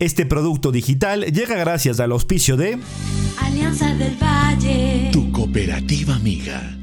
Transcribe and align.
Este 0.00 0.26
producto 0.26 0.70
digital 0.70 1.24
llega 1.24 1.56
gracias 1.56 1.98
al 1.98 2.12
auspicio 2.12 2.56
de 2.56 2.78
Alianza 3.40 3.92
del 3.96 4.16
Valle. 4.16 5.10
Tu 5.12 5.32
cooperativa 5.32 6.14
amiga. 6.14 6.78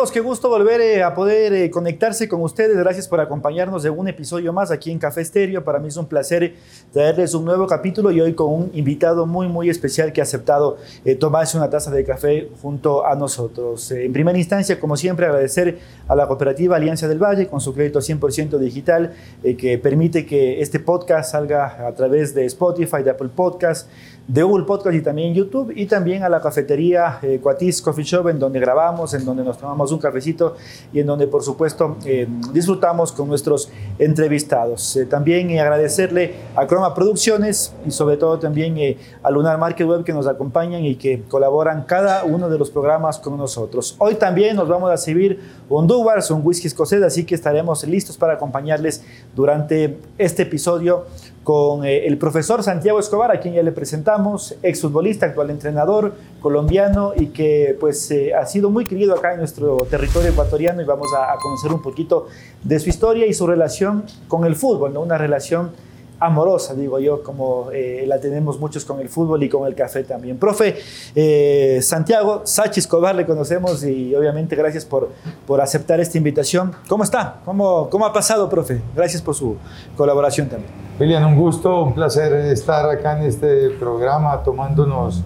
Amigos? 0.00 0.12
Qué 0.12 0.20
gusto 0.20 0.48
volver 0.48 0.80
eh, 0.80 1.02
a 1.02 1.14
poder 1.14 1.52
eh, 1.52 1.70
conectarse 1.70 2.26
con 2.26 2.40
ustedes. 2.40 2.74
Gracias 2.74 3.06
por 3.06 3.20
acompañarnos 3.20 3.82
de 3.82 3.90
un 3.90 4.08
episodio 4.08 4.50
más 4.50 4.70
aquí 4.70 4.90
en 4.90 4.98
Café 4.98 5.20
Estéreo. 5.20 5.62
Para 5.62 5.78
mí 5.78 5.88
es 5.88 5.96
un 5.98 6.06
placer 6.06 6.54
traerles 6.90 7.34
un 7.34 7.44
nuevo 7.44 7.66
capítulo 7.66 8.10
y 8.10 8.18
hoy 8.18 8.32
con 8.32 8.50
un 8.50 8.70
invitado 8.72 9.26
muy, 9.26 9.46
muy 9.46 9.68
especial 9.68 10.10
que 10.14 10.22
ha 10.22 10.24
aceptado 10.24 10.78
eh, 11.04 11.16
tomarse 11.16 11.58
una 11.58 11.68
taza 11.68 11.90
de 11.90 12.02
café 12.02 12.48
junto 12.62 13.04
a 13.04 13.14
nosotros. 13.14 13.90
en 13.90 14.10
primera 14.10 14.38
instancia, 14.38 14.80
como 14.80 14.96
siempre, 14.96 15.26
agradecer 15.26 15.78
a 16.08 16.16
la 16.16 16.26
cooperativa 16.26 16.76
Alianza 16.76 17.06
del 17.06 17.18
Valle 17.18 17.46
con 17.46 17.60
su 17.60 17.74
crédito 17.74 17.98
100% 17.98 18.56
digital 18.56 19.12
que 19.58 19.76
permite 19.76 20.24
que 20.24 20.62
este 20.62 20.80
podcast 20.80 21.32
salga 21.32 21.86
a 21.86 21.92
través 21.94 22.34
de 22.34 22.46
Spotify, 22.46 23.02
de 23.02 23.10
Apple 23.10 23.30
Podcast, 23.34 23.90
de 24.32 24.44
Google 24.44 24.64
Podcast 24.64 24.94
y 24.94 25.02
también 25.02 25.34
YouTube 25.34 25.72
y 25.74 25.86
también 25.86 26.22
a 26.22 26.28
la 26.28 26.40
cafetería 26.40 27.18
eh, 27.20 27.40
Cuatis 27.42 27.82
Coffee 27.82 28.04
Shop 28.04 28.28
en 28.28 28.38
donde 28.38 28.60
grabamos, 28.60 29.12
en 29.12 29.24
donde 29.24 29.42
nos 29.42 29.58
tomamos 29.58 29.90
un 29.90 29.98
cafecito 29.98 30.54
y 30.92 31.00
en 31.00 31.06
donde 31.08 31.26
por 31.26 31.42
supuesto 31.42 31.96
eh, 32.04 32.28
disfrutamos 32.52 33.10
con 33.10 33.26
nuestros 33.26 33.70
entrevistados. 33.98 34.94
Eh, 34.96 35.06
también 35.06 35.58
agradecerle 35.58 36.34
a 36.54 36.64
Croma 36.68 36.94
Producciones 36.94 37.74
y 37.84 37.90
sobre 37.90 38.16
todo 38.16 38.38
también 38.38 38.76
a 39.20 39.30
Lunar 39.32 39.58
Market 39.58 39.88
Web 39.88 40.04
que 40.04 40.12
nos 40.12 40.28
acompañan 40.28 40.84
y 40.84 40.94
que 40.94 41.22
colaboran 41.22 41.82
cada 41.82 42.22
uno 42.22 42.48
de 42.48 42.56
los 42.56 42.70
programas 42.70 43.18
con 43.18 43.36
nosotros. 43.36 43.96
Hoy 43.98 44.14
también 44.14 44.54
nos 44.54 44.68
vamos 44.68 44.92
a 44.92 44.96
servir 44.96 45.40
un 45.68 45.88
Duvars, 45.88 46.30
un 46.30 46.42
whisky 46.44 46.68
escocés, 46.68 47.02
así 47.02 47.24
que 47.24 47.34
estaremos 47.34 47.82
listos 47.84 48.16
para 48.16 48.34
acompañarles 48.34 49.02
durante 49.34 49.98
este 50.18 50.42
episodio 50.42 51.06
con 51.50 51.84
eh, 51.84 52.06
el 52.06 52.16
profesor 52.16 52.62
Santiago 52.62 53.00
Escobar, 53.00 53.32
a 53.32 53.40
quien 53.40 53.54
ya 53.54 53.62
le 53.64 53.72
presentamos, 53.72 54.54
exfutbolista, 54.62 55.26
actual 55.26 55.50
entrenador 55.50 56.14
colombiano 56.40 57.12
y 57.16 57.30
que 57.30 57.76
pues 57.80 58.08
eh, 58.12 58.32
ha 58.32 58.46
sido 58.46 58.70
muy 58.70 58.86
querido 58.86 59.16
acá 59.16 59.32
en 59.32 59.40
nuestro 59.40 59.78
territorio 59.78 60.30
ecuatoriano 60.30 60.80
y 60.80 60.84
vamos 60.84 61.08
a, 61.12 61.36
conocer 61.42 61.72
un 61.72 61.82
poquito 61.82 62.28
de 62.62 62.78
su 62.78 62.88
historia 62.88 63.26
y 63.26 63.34
su 63.34 63.48
relación 63.48 64.04
con 64.28 64.44
el 64.44 64.54
fútbol, 64.54 64.94
¿no? 64.94 65.00
una 65.00 65.18
relación 65.18 65.72
amorosa, 66.20 66.74
digo 66.74 67.00
yo, 67.00 67.24
como 67.24 67.72
eh, 67.72 68.04
la 68.06 68.20
tenemos 68.20 68.60
muchos 68.60 68.84
con 68.84 69.00
el 69.00 69.08
fútbol 69.08 69.42
y 69.42 69.48
con 69.48 69.66
el 69.66 69.74
café 69.74 70.04
también. 70.04 70.38
Profe, 70.38 70.76
eh, 71.16 71.80
Santiago 71.82 72.42
Sachi 72.44 72.78
Escobar 72.78 73.16
le 73.16 73.26
conocemos 73.26 73.82
y 73.82 74.14
obviamente 74.14 74.54
gracias 74.54 74.84
por, 74.84 75.08
por 75.48 75.60
aceptar 75.60 75.98
esta 75.98 76.16
invitación. 76.16 76.70
¿Cómo 76.88 77.02
está? 77.02 77.40
¿Cómo, 77.44 77.90
¿Cómo 77.90 78.06
ha 78.06 78.12
pasado, 78.12 78.48
profe? 78.48 78.80
Gracias 78.94 79.20
por 79.20 79.34
su 79.34 79.56
colaboración 79.96 80.48
también. 80.48 80.89
William, 81.00 81.26
un 81.26 81.36
gusto, 81.36 81.82
un 81.82 81.94
placer 81.94 82.30
estar 82.52 82.88
acá 82.90 83.18
en 83.18 83.24
este 83.24 83.70
programa 83.70 84.42
tomándonos 84.42 85.22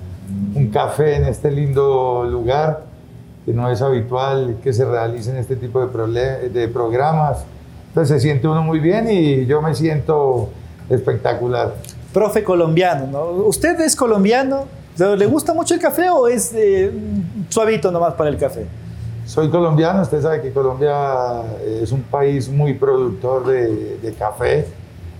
un 0.55 0.69
café 0.69 1.17
en 1.17 1.25
este 1.25 1.50
lindo 1.50 2.25
lugar 2.30 2.84
que 3.44 3.53
no 3.53 3.69
es 3.69 3.83
habitual 3.83 4.58
que 4.62 4.72
se 4.72 4.84
realicen 4.84 5.36
este 5.36 5.56
tipo 5.56 5.84
de, 5.84 6.48
de 6.48 6.69
programas. 6.69 7.45
Entonces 7.89 8.17
se 8.17 8.20
siente 8.20 8.46
uno 8.46 8.63
muy 8.63 8.79
bien 8.79 9.11
y 9.11 9.46
yo 9.46 9.61
me 9.61 9.74
siento 9.74 10.48
espectacular. 10.89 11.74
Profe 12.13 12.45
colombiano, 12.45 13.08
¿no? 13.08 13.24
¿Usted 13.45 13.80
es 13.80 13.96
colombiano? 13.96 14.67
¿Le 14.96 15.27
gusta 15.27 15.52
mucho 15.55 15.74
el 15.74 15.80
café 15.80 16.08
o 16.08 16.29
es 16.29 16.52
eh, 16.55 16.92
suavito 17.48 17.90
nomás 17.90 18.14
para 18.14 18.30
el 18.30 18.36
café? 18.36 18.64
Soy 19.27 19.51
colombiano, 19.51 20.02
usted 20.02 20.23
sabe 20.23 20.40
que 20.40 20.52
Colombia 20.52 21.42
es 21.67 21.90
un 21.90 22.02
país 22.02 22.48
muy 22.48 22.74
productor 22.74 23.46
de, 23.46 24.14
café. 24.17 24.67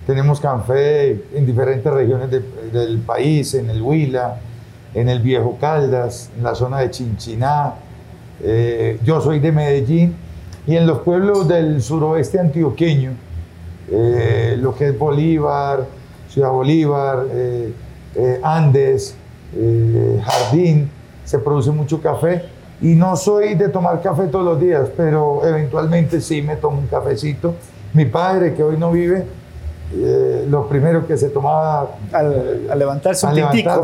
Tenemos 0.05 0.39
café 0.39 1.11
en 1.33 1.45
diferentes 1.45 1.91
regiones 1.91 2.29
del 2.29 2.99
país, 2.99 3.53
en 3.55 3.69
el 3.69 3.81
Huila, 3.81 4.37
en 4.93 5.09
el 5.09 5.19
Viejo 5.19 5.57
Caldas, 5.59 6.29
en 6.37 6.43
la 6.43 6.55
zona 6.55 6.79
de 6.79 6.91
Chinchiná. 6.91 7.73
Eh, 8.43 8.99
yo 9.03 9.21
soy 9.21 9.39
de 9.39 9.51
Medellín 9.51 10.15
y 10.67 10.75
en 10.75 10.85
los 10.85 10.99
pueblos 10.99 11.47
del 11.47 11.81
suroeste 11.81 12.39
antioqueño 12.39 13.25
eh, 13.91 14.57
lo 14.59 14.75
que 14.75 14.89
es 14.89 14.97
Bolívar, 14.97 15.85
Ciudad 16.29 16.49
Bolívar, 16.49 17.25
eh, 17.31 17.73
eh, 18.15 18.39
Andes, 18.43 19.15
Jardín, 20.23 20.89
se 21.23 21.39
produce 21.39 21.71
mucho 21.71 22.01
café. 22.01 22.43
Y 22.81 22.87
no 22.87 23.15
soy 23.15 23.55
de 23.55 23.69
tomar 23.69 24.01
café 24.01 24.27
todos 24.27 24.43
los 24.43 24.59
días, 24.59 24.89
pero 24.97 25.45
eventualmente 25.47 26.19
sí 26.19 26.41
me 26.41 26.57
tomo 26.57 26.79
un 26.79 26.87
cafecito. 26.87 27.55
Mi 27.93 28.05
padre, 28.05 28.53
que 28.53 28.63
hoy 28.63 28.75
no 28.77 28.91
vive, 28.91 29.25
eh, 29.97 30.45
lo 30.49 30.67
primero 30.67 31.07
que 31.07 31.15
se 31.17 31.29
tomaba 31.29 31.95
al, 32.11 32.67
levantarse 32.77 33.25
un 33.25 33.33
tintico, 33.33 33.81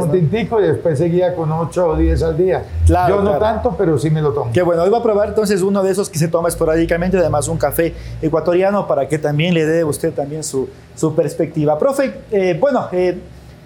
un 0.00 0.10
tintico 0.10 0.60
y 0.60 0.66
después 0.66 0.98
seguía 0.98 1.34
con 1.34 1.52
8 1.52 1.88
o 1.88 1.96
10 1.96 2.22
al 2.24 2.36
día. 2.36 2.64
Yo 2.86 3.22
no 3.22 3.38
tanto, 3.38 3.74
pero 3.78 3.96
sí 3.96 4.10
me 4.10 4.20
lo 4.20 4.32
tomo. 4.32 4.50
Qué 4.52 4.62
bueno, 4.62 4.82
hoy 4.82 4.90
va 4.90 4.98
a 4.98 5.02
probar 5.02 5.28
entonces 5.28 5.62
uno 5.62 5.82
de 5.82 5.92
esos 5.92 6.10
que 6.10 6.18
se 6.18 6.26
toma 6.26 6.48
esporádicamente, 6.48 7.18
además 7.18 7.46
un 7.46 7.58
café 7.58 7.94
ecuatoriano 8.20 8.88
para 8.88 9.06
que 9.06 9.18
también 9.18 9.54
le 9.54 9.64
dé 9.64 9.84
usted 9.84 10.12
también 10.12 10.42
su, 10.42 10.68
su 10.96 11.14
perspectiva. 11.14 11.78
Profe, 11.78 12.14
eh, 12.32 12.56
bueno, 12.60 12.88
eh, 12.90 13.16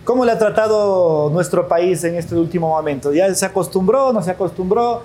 ¿cómo 0.05 0.27
le 0.27 0.33
ha 0.33 0.39
tratado 0.39 1.31
nuestro 1.31 1.69
país 1.69 2.05
en 2.05 2.17
este 2.17 2.35
último 2.35 2.69
momento? 2.69 3.15
¿Ya 3.15 3.35
se 3.35 3.47
acostumbró, 3.47 4.13
no 4.13 4.23
se 4.23 4.31
acostumbró? 4.31 5.03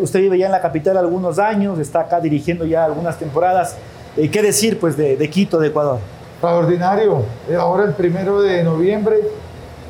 usted 0.00 0.20
vive 0.20 0.38
ya 0.38 0.46
en 0.46 0.52
la 0.52 0.62
capital 0.62 0.96
algunos 0.96 1.38
años, 1.38 1.78
está 1.78 2.00
acá 2.00 2.18
dirigiendo 2.18 2.64
ya 2.64 2.86
algunas 2.86 3.18
temporadas. 3.18 3.76
Eh, 4.16 4.30
¿Qué 4.30 4.42
decir 4.42 4.78
pues, 4.78 4.96
de, 4.96 5.28
Quito, 5.28 5.58
de 5.58 5.68
Ecuador? 5.68 5.98
Extraordinario. 6.34 7.24
Eh, 7.48 7.56
ahora 7.56 7.84
el 7.84 7.94
primero 7.94 8.42
de 8.42 8.62
noviembre 8.62 9.16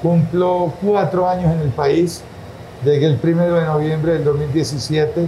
cumplo 0.02 0.72
cuatro 0.82 1.28
años 1.28 1.52
en 1.52 1.60
el 1.60 1.70
país. 1.70 2.22
Llegué 2.84 3.06
el 3.06 3.16
primero 3.16 3.54
de 3.54 3.64
noviembre 3.64 4.12
del 4.14 4.24
2017 4.24 5.26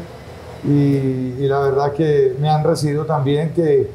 y, 0.65 1.47
la 1.47 1.61
verdad 1.61 1.93
que 1.93 2.35
me 2.41 2.49
han 2.49 2.65
recibido 2.65 3.05
también, 3.05 3.51
que 3.51 3.89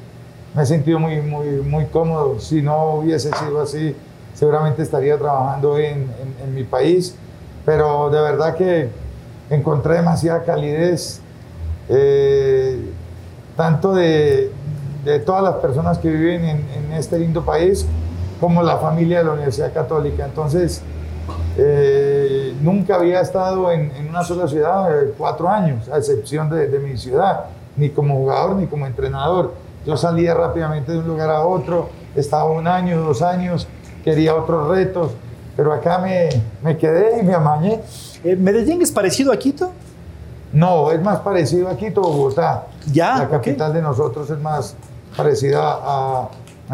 me 0.56 0.64
he 0.64 0.66
sentido 0.66 1.00
muy, 1.00 1.22
muy, 1.22 1.48
muy 1.62 1.86
cómodo. 1.86 2.40
Si 2.40 2.62
no 2.62 2.96
hubiese 2.96 3.32
sido 3.32 3.62
así, 3.62 3.96
seguramente 4.34 4.82
estaría 4.82 5.18
trabajando 5.18 5.78
en, 5.78 6.10
mi 6.54 6.64
país. 6.64 7.16
Pero 7.66 8.10
de 8.10 8.22
verdad 8.22 8.56
que 8.56 8.90
encontré 9.50 9.96
demasiada 9.96 10.44
calidez, 10.44 11.22
eh, 11.90 12.80
tanto 13.56 13.94
de, 13.94 14.52
de 15.04 15.20
todas 15.20 15.44
las 15.44 15.56
personas 15.56 15.98
que 15.98 16.10
viven 16.10 16.46
en, 16.46 16.94
este 16.94 17.18
lindo 17.18 17.44
país, 17.44 17.86
como 18.40 18.62
la 18.62 18.78
familia 18.78 19.20
de 19.20 19.26
la 19.26 19.32
Universidad 19.32 19.74
Católica. 19.74 20.26
Entonces, 20.26 20.82
eh, 21.58 22.54
nunca 22.62 22.96
había 22.96 23.22
estado 23.22 23.72
en, 23.72 23.92
una 24.10 24.24
sola 24.24 24.48
ciudad 24.48 25.04
eh, 25.04 25.14
cuatro 25.18 25.50
años, 25.50 25.88
a 25.90 25.98
excepción 25.98 26.50
de, 26.50 26.68
mi 26.80 26.98
ciudad, 26.98 27.46
ni 27.78 27.90
como 27.90 28.16
jugador 28.16 28.56
ni 28.56 28.68
como 28.68 28.86
entrenador. 28.86 29.54
Yo 29.86 29.98
salía 29.98 30.34
rápidamente 30.34 30.92
de 30.92 31.00
un 31.00 31.08
lugar 31.08 31.30
a 31.30 31.46
otro, 31.46 31.90
estaba 32.16 32.52
un 32.52 32.68
año, 32.68 33.02
dos 33.02 33.22
años, 33.22 33.68
quería 34.04 34.36
otros 34.36 34.68
retos, 34.68 35.12
pero 35.56 35.74
acá 35.74 35.98
me, 35.98 36.30
me 36.62 36.78
quedé 36.78 37.20
y 37.20 37.24
me 37.24 37.34
amañé. 37.34 37.80
Eh, 38.24 38.36
¿Medellín 38.36 38.82
es 38.82 38.92
parecido 38.92 39.32
a 39.32 39.38
Quito? 39.38 39.72
No, 40.54 40.92
es 40.92 41.02
más 41.02 41.20
parecido 41.20 41.70
a 41.70 41.78
Quito, 41.78 42.02
Bogotá. 42.02 42.68
Ya. 42.92 43.18
La 43.18 43.30
capital 43.30 43.74
de 43.74 43.82
nosotros 43.82 44.30
es 44.30 44.40
más, 44.40 44.76
parecida 45.16 45.60
a, 45.62 46.30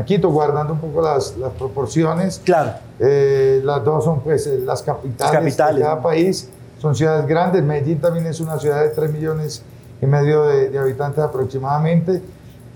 Quito, 0.05 0.29
guardando 0.29 0.73
un 0.73 0.79
poco 0.79 1.01
las, 1.01 1.33
proporciones. 1.57 2.39
Claro. 2.45 2.73
Eh, 2.99 3.61
las 3.63 3.83
dos 3.83 4.03
son 4.03 4.19
pues 4.21 4.45
eh, 4.45 4.59
las 4.63 4.83
capitales, 4.83 5.57
de 5.57 5.81
cada 5.81 6.01
país. 6.03 6.51
Son 6.79 6.93
ciudades 6.93 7.25
grandes. 7.25 7.63
Medellín 7.63 7.99
también 7.99 8.27
es 8.27 8.39
una 8.39 8.59
ciudad 8.59 8.83
de 8.83 8.89
3 8.89 9.11
millones 9.11 9.63
y 9.99 10.05
medio 10.05 10.43
de, 10.43 10.77
habitantes 10.77 11.23
aproximadamente. 11.23 12.21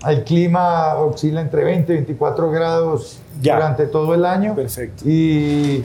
El 0.04 0.24
clima 0.24 0.96
oscila 0.96 1.40
entre 1.40 1.62
20 1.62 1.92
y 1.92 1.96
24 1.96 2.50
grados 2.50 3.20
durante 3.40 3.86
todo 3.86 4.14
el 4.14 4.24
año. 4.24 4.56
Perfecto. 4.56 5.04
Y 5.06 5.84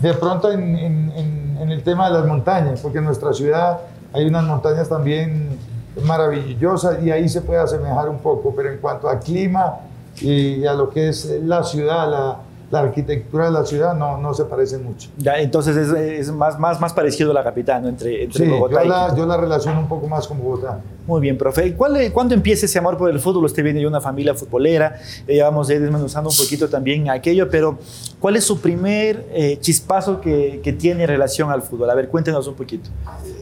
de 0.00 0.14
pronto 0.14 0.50
en, 0.50 0.76
en 0.76 1.70
el 1.70 1.82
tema 1.84 2.08
de 2.08 2.18
las 2.18 2.26
montañas, 2.26 2.80
porque 2.80 2.98
en 2.98 3.04
nuestra 3.04 3.32
ciudad 3.32 3.78
hay 4.12 4.26
unas 4.26 4.44
montañas 4.44 4.88
también 4.88 5.58
maravillosa 6.02 7.00
y 7.00 7.10
ahí 7.10 7.28
se 7.28 7.40
puede 7.40 7.60
asemejar 7.60 8.08
un 8.08 8.18
poco, 8.18 8.52
pero 8.54 8.70
en 8.70 8.78
cuanto 8.78 9.08
a 9.08 9.18
clima 9.18 9.80
y 10.20 10.64
a 10.64 10.74
lo 10.74 10.90
que 10.90 11.08
es 11.08 11.26
la 11.42 11.62
ciudad, 11.62 12.10
la 12.10 12.38
arquitectura 12.72 13.46
de 13.46 13.52
la 13.52 13.64
ciudad 13.64 13.94
no, 13.94 14.18
no 14.18 14.34
se 14.34 14.44
parece 14.44 14.78
mucho. 14.78 15.10
Ya, 15.18 15.34
entonces 15.38 15.76
es, 15.76 15.90
es 15.92 16.32
más, 16.32 16.58
más, 16.58 16.80
más 16.80 16.92
parecido 16.92 17.30
a 17.30 17.34
la 17.34 17.44
capital, 17.44 17.82
¿no? 17.82 17.88
Entre, 17.88 18.24
entre 18.24 18.44
Sí, 18.44 18.50
Bogotá 18.50 18.82
yo 18.82 18.88
la, 18.88 19.14
yo 19.16 19.26
la 19.26 19.36
relaciono 19.36 19.80
un 19.80 19.88
poco 19.88 20.08
más 20.08 20.26
con 20.26 20.42
Bogotá. 20.42 20.80
Muy 21.06 21.20
bien, 21.20 21.36
profe. 21.36 21.74
¿Cuál, 21.74 21.96
eh, 21.98 22.10
¿Cuándo 22.12 22.34
empieza 22.34 22.66
ese 22.66 22.78
amor 22.78 22.96
por 22.96 23.10
el 23.10 23.20
fútbol? 23.20 23.44
Usted 23.44 23.62
viene 23.62 23.80
de 23.80 23.86
una 23.86 24.00
familia 24.00 24.34
futbolera, 24.34 24.96
eh, 25.26 25.42
vamos 25.42 25.68
a 25.68 25.74
ir 25.74 25.80
desmenuzando 25.82 26.30
un 26.30 26.36
poquito 26.36 26.68
también 26.68 27.10
aquello, 27.10 27.48
pero 27.50 27.78
¿cuál 28.18 28.36
es 28.36 28.44
su 28.44 28.58
primer 28.60 29.26
eh, 29.32 29.58
chispazo 29.60 30.20
que, 30.20 30.60
que 30.64 30.72
tiene 30.72 31.02
en 31.02 31.08
relación 31.08 31.50
al 31.50 31.62
fútbol? 31.62 31.90
A 31.90 31.94
ver, 31.94 32.08
cuéntenos 32.08 32.46
un 32.48 32.54
poquito. 32.54 32.88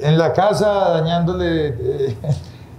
En 0.00 0.18
la 0.18 0.32
casa 0.32 0.66
dañándole 0.90 1.68
eh, 1.68 2.16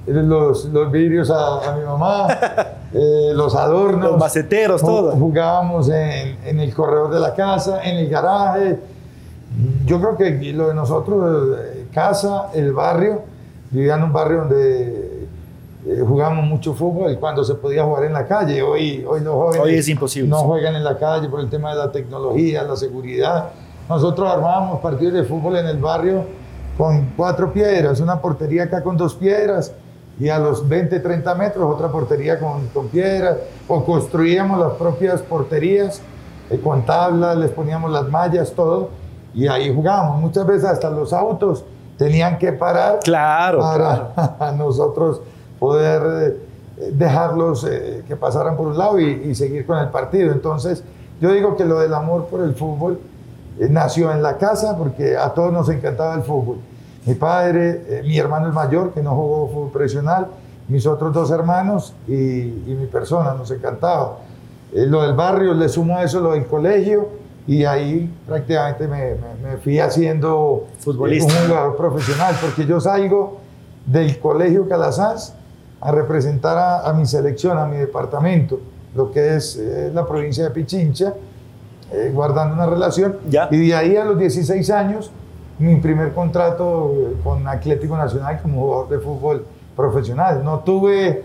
los, 0.05 0.65
los 0.65 0.91
vidrios 0.91 1.29
a, 1.29 1.71
a 1.71 1.77
mi 1.77 1.85
mamá, 1.85 2.27
eh, 2.94 3.31
los 3.33 3.55
adornos. 3.55 4.11
Los 4.11 4.19
maceteros, 4.19 4.81
todo. 4.81 5.11
Jugábamos 5.11 5.89
en, 5.89 6.38
en 6.45 6.59
el 6.59 6.73
corredor 6.73 7.13
de 7.13 7.19
la 7.19 7.33
casa, 7.33 7.83
en 7.83 7.97
el 7.97 8.09
garaje. 8.09 8.79
Yo 9.85 10.00
creo 10.00 10.17
que 10.17 10.53
lo 10.53 10.69
de 10.69 10.73
nosotros, 10.73 11.57
eh, 11.59 11.88
casa, 11.94 12.50
el 12.53 12.73
barrio, 12.73 13.21
vivía 13.71 13.95
en 13.95 14.03
un 14.03 14.13
barrio 14.13 14.39
donde 14.39 15.27
eh, 15.85 16.03
jugábamos 16.06 16.45
mucho 16.45 16.73
fútbol 16.73 17.17
cuando 17.19 17.44
se 17.44 17.56
podía 17.56 17.83
jugar 17.83 18.06
en 18.06 18.13
la 18.13 18.25
calle. 18.25 18.61
Hoy, 18.61 19.06
hoy 19.07 19.21
los 19.21 19.33
jóvenes 19.33 19.61
Hoy 19.61 19.75
es 19.75 19.88
imposible, 19.88 20.29
no 20.29 20.39
sí. 20.39 20.45
juegan 20.45 20.75
en 20.75 20.83
la 20.83 20.97
calle 20.97 21.29
por 21.29 21.39
el 21.39 21.49
tema 21.49 21.71
de 21.71 21.77
la 21.77 21.91
tecnología, 21.91 22.63
la 22.63 22.75
seguridad. 22.75 23.49
Nosotros 23.88 24.29
armábamos 24.29 24.79
partidos 24.79 25.13
de 25.13 25.23
fútbol 25.23 25.57
en 25.57 25.67
el 25.67 25.77
barrio 25.77 26.25
con 26.77 27.11
cuatro 27.15 27.53
piedras, 27.53 27.99
una 27.99 28.19
portería 28.19 28.63
acá 28.63 28.81
con 28.81 28.97
dos 28.97 29.13
piedras 29.13 29.73
y 30.19 30.30
a 30.30 30.39
los 30.39 30.68
20, 30.68 31.00
30 31.00 31.36
metros 31.36 31.74
otra 31.74 31.92
portería 31.92 32.39
con, 32.39 32.68
con 32.68 32.88
piedras, 32.88 33.38
o 33.68 33.83
construíamos 33.83 34.60
las 34.60 34.74
propias 34.74 35.21
porterías 35.21 36.01
eh, 36.50 36.60
con 36.63 36.86
tablas, 36.86 37.38
les 37.38 37.51
poníamos 37.51 37.92
las 37.92 38.07
mallas, 38.10 38.51
todo, 38.51 38.89
y 39.33 39.48
ahí 39.48 39.74
jugábamos. 39.74 40.21
Muchas 40.21 40.45
veces 40.45 40.65
hasta 40.65 40.89
los 40.89 41.13
autos 41.13 41.65
tenían 41.98 42.38
que 42.38 42.51
parar 42.54 43.00
Claro, 43.04 43.60
para 43.60 44.51
nosotros 44.57 45.21
poder 45.60 46.38
eh, 46.77 46.92
dejarlos 46.92 47.66
eh, 47.69 48.04
que 48.07 48.16
pasaran 48.16 48.56
por 48.56 48.68
un 48.68 48.77
lado 48.77 49.00
y, 49.00 49.06
y 49.06 49.36
seguir 49.36 49.66
con 49.66 49.77
el 49.80 49.89
partido. 49.89 50.31
Entonces, 50.31 50.83
yo 51.21 51.31
digo 51.31 51.56
que 51.56 51.66
lo 51.66 51.80
del 51.80 51.94
amor 51.94 52.25
por 52.25 52.42
el 52.42 52.54
fútbol 52.54 53.00
eh, 53.59 53.68
nació 53.69 54.12
en 54.12 54.21
la 54.21 54.38
casa 54.38 54.77
porque 54.77 55.16
a 55.16 55.30
todos 55.30 55.54
nos 55.54 55.69
encantaba 55.69 56.16
el 56.16 56.24
fútbol. 56.24 56.57
Mi 57.05 57.15
padre, 57.15 57.83
eh, 57.88 58.03
mi 58.05 58.17
hermano 58.17 58.47
el 58.47 58.53
mayor, 58.53 58.94
que 58.94 59.01
no 59.01 59.11
jugó 59.15 59.47
fútbol 59.50 59.71
profesional, 59.71 60.27
mis 60.69 60.88
otros 60.88 61.13
dos 61.13 61.29
hermanos 61.31 61.94
y, 62.07 62.13
y 62.13 62.77
mi 62.79 62.85
persona, 62.88 63.33
nos 63.33 63.51
encantaba. 63.51 64.19
Eh, 64.73 64.85
lo 64.85 65.01
del 65.01 65.13
barrio, 65.13 65.53
le 65.53 65.67
sumo 65.69 65.97
a 65.97 66.03
eso 66.03 66.19
lo 66.21 66.31
del 66.31 66.45
colegio 66.47 67.09
y 67.45 67.65
ahí 67.65 68.09
prácticamente 68.25 68.88
me, 68.88 69.15
me- 69.15 69.50
me 69.51 69.57
fui 69.57 69.79
haciendo 69.79 70.67
eh, 70.71 70.75
Futbolista. 70.79 71.33
un 71.41 71.47
jugador 71.50 71.75
profesional, 71.75 72.35
porque 72.41 72.65
yo 72.65 72.79
salgo 72.79 73.39
del 73.85 74.17
colegio 74.19 74.67
Calazás 74.69 75.35
a 75.81 75.91
representar 75.91 76.57
a, 76.57 76.89
a 76.89 76.94
mi 76.94 77.06
selección, 77.06 77.57
a 77.57 77.65
mi 77.65 77.75
departamento, 77.75 78.61
lo 78.95 79.11
que 79.11 79.35
es 79.35 79.57
eh, 79.57 79.91
la 79.94 80.06
provincia 80.07 80.45
de 80.45 80.51
Pichincha, 80.51 81.13
eh, 81.91 82.09
guardando 82.13 82.53
una 82.56 82.65
relación. 82.65 83.17
Ya. 83.29 83.49
Y 83.51 83.67
de 83.67 83.75
ahí 83.75 83.97
a 83.97 84.06
los 84.06 84.17
16 84.17 84.69
años, 84.69 85.11
mi 85.59 85.75
primer 85.77 86.13
contrato 86.13 86.94
eh, 86.95 87.15
con 87.23 87.47
Atlético 87.47 87.97
Nacional 87.97 88.41
como 88.41 88.61
jugador 88.61 88.89
de 88.89 89.00
fútbol 89.00 89.45
profesional. 89.75 90.44
No 90.44 90.59
tuve 90.59 91.23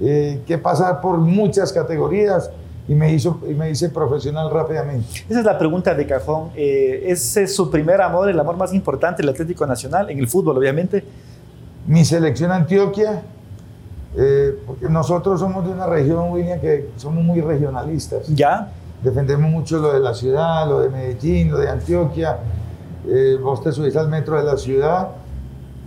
eh, 0.00 0.42
que 0.46 0.58
pasar 0.58 1.00
por 1.00 1.18
muchas 1.18 1.72
categorías 1.72 2.50
y 2.86 2.94
me, 2.94 3.12
hizo, 3.12 3.40
y 3.48 3.54
me 3.54 3.70
hice 3.70 3.88
profesional 3.88 4.50
rápidamente. 4.50 5.06
Esa 5.28 5.40
es 5.40 5.44
la 5.44 5.58
pregunta 5.58 5.94
de 5.94 6.06
cajón. 6.06 6.50
Eh, 6.54 7.04
¿Ese 7.06 7.44
es 7.44 7.54
su 7.54 7.70
primer 7.70 8.00
amor, 8.00 8.28
el 8.28 8.38
amor 8.38 8.56
más 8.56 8.74
importante, 8.74 9.22
el 9.22 9.28
Atlético 9.28 9.66
Nacional, 9.66 10.10
en 10.10 10.18
el 10.18 10.28
fútbol, 10.28 10.58
obviamente? 10.58 11.04
Mi 11.86 12.04
selección 12.04 12.50
Antioquia, 12.50 13.22
eh, 14.16 14.58
porque 14.66 14.88
nosotros 14.88 15.40
somos 15.40 15.64
de 15.64 15.72
una 15.72 15.86
región, 15.86 16.30
William, 16.30 16.60
que 16.60 16.90
somos 16.96 17.24
muy 17.24 17.40
regionalistas. 17.40 18.26
¿Ya? 18.28 18.70
Defendemos 19.02 19.50
mucho 19.50 19.78
lo 19.78 19.92
de 19.92 20.00
la 20.00 20.14
ciudad, 20.14 20.68
lo 20.68 20.80
de 20.80 20.88
Medellín, 20.90 21.50
lo 21.50 21.58
de 21.58 21.68
Antioquia. 21.68 22.38
Eh, 23.08 23.38
vos 23.42 23.62
te 23.62 23.70
subís 23.72 23.94
al 23.96 24.08
metro 24.08 24.36
de 24.38 24.44
la 24.44 24.56
ciudad 24.56 25.08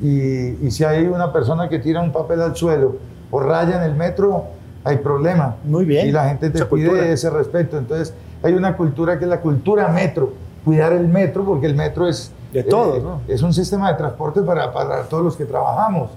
y, 0.01 0.65
y 0.65 0.71
si 0.71 0.83
hay 0.83 1.05
una 1.05 1.33
persona 1.33 1.67
que 1.69 1.79
tira 1.79 2.01
un 2.01 2.11
papel 2.11 2.41
al 2.41 2.55
suelo 2.55 2.97
o 3.31 3.39
raya 3.39 3.77
en 3.77 3.83
el 3.91 3.95
metro, 3.95 4.43
hay 4.83 4.97
problema. 4.97 5.55
Muy 5.65 5.85
bien. 5.85 6.07
Y 6.07 6.11
la 6.11 6.29
gente 6.29 6.49
te 6.49 6.59
Mucha 6.59 6.69
pide 6.69 6.87
cultura. 6.87 7.09
ese 7.11 7.29
respeto. 7.29 7.77
Entonces, 7.77 8.13
hay 8.43 8.53
una 8.53 8.77
cultura 8.77 9.17
que 9.17 9.25
es 9.25 9.29
la 9.29 9.41
cultura 9.41 9.87
metro. 9.89 10.31
Cuidar 10.63 10.93
el 10.93 11.07
metro, 11.07 11.43
porque 11.43 11.65
el 11.65 11.75
metro 11.75 12.07
es, 12.07 12.31
De 12.53 12.63
todos, 12.63 13.01
¿no? 13.03 13.21
es 13.27 13.41
un 13.41 13.53
sistema 13.53 13.91
de 13.91 13.97
transporte 13.97 14.41
para, 14.41 14.71
para 14.71 15.03
todos 15.03 15.23
los 15.23 15.35
que 15.35 15.45
trabajamos. 15.45 16.11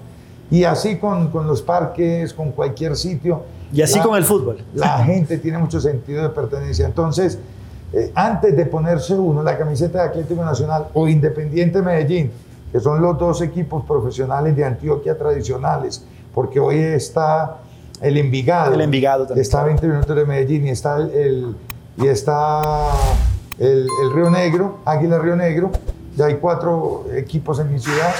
Y 0.51 0.63
así 0.65 0.97
con, 0.97 1.29
con 1.29 1.47
los 1.47 1.61
parques, 1.61 2.33
con 2.33 2.51
cualquier 2.51 2.95
sitio. 2.95 3.43
Y 3.73 3.81
así 3.81 3.97
La- 3.97 4.03
con 4.03 4.15
el 4.17 4.23
fútbol. 4.23 4.57
la 4.75 4.99
gente 5.03 5.37
tiene 5.37 5.57
mucho 5.57 5.79
sentido 5.81 6.21
de 6.23 6.29
pertenencia. 6.29 6.85
Entonces, 6.85 7.39
eh, 7.93 8.11
antes 8.15 8.55
de 8.55 8.65
ponerse 8.65 9.13
uno 9.13 9.43
la 9.43 9.57
camiseta 9.57 10.01
de 10.03 10.09
Atlético 10.09 10.43
Nacional 10.43 10.87
o 10.93 11.07
Independiente 11.07 11.81
Medellín, 11.81 12.31
que 12.71 12.79
son 12.79 13.01
los 13.01 13.17
dos 13.17 13.41
equipos 13.41 13.83
profesionales 13.85 14.55
de 14.55 14.63
Antioquia 14.65 15.17
tradicionales, 15.17 16.03
porque 16.33 16.59
hoy 16.59 16.77
está 16.77 17.57
el 18.01 18.17
Envigado, 18.17 18.73
El 18.73 18.81
Envigado 18.81 19.25
también. 19.27 19.41
está 19.41 19.61
a 19.61 19.65
20 19.65 19.87
minutos 19.87 20.15
de 20.15 20.25
Medellín 20.25 20.67
y 20.67 20.69
está 20.69 20.97
el, 20.97 21.09
el- 21.11 21.55
y 21.97 22.07
está 22.07 22.61
el, 23.59 23.85
el 24.03 24.13
Río 24.15 24.29
Negro, 24.31 24.77
Águila 24.85 25.19
Río 25.19 25.35
Negro, 25.35 25.69
ya 26.15 26.25
hay 26.27 26.35
cuatro 26.35 27.05
equipos 27.13 27.59
en 27.59 27.71
mi 27.73 27.79
ciudad, 27.79 28.11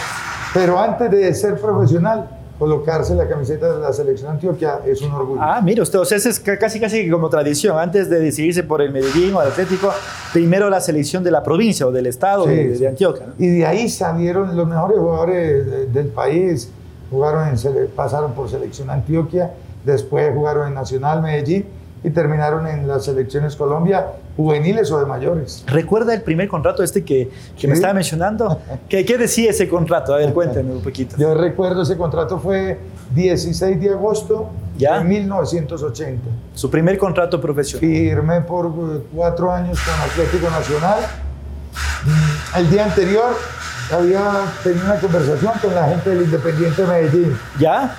pero 0.53 0.77
antes 0.77 1.09
de 1.09 1.33
ser 1.33 1.59
profesional, 1.59 2.29
colocarse 2.71 3.15
la 3.15 3.27
camiseta 3.27 3.73
de 3.73 3.79
la 3.79 3.91
selección 3.91 4.29
Antioquia 4.33 4.81
es 4.85 5.01
un 5.01 5.11
orgullo. 5.11 5.41
Ah, 5.41 5.59
mire 5.63 5.81
usted, 5.81 5.97
o 5.97 6.05
sea, 6.05 6.19
es 6.19 6.39
ca- 6.39 6.59
casi 6.59 6.79
casi 6.79 7.09
como 7.09 7.27
tradición. 7.27 7.75
Antes 7.79 8.07
de 8.07 8.19
decidirse 8.19 8.61
por 8.61 8.83
el 8.83 8.91
Medellín 8.91 9.33
o 9.33 9.41
el 9.41 9.47
Atlético, 9.47 9.91
primero 10.31 10.69
la 10.69 10.79
selección 10.79 11.23
de 11.23 11.31
la 11.31 11.41
provincia 11.41 11.87
o 11.87 11.91
del 11.91 12.05
estado 12.05 12.45
Sí, 12.45 12.53
de. 12.53 12.87
Antioquia. 12.87 13.25
¿no? 13.25 13.33
Y 13.43 13.47
de 13.47 13.65
ahí 13.65 13.89
salieron 13.89 14.55
los 14.55 14.67
mejores 14.67 14.99
jugadores 14.99 15.65
de- 15.71 15.85
del 15.87 16.07
país. 16.09 16.69
Jugaron 17.09 17.47
en, 17.47 17.87
pasaron 17.95 18.33
por 18.33 18.47
selección 18.47 18.91
Antioquia, 18.91 19.51
después 19.83 20.31
jugaron 20.31 20.67
en 20.67 20.75
Nacional 20.75 21.19
Medellín 21.23 21.65
y 22.03 22.09
terminaron 22.09 22.65
en 22.67 22.87
las 22.87 23.05
selecciones 23.05 23.55
Colombia, 23.55 24.07
juveniles 24.35 24.91
o 24.91 24.99
de 24.99 25.05
mayores. 25.05 25.63
¿Recuerda 25.67 26.13
el 26.15 26.21
primer 26.23 26.47
contrato 26.47 26.81
este 26.81 27.03
que, 27.03 27.29
que 27.59 27.67
me 27.67 27.73
Sí. 27.75 27.79
estaba 27.79 27.93
mencionando? 27.93 28.59
¿Qué, 28.89 29.05
¿Qué 29.05 29.17
decía 29.19 29.51
ese 29.51 29.69
contrato? 29.69 30.13
A 30.13 30.17
ver, 30.17 30.33
cuéntame 30.33 30.71
un 30.71 30.81
poquito. 30.81 31.15
Yo 31.17 31.35
recuerdo 31.35 31.83
ese 31.83 31.97
contrato 31.97 32.39
fue 32.39 32.79
16 33.13 33.79
de 33.79 33.89
agosto 33.91 34.49
¿Ya? 34.77 34.97
de 34.97 35.03
1980. 35.03 36.21
Su 36.55 36.71
primer 36.71 36.97
contrato 36.97 37.39
profesional. 37.39 37.81
Firmé 37.87 38.41
por 38.41 38.65
eh, 38.67 39.03
cuatro 39.15 39.51
años 39.51 39.79
con 39.81 39.93
Atlético 40.01 40.49
Nacional. 40.49 40.99
Mm, 42.05 42.57
El 42.59 42.69
día 42.71 42.85
anterior 42.85 43.29
había 43.91 44.21
tenido 44.63 44.85
una 44.85 44.95
conversación 44.99 45.51
con 45.61 45.75
la 45.75 45.87
gente 45.87 46.09
del 46.09 46.23
Independiente 46.23 46.83
Medellín. 46.85 47.37
¿Ya? 47.59 47.95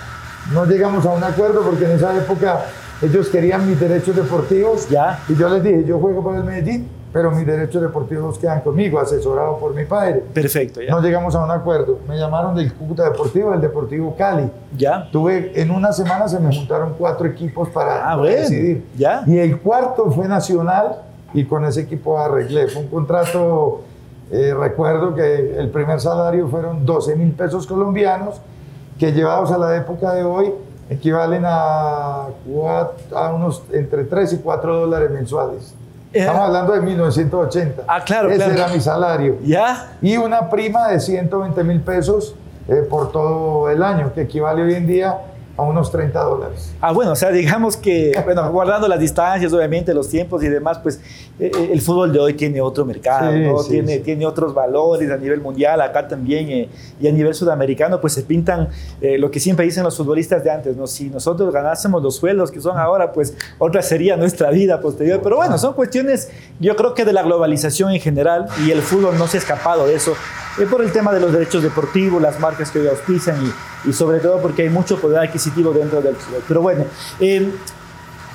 No 0.53 0.65
llegamos 0.67 1.07
a 1.07 1.11
un 1.11 1.23
acuerdo 1.23 1.62
porque 1.62 1.85
en 1.85 1.93
esa 1.93 2.17
época 2.17 2.62
ellos 3.03 3.29
querían 3.29 3.69
mis 3.69 3.79
derechos 3.79 4.15
deportivos. 4.17 4.89
Ya. 4.89 5.19
Y 5.29 5.35
yo 5.37 5.49
les 5.49 5.63
dije, 5.63 5.85
yo 5.85 5.99
juego 5.99 6.23
para 6.25 6.39
el 6.39 6.45
Medellín, 6.45 6.89
pero 7.13 7.31
mis 7.31 7.47
derechos 7.47 7.83
deportivos 7.83 8.39
quedan 8.39 8.61
conmigo, 8.63 8.99
asesorado 8.99 9.59
por 9.59 9.75
mi 9.75 9.85
padre. 9.85 10.23
Perfecto, 10.33 10.81
ya. 10.81 10.91
No 10.91 11.01
llegamos 11.03 11.35
a 11.35 11.45
un 11.45 11.51
acuerdo. 11.51 11.99
Me 12.09 12.17
llamaron 12.17 12.55
del 12.55 12.73
Cúcuta 12.73 13.05
Deportivo, 13.05 13.51
del 13.51 13.61
Deportivo 13.61 14.15
Cali. 14.17 14.51
¿Ya? 14.77 15.09
Tuve, 15.11 15.53
en 15.61 15.71
una 15.71 15.93
semana 15.93 16.27
se 16.29 16.41
me 16.41 16.55
juntaron 16.57 16.95
cuatro 16.97 17.27
equipos 17.27 17.69
para, 17.69 18.11
Ah, 18.11 18.17
bueno. 18.17 18.35
decidir. 18.37 18.85
Ya. 18.97 19.25
Y 19.27 19.39
el 19.39 19.59
cuarto 19.61 20.11
fue 20.11 20.27
Nacional 20.27 20.97
y 21.35 21.45
con 21.45 21.65
ese 21.65 21.83
equipo 21.83 22.19
arreglé. 22.19 22.69
Fue 22.69 22.83
un 22.83 22.89
contrato, 22.89 23.83
eh, 24.31 24.55
recuerdo 24.59 25.15
que 25.15 25.59
el 25.59 25.69
primer 25.71 26.01
salario 26.01 26.49
fueron 26.49 26.87
12 26.87 27.17
mil 27.17 27.33
pesos 27.33 27.67
colombianos, 27.67 28.41
que 28.99 29.13
llevados 29.13 29.51
a 29.51 29.59
la 29.59 29.77
época 29.77 30.13
de 30.15 30.23
hoy 30.23 30.53
equivalen 30.93 31.43
a, 31.47 32.27
cuat- 32.47 33.13
a 33.15 33.33
unos 33.33 33.63
entre 33.73 34.05
3 34.05 34.35
y 34.35 34.37
4 34.39 34.77
dólares 34.81 35.11
mensuales. 35.11 35.75
Eh. 36.13 36.21
Estamos 36.21 36.43
hablando 36.47 36.73
de 36.73 36.81
1980. 36.83 37.83
Ah, 37.89 38.03
claro, 38.05 38.29
Ese 38.29 38.37
claro. 38.39 38.53
era 38.55 38.69
mi 38.69 38.81
salario 38.81 39.39
¿Ya? 39.45 39.93
y 40.03 40.17
una 40.17 40.51
prima 40.51 40.89
de 40.89 41.01
120 41.01 41.65
mil 41.65 41.81
pesos 41.81 42.35
eh, 42.69 42.87
por 42.89 43.11
todo 43.11 43.71
el 43.71 43.83
año, 43.83 44.13
que 44.15 44.23
equivale 44.23 44.63
hoy 44.63 44.75
en 44.75 44.87
día 44.87 45.17
a 45.57 45.63
unos 45.63 45.91
30 45.93 46.19
dólares. 46.23 46.73
Ah, 46.81 46.93
bueno, 46.93 47.13
o 47.13 47.17
sea, 47.17 47.31
digamos 47.31 47.77
que, 47.77 48.13
bueno, 48.25 48.51
guardando 48.51 48.89
las 48.89 48.99
distancias, 48.99 49.53
obviamente, 49.53 49.93
los 49.93 50.09
tiempos 50.09 50.43
y 50.43 50.49
demás, 50.49 50.79
pues 50.79 50.97
eh, 51.39 51.51
eh, 51.55 51.71
el 51.73 51.81
fútbol 51.83 52.11
de 52.13 52.19
hoy 52.21 52.35
tiene 52.35 52.61
otro 52.63 52.85
mercado, 52.87 53.31
Sí, 53.33 53.39
¿no? 53.41 53.59
sí, 53.59 53.71
tiene, 53.71 53.95
sí. 53.97 54.01
tiene 54.01 54.25
otros 54.27 54.55
valores 54.55 55.11
a 55.11 55.17
nivel 55.19 55.41
mundial, 55.43 55.81
acá 55.83 56.09
también, 56.09 56.49
eh, 56.49 56.69
y 57.01 57.07
a 57.07 57.13
nivel 57.13 57.35
sudamericano, 57.35 58.01
pues 58.01 58.15
se 58.15 58.23
pintan 58.23 58.69
eh, 59.03 59.19
lo 59.19 59.31
que 59.31 59.41
siempre 59.41 59.67
dicen 59.67 59.85
los 59.85 59.97
futbolistas 59.97 60.43
de 60.43 60.51
antes, 60.51 60.77
¿no? 60.77 60.87
Si 60.87 61.11
nosotros 61.11 61.53
ganásemos 61.53 62.03
los 62.03 62.17
sueldos 62.17 62.51
que 62.51 62.61
son 62.61 62.79
ahora, 62.79 63.13
pues 63.13 63.35
otra 63.59 63.83
sería 63.83 64.17
nuestra 64.17 64.51
vida 64.51 64.81
posterior. 64.81 65.21
Pero 65.23 65.37
bueno, 65.37 65.59
son 65.59 65.75
cuestiones, 65.75 66.31
yo 66.61 66.77
creo 66.77 66.95
que 66.95 67.05
de 67.05 67.13
la 67.13 67.23
globalización 67.23 67.93
en 67.93 68.01
general, 68.01 68.47
y 68.67 68.71
el 68.71 68.81
fútbol 68.81 69.19
no 69.19 69.27
se 69.27 69.37
ha 69.37 69.41
escapado 69.41 69.87
de 69.87 69.95
eso, 69.97 70.15
eh, 70.59 70.67
por 70.71 70.83
el 70.83 70.93
tema 70.93 71.13
de 71.13 71.21
los 71.21 71.33
derechos 71.33 71.63
deportivos, 71.63 72.21
las 72.21 72.39
marcas 72.41 72.71
que 72.71 72.81
hoy 72.81 72.89
auspician 72.89 73.37
y, 73.85 73.89
y 73.91 73.93
sobre 73.93 74.19
todo 74.21 74.41
porque 74.41 74.63
hay 74.63 74.69
mucho 74.71 75.01
poder 75.01 75.19
adquisitivo 75.19 75.73
dentro 75.73 76.01
del 76.01 76.15
fútbol. 76.17 76.43
Pero 76.47 76.63
bueno, 76.63 76.85
eh, 77.21 77.53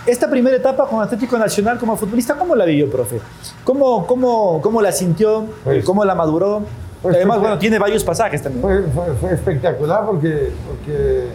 esta 0.05 0.29
primera 0.29 0.55
etapa 0.55 0.87
con 0.87 1.01
Atlético 1.01 1.37
Nacional 1.37 1.77
como 1.77 1.95
futbolista, 1.97 2.35
¿cómo 2.35 2.55
la 2.55 2.65
vivió, 2.65 2.89
profe? 2.89 3.19
¿Cómo, 3.63 4.07
cómo, 4.07 4.61
cómo 4.61 4.81
la 4.81 4.91
sintió? 4.91 5.45
Pues- 5.63 5.83
¿Cómo 5.85 6.05
la 6.05 6.15
maduró? 6.15 6.63
pues 7.01 7.15
Además, 7.15 7.39
bueno, 7.39 7.57
tiene 7.59 7.77
varios 7.77 8.03
pasajes 8.03 8.41
también. 8.41 8.61
Fue, 8.63 8.81
fue- 8.83 9.13
fue 9.15 9.33
espectacular 9.33 10.05
porque, 10.05 10.51
porque 10.67 11.27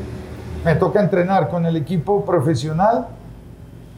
me 0.64 0.74
toca 0.74 1.00
entrenar 1.00 1.48
con 1.48 1.66
el 1.66 1.76
equipo 1.76 2.24
profesional 2.24 3.06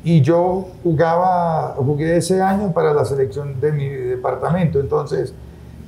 y 0.02 0.20
yo 0.20 0.66
jugaba, 0.82 1.74
jugué 1.78 2.16
ese 2.18 2.42
año 2.42 2.72
para 2.72 2.92
la 2.92 3.04
selección 3.04 3.60
de 3.60 3.72
mi 3.72 3.88
departamento. 3.88 4.78
Entonces, 4.80 5.32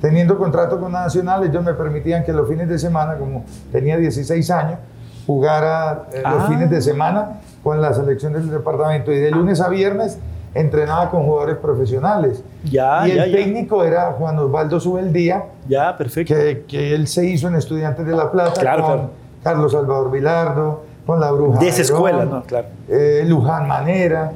teniendo 0.01 0.37
contrato 0.37 0.79
con 0.79 0.91
Nacional, 0.91 1.43
ellos 1.43 1.63
me 1.63 1.73
permitían 1.73 2.23
que 2.23 2.31
los 2.33 2.47
fines 2.47 2.67
de 2.69 2.77
semana, 2.79 3.15
como 3.17 3.43
tenía 3.71 3.97
16 3.97 4.49
años, 4.51 4.79
jugara 5.25 6.03
eh, 6.13 6.21
los 6.23 6.43
Ah. 6.43 6.47
fines 6.47 6.69
de 6.69 6.81
semana 6.81 7.39
con 7.63 7.81
la 7.81 7.93
selección 7.93 8.33
del 8.33 8.49
departamento. 8.49 9.11
Y 9.11 9.19
de 9.19 9.31
lunes 9.31 9.59
a 9.61 9.67
viernes 9.69 10.17
entrenaba 10.53 11.09
con 11.11 11.23
jugadores 11.23 11.57
profesionales. 11.57 12.43
Ya, 12.63 13.07
y 13.07 13.11
el 13.11 13.17
ya, 13.17 13.25
ya. 13.27 13.31
técnico 13.37 13.83
era 13.83 14.13
Juan 14.13 14.39
Osvaldo 14.39 14.79
Subeldía, 14.79 15.43
Ya, 15.67 15.95
perfecto. 15.97 16.33
que, 16.33 16.63
que 16.67 16.95
él 16.95 17.07
se 17.07 17.25
hizo 17.25 17.47
en 17.47 17.55
Estudiantes 17.55 18.05
de 18.05 18.15
La 18.15 18.31
Plata 18.31 18.59
Claro, 18.59 18.83
con 18.83 18.93
claro. 18.93 19.09
Carlos 19.43 19.71
Salvador 19.73 20.11
Vilardo, 20.11 20.83
con 21.05 21.19
la 21.19 21.31
Bruja. 21.31 21.59
De 21.59 21.67
esa 21.67 21.81
Verón, 21.83 21.95
escuela, 21.95 22.25
¿no? 22.25 22.43
Claro. 22.43 22.67
eh, 22.87 23.23
Luján 23.27 23.67
Manera, 23.67 24.31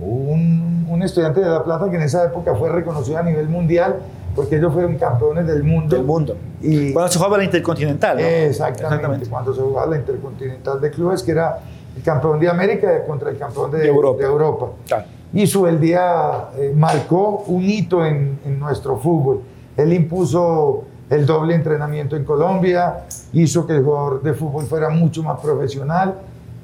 un, 0.00 0.86
un 0.90 1.02
estudiante 1.02 1.40
de 1.40 1.48
La 1.48 1.62
Plata 1.64 1.88
que 1.88 1.96
en 1.96 2.02
esa 2.02 2.24
época 2.24 2.54
fue 2.54 2.68
reconocido 2.68 3.18
a 3.18 3.22
nivel 3.22 3.48
mundial 3.48 3.96
porque 4.34 4.56
ellos 4.56 4.72
fueron 4.72 4.96
campeones 4.96 5.46
del 5.46 5.62
mundo. 5.62 5.96
Del 5.96 6.04
mundo. 6.04 6.36
Y, 6.60 6.92
Cuando 6.92 7.10
se 7.10 7.18
jugaba 7.18 7.38
la 7.38 7.44
Intercontinental, 7.44 8.16
¿no? 8.18 8.24
Exactamente, 8.24 9.28
cuando 9.28 9.54
se 9.54 9.60
jugaba 9.60 9.90
la 9.90 9.96
Intercontinental 9.96 10.80
de 10.80 10.90
Clubes, 10.90 11.22
que 11.22 11.32
era 11.32 11.60
el 11.96 12.02
campeón 12.02 12.40
de 12.40 12.48
América 12.48 13.04
contra 13.06 13.30
el 13.30 13.38
campeón 13.38 13.70
de, 13.70 13.78
De 13.78 13.88
Europa. 13.88 14.18
de 14.18 14.28
Europa. 14.28 14.66
Claro. 14.86 15.04
Y 15.32 15.46
Subeldía 15.46 16.48
eh, 16.56 16.72
marcó 16.74 17.44
un 17.46 17.62
hito 17.62 18.04
en, 18.04 18.38
en 18.44 18.58
nuestro 18.58 18.96
fútbol. 18.98 19.40
Él 19.76 19.92
impuso 19.92 20.84
el 21.08 21.26
doble 21.26 21.54
entrenamiento 21.54 22.16
en 22.16 22.24
Colombia, 22.24 23.04
hizo 23.32 23.66
que 23.66 23.74
el 23.74 23.84
jugador 23.84 24.22
de 24.22 24.32
fútbol 24.32 24.64
fuera 24.64 24.88
mucho 24.88 25.22
más 25.22 25.40
profesional 25.40 26.14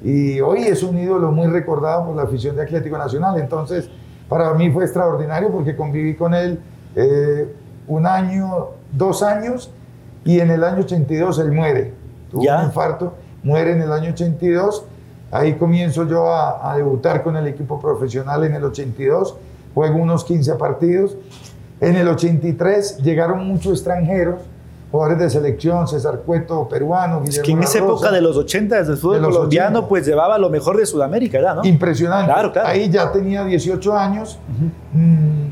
y 0.03 0.39
hoy 0.39 0.63
es 0.63 0.81
un 0.81 0.97
ídolo 0.97 1.31
muy 1.31 1.47
recordado 1.47 2.07
por 2.07 2.15
la 2.15 2.23
afición 2.23 2.55
de 2.55 2.63
Atlético 2.63 2.97
Nacional. 2.97 3.39
Entonces, 3.39 3.89
para 4.27 4.53
mí 4.53 4.71
fue 4.71 4.85
extraordinario 4.85 5.51
porque 5.51 5.75
conviví 5.75 6.15
con 6.15 6.33
él 6.33 6.59
eh, 6.95 7.53
un 7.89 8.05
año, 8.07 8.67
dos 8.93 9.21
años 9.23 9.69
y 10.23 10.39
en 10.39 10.49
el 10.51 10.63
año 10.63 10.79
82 10.83 11.39
él 11.39 11.51
muere. 11.51 11.93
Tuvo 12.31 12.43
Ya. 12.43 12.59
un 12.59 12.65
infarto, 12.67 13.13
muere 13.43 13.71
en 13.73 13.81
el 13.81 13.91
año 13.91 14.11
82. 14.11 14.85
Ahí 15.31 15.55
comienzo 15.55 16.07
yo 16.07 16.27
a, 16.33 16.71
a 16.71 16.77
debutar 16.77 17.21
con 17.23 17.35
el 17.35 17.45
equipo 17.47 17.79
profesional 17.79 18.43
en 18.45 18.53
el 18.55 18.63
82. 18.63 19.35
Juego 19.75 19.97
unos 19.97 20.23
15 20.23 20.55
partidos. 20.55 21.15
En 21.81 21.95
el 21.95 22.07
83 22.07 22.97
llegaron 22.97 23.47
muchos 23.47 23.73
extranjeros, 23.73 24.41
jugadores 24.91 25.19
de 25.19 25.29
selección, 25.29 25.87
César 25.87 26.21
Cueto, 26.25 26.67
peruano, 26.67 27.19
Es 27.23 27.23
Guillermo 27.25 27.45
que 27.45 27.51
en 27.53 27.63
esa 27.63 27.79
Rosa. 27.79 27.91
época 27.93 28.11
de 28.11 28.21
los 28.21 28.35
80 28.37 28.83
del 28.83 28.97
fútbol 28.97 29.15
De 29.15 29.21
los 29.21 29.35
colombiano, 29.35 29.77
80. 29.79 29.87
pues 29.89 30.05
llevaba 30.05 30.37
lo 30.37 30.49
mejor 30.49 30.77
de 30.77 30.85
Sudamérica, 30.85 31.39
¿ya, 31.41 31.53
no? 31.53 31.63
Impresionante. 31.63 32.25
Claro, 32.33 32.51
claro. 32.51 32.67
Ahí 32.67 32.89
ya 32.89 33.11
tenía 33.11 33.45
18 33.45 33.95
años. 33.97 34.37
Mm, 34.93 35.48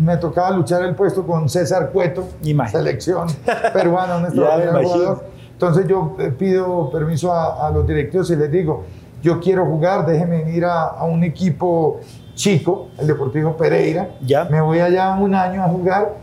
me 0.00 0.16
tocaba 0.16 0.50
luchar 0.50 0.82
el 0.84 0.94
puesto 0.94 1.26
con 1.26 1.48
César 1.48 1.90
Cueto, 1.92 2.28
Imagínate. 2.42 2.84
selección 2.84 3.28
peruana, 3.72 4.16
un 4.16 4.24
extraordinario 4.24 4.88
jugador. 4.88 5.24
Entonces 5.52 5.86
yo 5.86 6.16
eh, 6.18 6.30
pido 6.36 6.90
permiso 6.90 7.32
a, 7.32 7.66
a 7.66 7.70
los 7.70 7.86
directivos 7.86 8.30
y 8.30 8.36
les 8.36 8.50
digo, 8.50 8.84
yo 9.22 9.38
quiero 9.40 9.66
jugar, 9.66 10.06
déjenme 10.06 10.50
ir 10.50 10.64
a, 10.64 10.84
a 10.84 11.04
un 11.04 11.22
equipo 11.22 12.00
chico, 12.34 12.88
el 12.98 13.06
Deportivo 13.06 13.56
Pereira. 13.56 14.08
Ya. 14.22 14.44
Me 14.46 14.60
voy 14.62 14.78
allá 14.80 15.14
un 15.14 15.34
año 15.34 15.62
a 15.62 15.68
jugar 15.68 16.14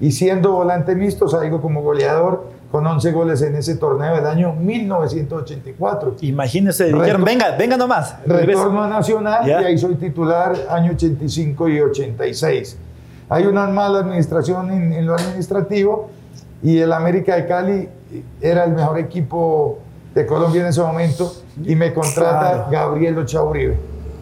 y 0.00 0.10
siendo 0.12 0.52
volante 0.52 0.94
mixto 0.94 1.28
salgo 1.28 1.60
como 1.60 1.82
goleador 1.82 2.56
con 2.70 2.86
11 2.86 3.12
goles 3.12 3.42
en 3.42 3.54
ese 3.56 3.76
torneo 3.76 4.14
del 4.14 4.24
año 4.26 4.54
1984. 4.54 6.16
Imagínense, 6.20 6.84
dijeron, 6.92 7.24
venga, 7.24 7.56
venga 7.58 7.76
nomás. 7.76 8.16
Retorno 8.26 8.82
a 8.84 8.88
Nacional 8.88 9.46
Ya. 9.46 9.62
y 9.62 9.64
ahí 9.66 9.78
soy 9.78 9.96
titular 9.96 10.54
año 10.70 10.92
85 10.92 11.68
y 11.68 11.80
86. 11.80 12.78
Hay 13.28 13.44
una 13.46 13.66
mala 13.66 14.00
administración 14.00 14.70
en, 14.70 14.92
en 14.92 15.06
lo 15.06 15.14
administrativo 15.14 16.10
y 16.62 16.78
el 16.78 16.92
América 16.92 17.36
de 17.36 17.46
Cali 17.46 17.88
era 18.40 18.64
el 18.64 18.72
mejor 18.72 18.98
equipo 18.98 19.78
de 20.14 20.24
Colombia 20.26 20.62
en 20.62 20.68
ese 20.68 20.80
momento 20.80 21.32
y 21.64 21.74
me 21.76 21.92
contrata 21.92 22.66
Claro. 22.68 22.70
Gabriel 22.70 23.18
Ochoa 23.18 23.42
Uribe 23.44 23.76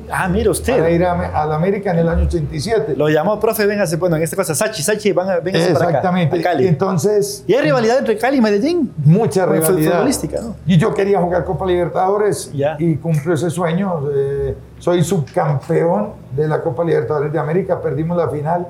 Ah, 0.08 0.28
mira 0.28 0.52
usted. 0.52 0.76
para 0.78 0.88
ir 0.90 1.04
a, 1.04 1.12
a 1.42 1.46
la 1.46 1.56
América 1.56 1.90
en 1.90 1.98
el 1.98 2.08
año 2.08 2.26
87. 2.26 2.94
Lo 2.96 3.08
llamó, 3.08 3.40
profe, 3.40 3.66
véngase, 3.66 3.96
bueno, 3.96 4.14
en 4.14 4.22
esta 4.22 4.36
cosa, 4.36 4.54
Sachi, 4.54 4.80
Sachi, 4.80 5.10
van 5.10 5.28
a- 5.28 5.40
véngase 5.40 5.72
para 5.72 5.78
acá, 5.86 5.88
Exactamente. 5.98 6.38
a 6.38 6.42
Cali. 6.42 6.68
Entonces, 6.68 7.42
y 7.44 7.54
hay 7.54 7.62
rivalidad 7.62 7.98
entre 7.98 8.16
Cali 8.16 8.36
y 8.36 8.40
Medellín. 8.40 8.92
mucha 8.98 9.44
rivalidad. 9.46 9.94
futbolística, 9.94 10.40
¿no? 10.40 10.54
Y 10.64 10.76
yo 10.78 10.94
quería 10.94 11.20
jugar 11.20 11.44
Copa 11.44 11.66
Libertadores 11.66 12.52
Ya. 12.52 12.76
y 12.78 12.94
cumplo 12.96 13.34
ese 13.34 13.50
sueño. 13.50 14.00
Eh, 14.14 14.54
soy 14.78 15.02
subcampeón 15.02 16.10
de 16.36 16.46
la 16.46 16.62
Copa 16.62 16.84
Libertadores 16.84 17.32
de 17.32 17.38
América. 17.40 17.80
Perdimos 17.80 18.16
la 18.16 18.28
final 18.28 18.68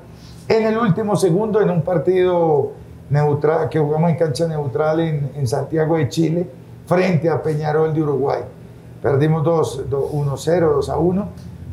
en 0.49 0.67
el 0.67 0.79
último 0.79 1.17
segundo 1.17 1.61
en 1.61 1.71
un 1.71 1.83
partido 1.83 2.73
neutral 3.11 3.69
que 3.69 3.79
jugamos 3.79 4.11
en 4.11 4.17
cancha 4.17 4.47
neutral 4.49 5.01
en, 5.01 5.31
en 5.37 5.47
Santiago 5.47 5.97
de 5.97 6.09
Chile 6.09 6.51
frente 6.87 7.29
a 7.29 7.43
Peñarol 7.43 7.93
de 7.95 8.03
Uruguay. 8.03 8.41
Perdimos 9.03 9.45
2, 9.45 9.91
1-0, 9.91 10.61
2 10.61 10.89
a 10.89 10.97
1 10.97 11.29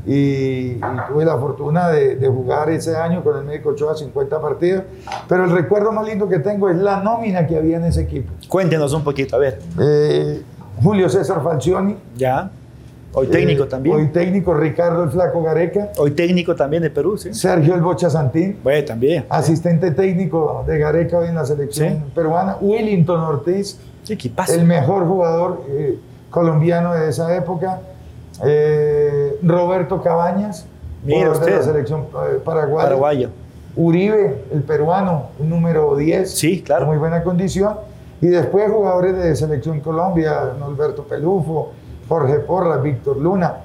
y, 0.05 0.11
y 0.13 0.81
tuve 1.07 1.23
la 1.25 1.37
fortuna 1.37 1.87
de, 1.89 2.17
de 2.17 2.27
jugar 2.27 2.69
ese 2.69 2.95
año 2.95 3.23
con 3.23 3.37
el 3.37 3.45
médico 3.45 3.69
Ochoa 3.69 3.95
50 3.95 4.41
partidos. 4.41 4.83
Pero 5.27 5.45
el 5.45 5.51
recuerdo 5.51 5.91
más 5.91 6.05
lindo 6.05 6.27
que 6.27 6.39
tengo 6.39 6.69
es 6.69 6.77
la 6.77 7.01
nómina 7.01 7.47
que 7.47 7.57
había 7.57 7.77
en 7.77 7.85
ese 7.85 8.01
equipo. 8.01 8.33
Cuéntenos 8.47 8.93
un 8.93 9.03
poquito, 9.03 9.35
a 9.35 9.39
ver. 9.39 9.59
Eh, 9.79 10.43
Julio 10.83 11.07
César 11.09 11.41
Falcioni. 11.43 11.95
Ya. 12.15 12.51
Hoy 13.15 13.27
técnico 13.27 13.63
eh, 13.63 13.67
también. 13.67 13.95
Hoy 13.95 14.07
técnico 14.07 14.53
Ricardo 14.53 15.03
el 15.03 15.09
Flaco 15.11 15.43
Gareca. 15.43 15.91
Hoy 15.97 16.11
técnico 16.11 16.55
también 16.55 16.81
de 16.83 16.89
Perú, 16.89 17.17
¿sí? 17.17 17.33
Sergio 17.33 17.75
el 17.75 17.81
Bocha 17.81 18.09
Santín. 18.09 18.57
Bueno, 18.63 18.85
también. 18.85 19.25
Asistente 19.29 19.91
técnico 19.91 20.63
de 20.67 20.79
Gareca 20.79 21.19
hoy 21.19 21.27
en 21.27 21.35
la 21.35 21.45
selección 21.45 21.89
Sí. 21.89 22.11
peruana. 22.15 22.57
Willington 22.59 23.19
Ortiz. 23.19 23.79
¿Qué 24.05 24.13
equipazo? 24.13 24.53
El 24.55 24.65
mejor 24.65 25.07
jugador 25.07 25.63
eh, 25.69 25.99
colombiano 26.29 26.93
de 26.93 27.09
esa 27.09 27.35
época. 27.35 27.81
Eh, 28.43 29.37
Roberto 29.43 30.01
Cabañas. 30.01 30.65
Mira 31.05 31.27
jugador 31.27 31.45
de 31.45 31.51
la 31.51 31.57
usted. 31.59 31.71
selección 31.71 32.05
paraguaya. 32.43 32.87
Paraguayo. 32.89 33.29
Uribe, 33.75 34.43
el 34.51 34.61
peruano, 34.63 35.27
un 35.39 35.49
número 35.49 35.95
10. 35.95 36.29
Sí, 36.31 36.61
claro. 36.61 36.85
Muy 36.87 36.97
buena 36.97 37.23
condición. 37.23 37.75
Y 38.21 38.27
después 38.27 38.71
jugadores 38.71 39.17
de 39.17 39.35
Selección 39.35 39.81
Colombia, 39.81 40.51
Norberto 40.57 41.03
Pelufo, 41.03 41.71
Jorge 42.13 42.35
Porras, 42.41 42.83
Víctor 42.83 43.17
Luna, 43.17 43.55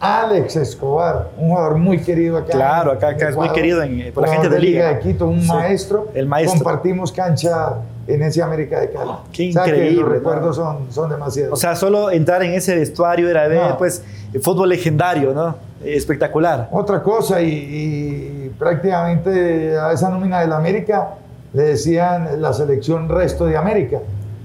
Alex 0.00 0.56
Escobar, 0.56 1.28
un 1.38 1.50
jugador 1.50 1.76
muy 1.78 2.00
querido 2.00 2.36
acá. 2.36 2.50
Claro, 2.50 2.90
acá- 2.90 3.12
es 3.12 3.36
muy 3.36 3.48
querido 3.50 3.80
en- 3.82 4.12
por 4.12 4.26
la 4.26 4.32
gente 4.32 4.48
de 4.48 4.58
Liga. 4.58 4.88
de 4.88 4.98
Quito, 4.98 5.28
un 5.28 5.40
Sí, 5.40 5.46
maestro. 5.46 6.08
el 6.14 6.26
maestro. 6.26 6.58
Compartimos 6.64 7.12
cancha 7.12 7.74
en 8.08 8.20
ese 8.22 8.42
América 8.42 8.80
de 8.80 8.90
Cali. 8.90 9.10
Qué 9.32 9.50
O 9.50 9.52
sea 9.52 9.62
que 9.62 9.70
increíble, 9.70 10.00
los 10.00 10.08
¿no? 10.08 10.14
recuerdos 10.16 10.56
son, 10.56 10.90
son 10.90 11.08
demasiados. 11.10 11.52
O 11.52 11.56
sea, 11.56 11.76
solo 11.76 12.10
entrar 12.10 12.42
en 12.42 12.52
ese 12.54 12.74
vestuario 12.74 13.30
era 13.30 13.46
ver, 13.46 13.70
No. 13.70 13.78
pues, 13.78 14.02
el 14.34 14.40
fútbol 14.40 14.70
legendario, 14.70 15.32
¿no? 15.32 15.54
Espectacular. 15.84 16.68
Otra 16.72 17.00
cosa, 17.04 17.40
y, 17.40 17.46
y 17.52 18.52
prácticamente 18.58 19.78
a 19.78 19.92
esa 19.92 20.10
nómina 20.10 20.40
del 20.40 20.52
América 20.52 21.10
le 21.52 21.62
decían 21.62 22.40
la 22.42 22.52
selección 22.52 23.08
resto 23.08 23.46
de 23.46 23.56
América, 23.56 23.98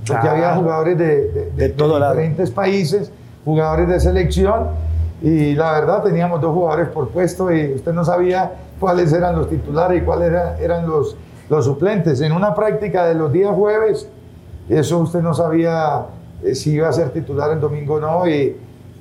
porque 0.06 0.22
Claro. 0.22 0.30
había 0.36 0.56
jugadores 0.56 0.98
de, 1.00 1.32
de- 1.32 1.52
De 1.70 1.70
lado. 2.00 2.14
diferentes 2.14 2.52
países, 2.52 3.12
jugadores 3.48 3.88
de 3.88 4.00
selección, 4.00 4.68
y 5.22 5.56
la 5.56 5.72
verdad 5.72 6.04
teníamos 6.04 6.42
dos 6.42 6.54
jugadores 6.54 6.90
por 6.90 7.08
puesto 7.10 7.52
y 7.52 7.74
usted 7.76 7.94
no 7.94 8.04
sabía 8.04 8.52
cuáles 8.80 9.12
eran 9.14 9.36
los 9.38 9.50
titulares 9.50 10.02
y 10.02 10.06
cuáles 10.06 10.28
era- 10.30 10.60
eran 10.60 10.86
los, 10.88 11.16
los 11.50 11.64
suplentes. 11.66 12.20
En 12.22 12.34
una 12.34 12.54
práctica 12.54 13.06
de 13.08 13.16
los 13.16 13.32
días 13.32 13.56
jueves, 13.56 14.08
eso 14.70 15.00
usted 15.00 15.22
no 15.22 15.34
sabía 15.34 16.06
eh, 16.44 16.54
si 16.54 16.74
iba 16.74 16.90
a 16.90 16.94
ser 16.94 17.10
titular 17.12 17.50
el 17.52 17.60
domingo 17.62 17.96
o 17.96 18.00
no, 18.02 18.28
y, 18.28 18.56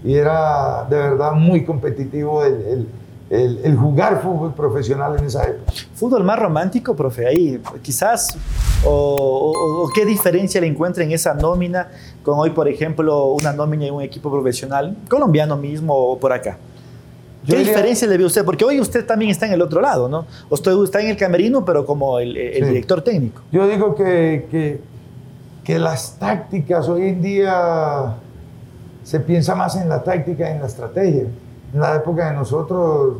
y 0.05 0.15
era 0.15 0.87
de 0.89 0.97
verdad 0.97 1.33
muy 1.33 1.65
competitivo 1.65 2.45
el- 2.45 2.89
el- 3.29 3.59
el 3.65 3.77
jugar 3.77 4.23
fútbol 4.23 4.55
profesional 4.55 5.17
en 5.19 5.25
esa 5.27 5.45
época. 5.45 5.73
Fútbol 5.95 6.23
más 6.25 6.39
romántico, 6.39 6.95
profe, 6.95 7.27
ahí 7.27 7.61
quizás, 7.83 8.37
o, 8.85 8.91
o- 8.91 9.83
o 9.85 9.89
qué 9.93 10.05
diferencia 10.05 10.61
le 10.61 10.69
encuentra 10.69 11.03
en 11.03 11.11
esa 11.13 11.35
nómina 11.35 11.89
con 12.23 12.39
hoy, 12.39 12.51
por 12.51 12.69
ejemplo, 12.69 13.27
una 13.33 13.53
nómina 13.53 13.87
en 13.87 13.95
un 13.95 14.03
equipo 14.03 14.31
profesional, 14.31 14.97
colombiano 15.09 15.57
mismo 15.57 15.93
o 15.95 16.19
por 16.19 16.33
acá. 16.33 16.57
¿Qué 17.45 17.57
diría- 17.57 17.69
diferencia 17.73 18.09
le 18.09 18.19
ve 18.19 18.25
usted? 18.25 18.45
Porque 18.45 18.65
hoy 18.65 18.81
usted 18.81 19.05
también 19.07 19.31
está 19.31 19.47
en 19.47 19.53
el 19.53 19.63
otro 19.63 19.81
lado, 19.81 20.09
¿no? 20.09 20.27
Usted 20.51 20.73
está 20.83 21.01
en 21.01 21.09
el 21.09 21.17
camerino, 21.17 21.65
pero 21.65 21.85
como 21.87 22.19
el, 22.19 22.37
el 22.37 22.63
Sí. 22.65 22.69
director 22.71 23.03
técnico. 23.03 23.43
Yo 23.53 23.67
digo 23.69 23.95
que, 23.95 24.47
que, 24.51 24.81
que 25.65 25.79
las 25.79 26.17
tácticas 26.19 26.89
hoy 26.89 27.09
en 27.09 27.23
día 27.23 28.15
se 29.05 29.21
piensa 29.21 29.55
más 29.55 29.77
en 29.77 29.89
la 29.89 30.03
táctica 30.03 30.51
en 30.51 30.61
la 30.61 30.67
estrategia. 30.67 31.25
En 31.75 31.81
la 31.81 31.97
época 31.97 32.31
de 32.31 32.37
nosotros, 32.37 33.17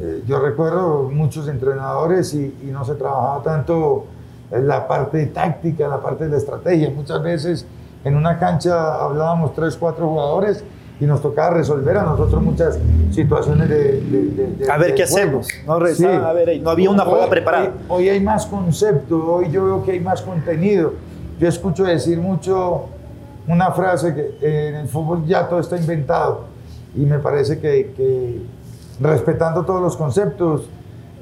eh, 0.00 0.22
yo 0.26 0.40
recuerdo 0.40 1.08
muchos 1.12 1.48
entrenadores 1.48 2.32
y, 2.34 2.54
y 2.62 2.66
no 2.70 2.84
se 2.84 2.94
trabajaba 2.94 3.42
tanto 3.42 4.06
en 4.50 4.66
la 4.66 4.86
parte 4.86 5.26
táctica, 5.26 5.88
la 5.88 6.00
parte 6.00 6.24
de 6.24 6.30
la 6.30 6.36
estrategia. 6.36 6.90
Muchas 6.90 7.22
veces 7.22 7.66
en 8.04 8.16
una 8.16 8.38
cancha 8.38 8.94
hablábamos 9.02 9.54
tres, 9.54 9.76
cuatro 9.76 10.08
jugadores 10.08 10.64
y 11.00 11.06
nos 11.06 11.22
tocaba 11.22 11.50
resolver 11.56 11.96
a 11.96 12.02
nosotros 12.02 12.42
muchas 12.42 12.78
situaciones 13.10 13.68
de... 13.68 14.00
de- 14.00 14.22
de- 14.34 14.46
de- 14.56 14.70
A 14.70 14.76
ver 14.76 14.94
qué 14.94 15.04
hacemos. 15.04 15.48
No, 15.66 15.78
rezaba, 15.78 16.28
a 16.28 16.32
ver, 16.34 16.60
no 16.60 16.70
había 16.70 16.90
una 16.90 17.04
jugada 17.04 17.28
preparada. 17.30 17.72
Hoy, 17.88 18.02
hoy 18.02 18.08
hay 18.10 18.20
más 18.20 18.44
concepto, 18.46 19.16
hoy 19.34 19.50
yo 19.50 19.64
veo 19.64 19.82
que 19.84 19.92
hay 19.92 20.00
más 20.00 20.20
contenido. 20.20 20.92
Yo 21.38 21.48
escucho 21.48 21.84
decir 21.84 22.18
mucho 22.18 22.82
una 23.48 23.70
frase 23.72 24.14
que 24.14 24.20
eh, 24.42 24.68
en 24.68 24.74
el 24.76 24.88
fútbol 24.88 25.24
ya 25.26 25.48
todo 25.48 25.58
está 25.60 25.76
inventado 25.78 26.49
y 26.94 27.00
me 27.00 27.18
parece 27.18 27.58
que, 27.58 27.92
que 27.96 28.42
respetando 29.00 29.64
todos 29.64 29.80
los 29.80 29.96
conceptos, 29.96 30.68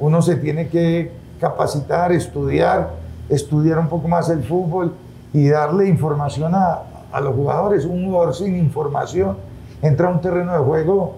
uno 0.01 0.23
se 0.23 0.37
tiene 0.37 0.69
que 0.69 1.13
capacitar, 1.41 2.13
estudiar, 2.13 2.91
estudiar 3.29 3.79
un 3.79 3.89
poco 3.89 4.09
más 4.09 4.31
el 4.31 4.43
fútbol 4.43 4.95
y 5.33 5.49
darle 5.49 5.89
información 5.89 6.55
a, 6.55 6.83
a 7.13 7.21
los 7.21 7.35
jugadores. 7.35 7.85
Un 7.85 8.07
jugador 8.07 8.35
sin 8.35 8.57
información 8.57 9.37
entra 9.83 10.09
a 10.09 10.11
un 10.11 10.21
terreno 10.21 10.53
de 10.53 10.59
juego 10.59 11.17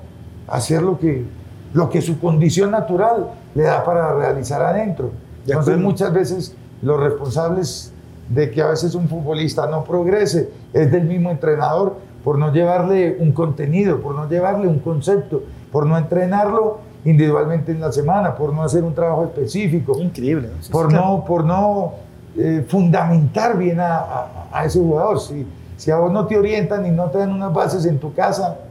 a 0.48 0.56
hacer 0.56 0.82
lo 0.82 0.98
que, 0.98 1.24
lo 1.72 1.88
que 1.88 2.02
su 2.02 2.18
condición 2.18 2.70
natural 2.70 3.30
le 3.54 3.64
da 3.64 3.84
para 3.84 4.14
realizar 4.14 4.62
adentro. 4.62 5.10
De 5.46 5.52
Entonces 5.52 5.78
muchas 5.78 6.12
veces 6.12 6.54
los 6.82 6.98
responsables 6.98 7.92
de 8.28 8.50
que 8.50 8.62
a 8.62 8.68
veces 8.68 8.94
un 8.94 9.08
futbolista 9.08 9.66
no 9.66 9.84
progrese 9.84 10.50
es 10.72 10.90
del 10.90 11.04
mismo 11.04 11.30
entrenador 11.30 11.96
por 12.24 12.38
no 12.38 12.52
llevarle 12.52 13.16
un 13.20 13.32
contenido, 13.32 14.00
por 14.00 14.14
no 14.14 14.28
llevarle 14.28 14.66
un 14.68 14.78
concepto, 14.80 15.42
por 15.72 15.86
no 15.86 15.96
entrenarlo 15.96 16.78
individualmente 17.04 17.72
en 17.72 17.80
la 17.80 17.90
semana, 17.92 18.34
por 18.34 18.52
no 18.52 18.62
hacer 18.62 18.84
un 18.84 18.94
trabajo 18.94 19.24
específico, 19.24 19.98
Increíble. 19.98 20.48
¿no? 20.54 20.62
Sí, 20.62 20.70
por 20.70 20.92
no, 20.92 21.24
por 21.24 21.44
no 21.44 21.92
eh, 22.36 22.64
fundamentar 22.68 23.56
bien 23.56 23.80
a, 23.80 23.98
a- 23.98 24.26
a 24.52 24.64
ese 24.64 24.78
jugador. 24.80 25.18
Si, 25.20 25.46
si 25.76 25.90
a 25.90 25.96
vos 25.96 26.12
no 26.12 26.26
te 26.26 26.36
orientan 26.38 26.84
y 26.86 26.90
no 26.90 27.04
te 27.10 27.18
dan 27.18 27.32
unas 27.32 27.52
bases 27.54 27.86
en 27.86 27.98
tu 27.98 28.12
casa, 28.12 28.58
eh, 28.58 28.58
¿qué 28.58 28.69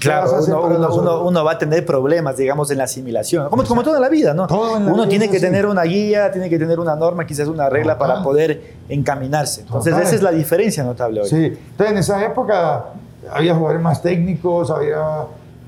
Claro, 0.00 0.30
uno, 0.46 0.60
uno- 0.66 0.94
uno- 0.94 1.22
uno 1.24 1.44
va 1.44 1.52
a 1.52 1.58
tener 1.58 1.86
problemas, 1.86 2.36
digamos, 2.36 2.70
en 2.72 2.78
la 2.78 2.84
asimilación. 2.84 3.48
Como, 3.48 3.62
como 3.64 3.82
todo 3.82 3.94
en 3.94 4.00
la 4.02 4.08
vida, 4.08 4.34
¿no? 4.34 4.46
La 4.48 4.54
uno 4.56 4.94
vida 4.94 5.08
tiene 5.08 5.30
que 5.30 5.38
tener 5.38 5.66
una 5.66 5.82
guía, 5.84 6.32
tiene 6.32 6.50
que 6.50 6.58
tener 6.58 6.80
una 6.80 6.96
norma, 6.96 7.24
quizás 7.26 7.46
una 7.48 7.68
regla 7.70 7.94
Total. 7.94 8.08
para 8.14 8.22
poder 8.24 8.60
encaminarse. 8.88 9.60
Entonces, 9.62 9.92
Total. 9.92 10.06
esa 10.06 10.16
es 10.16 10.22
la 10.22 10.32
diferencia 10.32 10.82
notable 10.82 11.20
hoy. 11.22 11.28
Sí, 11.28 11.44
entonces 11.46 11.92
en 11.92 11.98
esa 11.98 12.24
época 12.24 12.86
había 13.32 13.54
jugadores 13.54 13.82
más 13.82 14.02
técnicos, 14.02 14.70
había 14.70 14.98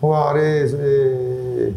jugadores 0.01 0.75
eh, 0.77 1.73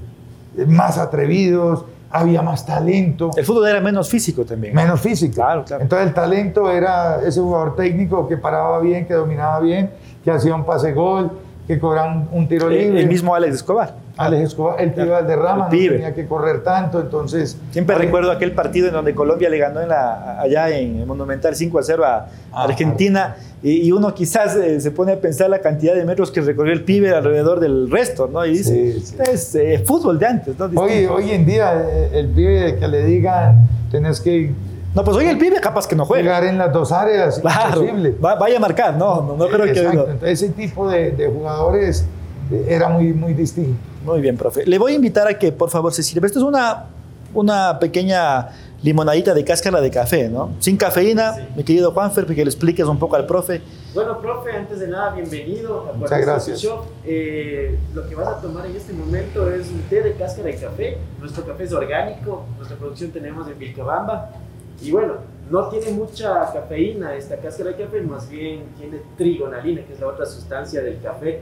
más 0.67 0.97
atrevidos, 0.97 1.85
había 2.09 2.41
más 2.41 2.65
talento, 2.65 3.29
El 3.35 3.45
fútbol 3.45 3.67
era 3.67 3.79
menos 3.79 4.09
físico 4.09 4.43
también. 4.43 4.73
menos 4.73 4.99
físico. 4.99 5.35
Claro, 5.35 5.63
claro. 5.65 5.83
Entonces 5.83 6.07
el 6.07 6.13
talento 6.13 6.69
era 6.71 7.21
ese 7.23 7.39
jugador 7.41 7.75
técnico 7.75 8.27
que 8.27 8.37
paraba 8.37 8.79
bien, 8.79 9.05
que 9.05 9.13
dominaba 9.13 9.59
bien, 9.59 9.91
que 10.23 10.31
hacía 10.31 10.55
un 10.55 10.65
pase 10.65 10.93
gol, 10.93 11.31
que 11.67 11.79
cobraba 11.79 12.25
un, 12.31 12.47
tiro 12.47 12.69
libre. 12.69 13.01
el 13.01 13.07
mismo 13.07 13.35
Alex 13.35 13.55
Escobar. 13.55 13.95
Alex 14.15 14.43
Escobar, 14.49 14.81
el 14.81 14.93
pibe 14.93 15.09
Valderrama, 15.09 15.57
no 15.57 15.63
El 15.65 15.69
pibe. 15.77 15.95
tenía 15.95 16.13
que 16.15 16.25
correr 16.25 16.63
tanto, 16.63 16.99
entonces... 17.01 17.57
Siempre 17.71 17.95
recuerdo 17.95 18.31
aquel 18.31 18.53
partido 18.53 18.87
en 18.87 18.93
donde 18.93 19.13
Colombia 19.13 19.49
le 19.49 19.57
ganó 19.57 19.81
en 19.81 19.89
la, 19.89 20.39
allá 20.39 20.69
en 20.69 20.99
el 21.01 21.05
Monumental 21.05 21.55
5 21.55 21.77
a 21.79 21.83
0 21.83 22.05
a 22.05 22.27
Ah, 22.53 22.63
Argentina 22.63 23.35
y, 23.61 23.81
y 23.87 23.91
uno 23.91 24.13
quizás 24.13 24.55
eh, 24.55 24.79
se 24.79 24.91
pone 24.91 25.11
a 25.11 25.19
pensar 25.19 25.49
la 25.49 25.59
cantidad 25.59 25.93
de 25.93 26.05
metros 26.05 26.31
que 26.31 26.41
recorrió 26.41 26.71
el 26.73 26.83
pibe 26.83 27.13
alrededor 27.13 27.59
del 27.59 27.91
resto, 27.91 28.27
¿no? 28.31 28.45
Y 28.45 28.51
dice, 28.53 28.93
Sí, 28.93 28.99
sí. 29.01 29.15
es 29.31 29.53
eh, 29.55 29.83
fútbol 29.85 30.17
de 30.17 30.25
antes, 30.25 30.57
¿no? 30.57 30.65
Hoy, 30.81 31.05
hoy 31.05 31.31
en 31.31 31.45
día 31.45 31.73
eh, 31.87 32.09
el 32.13 32.27
pibe 32.29 32.77
que 32.79 32.87
le 32.87 33.03
digan, 33.05 33.67
tenés 33.91 34.21
que 34.21 34.51
No, 34.95 35.03
pues 35.03 35.15
hoy 35.17 35.25
el 35.25 35.37
pibe 35.37 35.59
capaz 35.61 35.87
que 35.87 35.95
no 35.95 36.05
juega. 36.05 36.23
jugar 36.23 36.43
en 36.45 36.57
las 36.57 36.73
dos 36.73 36.91
áreas, 36.91 37.39
Claro, 37.39 37.81
imposible. 37.83 38.15
va- 38.23 38.35
vaya 38.35 38.57
a 38.57 38.59
marcar, 38.59 38.95
no, 38.97 39.21
no, 39.21 39.37
no 39.37 39.47
creo 39.47 39.65
que... 39.65 39.71
Exacto, 39.71 39.93
no. 40.05 40.11
entonces 40.13 40.41
ese 40.41 40.53
tipo 40.53 40.89
de, 40.89 41.11
de 41.11 41.27
jugadores 41.27 42.05
eh, 42.51 42.65
era 42.69 42.89
muy, 42.89 43.13
muy 43.13 43.33
distinto. 43.33 43.77
Muy 44.05 44.21
bien, 44.21 44.37
profe. 44.37 44.65
Le 44.65 44.77
voy 44.79 44.93
a 44.93 44.95
invitar 44.95 45.27
a 45.27 45.37
que, 45.37 45.51
por 45.51 45.69
favor, 45.69 45.93
se 45.93 46.01
sirva. 46.01 46.25
Esto 46.25 46.39
es 46.39 46.45
una, 46.45 46.85
una 47.33 47.77
pequeña 47.77 48.47
limonadita 48.81 49.33
de 49.33 49.43
cáscara 49.43 49.81
de 49.81 49.91
café, 49.91 50.29
¿no? 50.29 50.51
Sin 50.59 50.77
cafeína, 50.77 51.35
mi 51.55 51.63
querido 51.63 51.91
Juanfer, 51.91 52.25
que 52.27 52.35
le 52.35 52.43
expliques 52.43 52.85
un 52.85 52.97
poco 52.97 53.15
al 53.17 53.25
profe. 53.25 53.61
Bueno, 53.93 54.19
profe, 54.19 54.51
antes 54.55 54.79
de 54.79 54.87
nada, 54.87 55.11
bienvenido 55.11 55.89
a 55.89 55.93
Muchas 55.97 56.09
Cuarto 56.09 56.25
gracias. 56.25 56.65
Eh, 57.03 57.77
lo 57.93 58.07
que 58.07 58.15
vas 58.15 58.27
a 58.27 58.41
tomar 58.41 58.65
en 58.67 58.75
este 58.75 58.93
momento 58.93 59.51
es 59.51 59.67
un 59.69 59.81
té 59.89 60.01
de 60.03 60.13
cáscara 60.13 60.47
de 60.47 60.55
café. 60.55 60.97
Nuestro 61.19 61.43
café 61.45 61.63
es 61.65 61.73
orgánico, 61.73 62.45
nuestra 62.57 62.77
producción 62.77 63.11
tenemos 63.11 63.47
en 63.47 63.57
Vilcabamba. 63.59 64.29
Y 64.81 64.91
bueno, 64.91 65.15
no 65.49 65.69
tiene 65.69 65.91
mucha 65.91 66.51
cafeína 66.53 67.15
esta 67.15 67.37
cáscara 67.37 67.71
de 67.71 67.83
café, 67.85 68.01
más 68.01 68.29
bien 68.29 68.63
tiene 68.77 69.01
trigonalina, 69.17 69.81
que 69.85 69.93
es 69.93 69.99
la 69.99 70.07
otra 70.07 70.25
sustancia 70.25 70.81
del 70.81 70.99
café. 71.01 71.41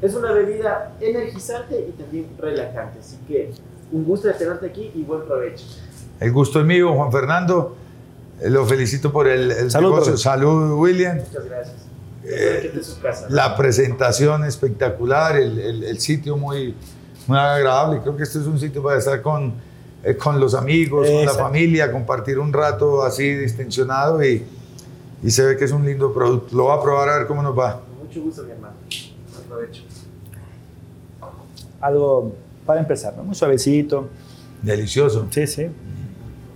Es 0.00 0.14
una 0.14 0.32
bebida 0.32 0.92
energizante 1.00 1.86
y 1.88 1.92
también 1.92 2.26
relajante, 2.38 2.98
así 3.00 3.16
que 3.28 3.50
un 3.92 4.04
gusto 4.04 4.28
de 4.28 4.34
tenerte 4.34 4.66
aquí 4.66 4.90
y 4.94 5.02
buen 5.02 5.22
provecho. 5.22 5.64
El 6.18 6.32
gusto 6.32 6.60
es 6.60 6.66
mío, 6.66 6.92
Juan 6.94 7.12
Fernando. 7.12 7.76
Eh, 8.40 8.48
Lo 8.50 8.64
felicito 8.64 9.12
por 9.12 9.28
el, 9.28 9.50
el 9.50 9.70
Salud, 9.70 9.90
negocio. 9.90 10.16
Salud, 10.16 10.72
William. 10.80 11.18
Muchas 11.18 11.44
gracias. 11.44 11.76
Eh, 12.24 12.80
su 12.82 13.00
casa. 13.00 13.26
La 13.30 13.56
presentación 13.56 14.44
espectacular, 14.44 15.36
el, 15.36 15.58
el- 15.58 15.84
el 15.84 15.98
sitio 16.00 16.36
muy, 16.36 16.74
muy 17.26 17.38
agradable. 17.38 18.00
Creo 18.00 18.16
que 18.16 18.22
este 18.22 18.38
es 18.38 18.46
un 18.46 18.58
sitio 18.58 18.82
para 18.82 18.98
estar 18.98 19.20
con, 19.22 19.54
eh, 20.04 20.16
con 20.16 20.40
los 20.40 20.54
amigos, 20.54 21.08
con 21.08 21.24
la 21.24 21.32
familia, 21.32 21.90
compartir 21.92 22.38
un 22.38 22.52
rato 22.52 23.02
así 23.02 23.34
distensionado 23.34 24.22
y, 24.24 24.44
y 25.22 25.30
se 25.30 25.44
ve 25.44 25.56
que 25.56 25.64
es 25.64 25.72
un 25.72 25.84
lindo 25.84 26.12
producto. 26.12 26.56
Lo 26.56 26.64
voy 26.64 26.78
a 26.78 26.82
probar 26.82 27.08
a 27.08 27.18
ver 27.18 27.26
cómo 27.26 27.42
nos 27.42 27.58
va. 27.58 27.80
Mucho 28.02 28.22
gusto, 28.22 28.42
mi 28.42 28.50
hermano. 28.50 28.74
Buen 29.34 29.44
provecho. 29.48 29.82
Algo 31.80 32.32
para 32.66 32.80
empezar, 32.80 33.14
¿no? 33.16 33.24
Muy 33.24 33.34
suavecito. 33.34 34.08
Delicioso. 34.62 35.26
Sí, 35.30 35.46
sí. 35.46 35.66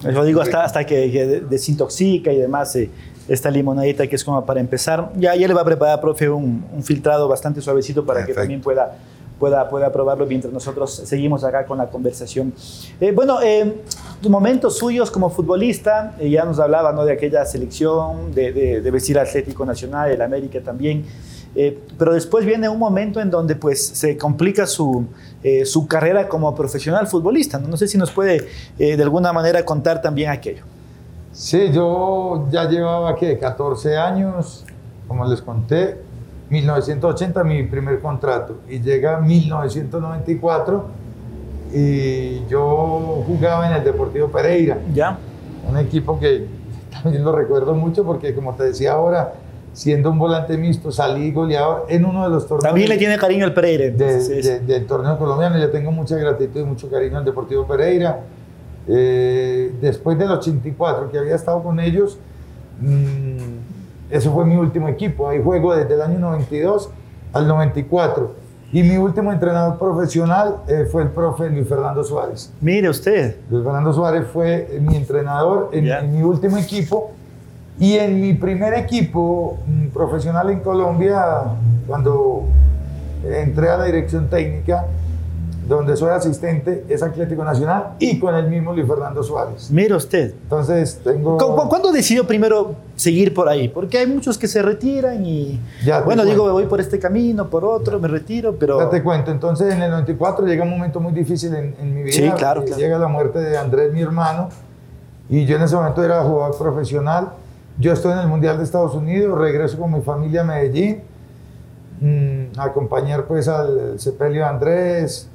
Yo 0.02 0.24
digo 0.24 0.40
hasta, 0.40 0.62
hasta 0.62 0.84
que, 0.84 1.10
que 1.10 1.26
desintoxica 1.48 2.32
y 2.32 2.38
demás 2.38 2.76
eh, 2.76 2.90
esta 3.28 3.50
limonadita 3.50 4.06
que 4.06 4.14
es 4.14 4.22
como 4.22 4.44
para 4.44 4.60
empezar. 4.60 5.10
Ya, 5.16 5.34
ya 5.34 5.48
le 5.48 5.54
va 5.54 5.62
a 5.62 5.64
preparar, 5.64 6.00
profe, 6.00 6.28
un, 6.28 6.64
un 6.72 6.84
filtrado 6.84 7.26
bastante 7.26 7.60
suavecito 7.60 8.04
para 8.04 8.20
Perfecto. 8.20 8.36
que 8.36 8.42
también 8.42 8.60
pueda, 8.60 8.98
pueda, 9.38 9.68
pueda 9.68 9.92
probarlo 9.92 10.26
mientras 10.26 10.52
nosotros 10.52 10.94
seguimos 11.04 11.44
acá 11.44 11.66
con 11.66 11.78
la 11.78 11.88
conversación. 11.88 12.52
Eh, 13.00 13.12
bueno, 13.12 13.40
eh, 13.42 13.82
momentos 14.28 14.78
suyos 14.78 15.10
como 15.10 15.30
futbolista, 15.30 16.14
eh, 16.18 16.30
ya 16.30 16.44
nos 16.44 16.58
hablaba 16.58 16.92
¿no? 16.92 17.04
de 17.04 17.12
aquella 17.12 17.44
selección, 17.44 18.34
de, 18.34 18.52
de, 18.52 18.80
de 18.80 18.90
vestir 18.90 19.18
Atlético 19.18 19.64
Nacional, 19.64 20.10
el 20.10 20.22
América 20.22 20.60
también. 20.60 21.04
Eh, 21.58 21.78
pero 21.98 22.12
después 22.12 22.44
viene 22.44 22.68
un 22.68 22.78
momento 22.78 23.18
en 23.18 23.30
donde 23.30 23.56
pues 23.56 23.86
se 23.86 24.18
complica 24.18 24.66
su, 24.66 25.06
eh, 25.42 25.64
su 25.64 25.86
carrera 25.86 26.28
como 26.28 26.54
profesional 26.54 27.06
futbolista. 27.06 27.58
No, 27.58 27.68
No 27.68 27.76
sé 27.78 27.88
si 27.88 27.96
nos 27.96 28.10
puede 28.10 28.46
eh, 28.78 28.96
de 28.96 29.02
alguna 29.02 29.32
manera 29.32 29.64
contar 29.64 30.02
también 30.02 30.30
aquello. 30.30 30.64
Sí, 31.32 31.70
yo 31.72 32.46
ya 32.50 32.68
llevaba 32.68 33.14
¿qué? 33.16 33.38
14 33.38 33.96
años, 33.96 34.64
como 35.08 35.24
les 35.26 35.40
conté, 35.40 35.98
1980 36.50 37.42
mi 37.44 37.62
primer 37.64 38.00
contrato 38.00 38.58
y 38.68 38.80
llega 38.80 39.18
1994 39.20 40.84
y 41.74 42.46
yo 42.48 43.24
jugaba 43.26 43.68
en 43.68 43.76
el 43.76 43.84
Deportivo 43.84 44.28
Pereira, 44.28 44.78
¿Ya? 44.94 45.18
un 45.68 45.76
equipo 45.78 46.18
que 46.18 46.46
también 47.02 47.24
lo 47.24 47.32
recuerdo 47.32 47.74
mucho 47.74 48.04
porque 48.04 48.34
como 48.34 48.54
te 48.54 48.64
decía 48.64 48.92
ahora, 48.92 49.32
siendo 49.72 50.10
un 50.10 50.18
volante 50.18 50.56
mixto, 50.56 50.90
salí 50.92 51.32
goleador 51.32 51.86
en 51.88 52.04
uno 52.04 52.22
de 52.24 52.30
los 52.30 52.46
torneos 52.46 52.62
También 52.64 52.88
le 52.88 52.96
tiene 52.96 53.18
cariño 53.18 53.44
al 53.44 53.52
Pereira. 53.52 53.84
de- 53.84 53.90
entonces, 53.90 54.46
sí, 54.46 54.50
de- 54.52 54.60
del 54.60 54.86
torneo 54.86 55.18
colombiano. 55.18 55.58
Yo 55.58 55.68
tengo 55.70 55.90
mucha 55.92 56.16
gratitud 56.16 56.60
y 56.60 56.64
mucho 56.64 56.88
cariño 56.88 57.18
al 57.18 57.24
Deportivo 57.24 57.66
Pereira. 57.66 58.20
Eh, 58.88 59.74
después 59.80 60.16
del 60.16 60.30
84 60.30 61.10
que 61.10 61.18
había 61.18 61.34
estado 61.34 61.62
con 61.62 61.78
ellos, 61.80 62.16
mm, 62.80 63.65
ese 64.10 64.30
fue 64.30 64.44
mi 64.44 64.56
último 64.56 64.88
equipo. 64.88 65.28
Ahí 65.28 65.42
juego 65.42 65.74
desde 65.74 65.94
el 65.94 66.02
año 66.02 66.18
92 66.18 66.90
al 67.32 67.48
94. 67.48 68.32
Y 68.72 68.82
mi 68.82 68.96
último 68.96 69.32
entrenador 69.32 69.78
profesional 69.78 70.56
eh, 70.66 70.86
fue 70.90 71.02
el 71.04 71.08
profe 71.10 71.48
Luis 71.48 71.68
Fernando 71.68 72.02
Suárez. 72.02 72.52
Mire 72.60 72.88
usted. 72.90 73.36
Luis 73.48 73.64
Fernando 73.64 73.92
Suárez 73.92 74.26
fue 74.32 74.78
mi 74.80 74.96
entrenador 74.96 75.70
en, 75.72 75.84
Ya. 75.84 76.00
en 76.00 76.14
mi 76.16 76.22
último 76.22 76.56
equipo. 76.56 77.12
Y 77.78 77.94
en 77.94 78.20
mi 78.20 78.32
primer 78.34 78.74
equipo 78.74 79.58
mm, 79.66 79.88
profesional 79.88 80.50
en 80.50 80.60
Colombia, 80.60 81.22
cuando 81.86 82.44
entré 83.24 83.68
a 83.68 83.76
la 83.76 83.84
dirección 83.84 84.28
técnica, 84.28 84.86
donde 85.68 85.96
soy 85.96 86.10
asistente, 86.10 86.84
es 86.88 87.02
Atlético 87.02 87.42
Nacional 87.42 87.94
y 87.98 88.20
con 88.20 88.34
el 88.36 88.48
mismo 88.48 88.72
Luis 88.72 88.86
Fernando 88.86 89.22
Suárez. 89.22 89.70
Mire 89.70 89.94
usted. 89.96 90.32
Entonces 90.44 91.00
tengo... 91.02 91.36
¿Cu- 91.38 91.56
cu- 91.56 91.68
¿Cuándo 91.68 91.90
decidió 91.90 92.24
primero 92.26 92.76
seguir 92.94 93.34
por 93.34 93.48
ahí? 93.48 93.68
Porque 93.68 93.98
hay 93.98 94.06
muchos 94.06 94.38
que 94.38 94.46
se 94.46 94.62
retiran 94.62 95.26
y, 95.26 95.60
Ya 95.84 96.02
bueno, 96.02 96.22
cuento. 96.22 96.24
digo, 96.24 96.46
me 96.46 96.52
voy 96.52 96.66
por 96.66 96.80
este 96.80 96.98
camino, 97.00 97.50
por 97.50 97.64
otro, 97.64 97.98
me 97.98 98.06
retiro, 98.06 98.54
pero... 98.56 98.78
Ya 98.78 98.88
te 98.90 99.02
cuento, 99.02 99.30
entonces 99.32 99.74
en 99.74 99.82
el 99.82 99.90
94 99.90 100.46
llega 100.46 100.62
un 100.62 100.70
momento 100.70 101.00
muy 101.00 101.12
difícil 101.12 101.52
en, 101.54 101.74
en 101.80 101.94
mi 101.94 102.02
vida. 102.04 102.12
Sí, 102.12 102.30
claro, 102.36 102.64
claro. 102.64 102.80
Llega 102.80 102.98
la 102.98 103.08
muerte 103.08 103.40
de 103.40 103.56
Andrés, 103.58 103.92
mi 103.92 104.02
hermano, 104.02 104.50
y 105.28 105.46
yo 105.46 105.56
en 105.56 105.62
ese 105.62 105.74
momento 105.74 106.04
era 106.04 106.22
jugador 106.22 106.56
profesional. 106.56 107.30
Yo 107.78 107.92
estoy 107.92 108.12
en 108.12 108.18
el 108.20 108.28
Mundial 108.28 108.56
de 108.58 108.62
Estados 108.64 108.94
Unidos, 108.94 109.36
regreso 109.36 109.76
con 109.78 109.92
mi 109.92 110.00
familia 110.00 110.42
a 110.42 110.44
Medellín, 110.44 111.02
mm, 112.00 112.58
a 112.58 112.64
acompañar 112.64 113.24
pues 113.26 113.48
al 113.48 113.98
sepelio 113.98 114.42
de 114.42 114.48
Andrés, 114.48 115.28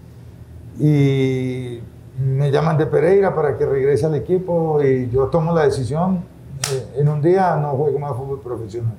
y 0.79 1.79
me 2.23 2.51
llaman 2.51 2.77
de 2.77 2.85
Pereira 2.85 3.33
para 3.35 3.57
que 3.57 3.65
regrese 3.65 4.05
al 4.05 4.15
equipo, 4.15 4.81
y 4.83 5.09
yo 5.09 5.27
tomo 5.27 5.53
la 5.53 5.63
decisión, 5.63 6.23
eh, 6.71 6.99
en 6.99 7.07
un 7.09 7.21
día 7.21 7.55
no 7.55 7.69
juego 7.71 7.99
más 7.99 8.15
fútbol 8.15 8.39
profesional. 8.41 8.93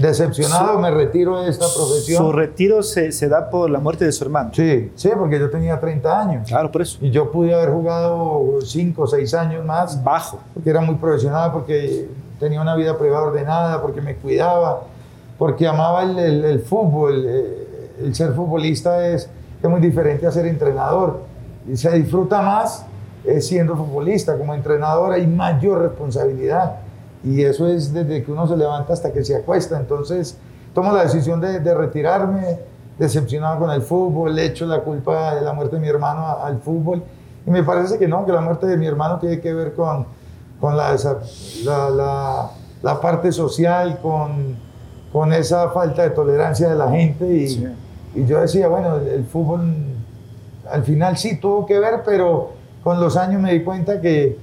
Decepcionado, 0.00 0.78
me 0.78 0.90
retiro 0.90 1.42
de 1.42 1.50
esta 1.50 1.66
profesión. 1.74 2.24
Su 2.24 2.32
retiro 2.32 2.82
se, 2.82 3.12
se 3.12 3.28
da 3.28 3.50
por 3.50 3.68
la 3.68 3.78
muerte 3.78 4.06
de 4.06 4.12
su 4.12 4.24
hermano. 4.24 4.50
Sí, 4.54 4.90
sí, 4.94 5.10
porque 5.16 5.38
yo 5.38 5.50
tenía 5.50 5.78
30 5.78 6.20
años. 6.20 6.48
Claro, 6.48 6.72
por 6.72 6.80
eso. 6.82 6.98
Y 7.02 7.10
yo 7.10 7.30
pude 7.30 7.54
haber 7.54 7.70
jugado 7.70 8.60
5 8.62 9.02
o 9.02 9.06
6 9.06 9.34
años 9.34 9.64
más, 9.66 10.02
Bajo. 10.02 10.38
porque 10.54 10.70
era 10.70 10.80
muy 10.80 10.94
profesional, 10.94 11.52
porque 11.52 12.08
tenía 12.40 12.62
una 12.62 12.74
vida 12.76 12.96
privada 12.96 13.24
ordenada, 13.26 13.82
porque 13.82 14.00
me 14.00 14.14
cuidaba, 14.16 14.84
porque 15.36 15.66
amaba 15.66 16.02
el, 16.02 16.18
el- 16.18 16.44
el 16.44 16.60
fútbol. 16.60 17.24
Eh, 17.26 17.64
El 18.00 18.14
ser 18.14 18.32
futbolista 18.32 19.06
es, 19.08 19.28
es 19.62 19.68
muy 19.70 19.80
diferente 19.80 20.26
a 20.26 20.30
ser 20.30 20.46
entrenador. 20.46 21.20
Y 21.70 21.76
se 21.76 21.90
disfruta 21.92 22.40
más 22.42 22.84
eh, 23.24 23.40
siendo 23.40 23.76
futbolista. 23.76 24.36
Como 24.38 24.54
entrenador 24.54 25.12
hay 25.12 25.26
mayor 25.26 25.80
responsabilidad. 25.82 26.76
Y 27.24 27.42
eso 27.42 27.66
es 27.66 27.92
desde 27.92 28.22
que 28.22 28.30
uno 28.32 28.46
se 28.46 28.56
levanta 28.56 28.92
hasta 28.92 29.12
que 29.12 29.24
se 29.24 29.36
acuesta. 29.36 29.78
Entonces 29.78 30.38
tomo 30.74 30.92
la 30.92 31.02
decisión 31.02 31.40
de, 31.40 31.60
de 31.60 31.74
retirarme, 31.74 32.58
decepcionado 32.98 33.58
con 33.58 33.70
el 33.70 33.82
fútbol, 33.82 34.34
le 34.34 34.46
echo 34.46 34.66
la 34.66 34.80
culpa 34.80 35.34
de 35.34 35.42
la 35.42 35.52
muerte 35.52 35.76
de 35.76 35.82
mi 35.82 35.88
hermano 35.88 36.20
a- 36.26 36.46
al 36.46 36.58
fútbol. 36.60 37.02
Y 37.46 37.50
me 37.50 37.62
parece 37.64 37.98
que 37.98 38.06
no, 38.06 38.24
que 38.24 38.32
la 38.32 38.40
muerte 38.40 38.66
de 38.66 38.76
mi 38.76 38.86
hermano 38.86 39.18
tiene 39.18 39.40
que 39.40 39.52
ver 39.54 39.74
con, 39.74 40.06
con 40.60 40.76
la, 40.76 40.94
esa- 40.94 41.18
la, 41.64 41.90
la- 41.90 42.50
la 42.82 43.00
parte 43.00 43.32
social, 43.32 43.98
con, 44.00 44.56
con 45.12 45.32
esa 45.32 45.70
falta 45.70 46.02
de 46.02 46.10
tolerancia 46.10 46.68
de 46.68 46.76
la 46.76 46.88
gente. 46.90 47.26
Y, 47.26 47.48
Sí. 47.48 47.66
Y 48.14 48.24
yo 48.26 48.40
decía, 48.40 48.68
bueno, 48.68 48.96
el, 48.96 49.24
fútbol 49.24 49.74
al 50.70 50.84
final 50.84 51.16
sí 51.16 51.38
tuvo 51.38 51.66
que 51.66 51.78
ver, 51.78 52.02
pero 52.04 52.52
con 52.82 53.00
los 53.00 53.16
años 53.16 53.40
me 53.40 53.52
di 53.52 53.62
cuenta 53.62 54.00
que, 54.00 54.38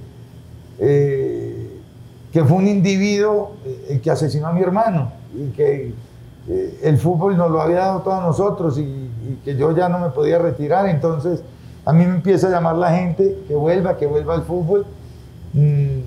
eh, 0.78 1.80
que 2.32 2.44
fue 2.44 2.58
un 2.58 2.68
individuo 2.68 3.56
eh, 3.64 3.86
el 3.90 4.00
que 4.00 4.10
asesinó 4.10 4.48
a 4.48 4.52
mi 4.52 4.62
hermano 4.62 5.12
y 5.34 5.50
que 5.50 5.92
eh, 6.48 6.80
el 6.82 6.98
fútbol 6.98 7.36
nos 7.36 7.50
lo 7.50 7.60
había 7.60 7.78
dado 7.78 8.00
todo 8.00 8.14
a 8.14 8.20
nosotros 8.20 8.78
y, 8.78 8.82
y 8.82 9.40
que 9.44 9.56
yo 9.56 9.74
ya 9.76 9.88
no 9.88 9.98
me 9.98 10.10
podía 10.10 10.38
retirar. 10.38 10.88
Entonces 10.88 11.42
a 11.84 11.92
mí 11.92 12.04
me 12.04 12.16
empieza 12.16 12.48
a 12.48 12.50
llamar 12.50 12.76
la 12.76 12.92
gente 12.92 13.38
que 13.46 13.54
vuelva, 13.54 13.96
que 13.96 14.06
vuelva 14.06 14.34
al 14.34 14.42
fútbol. 14.42 14.86
Mm, 15.52 16.00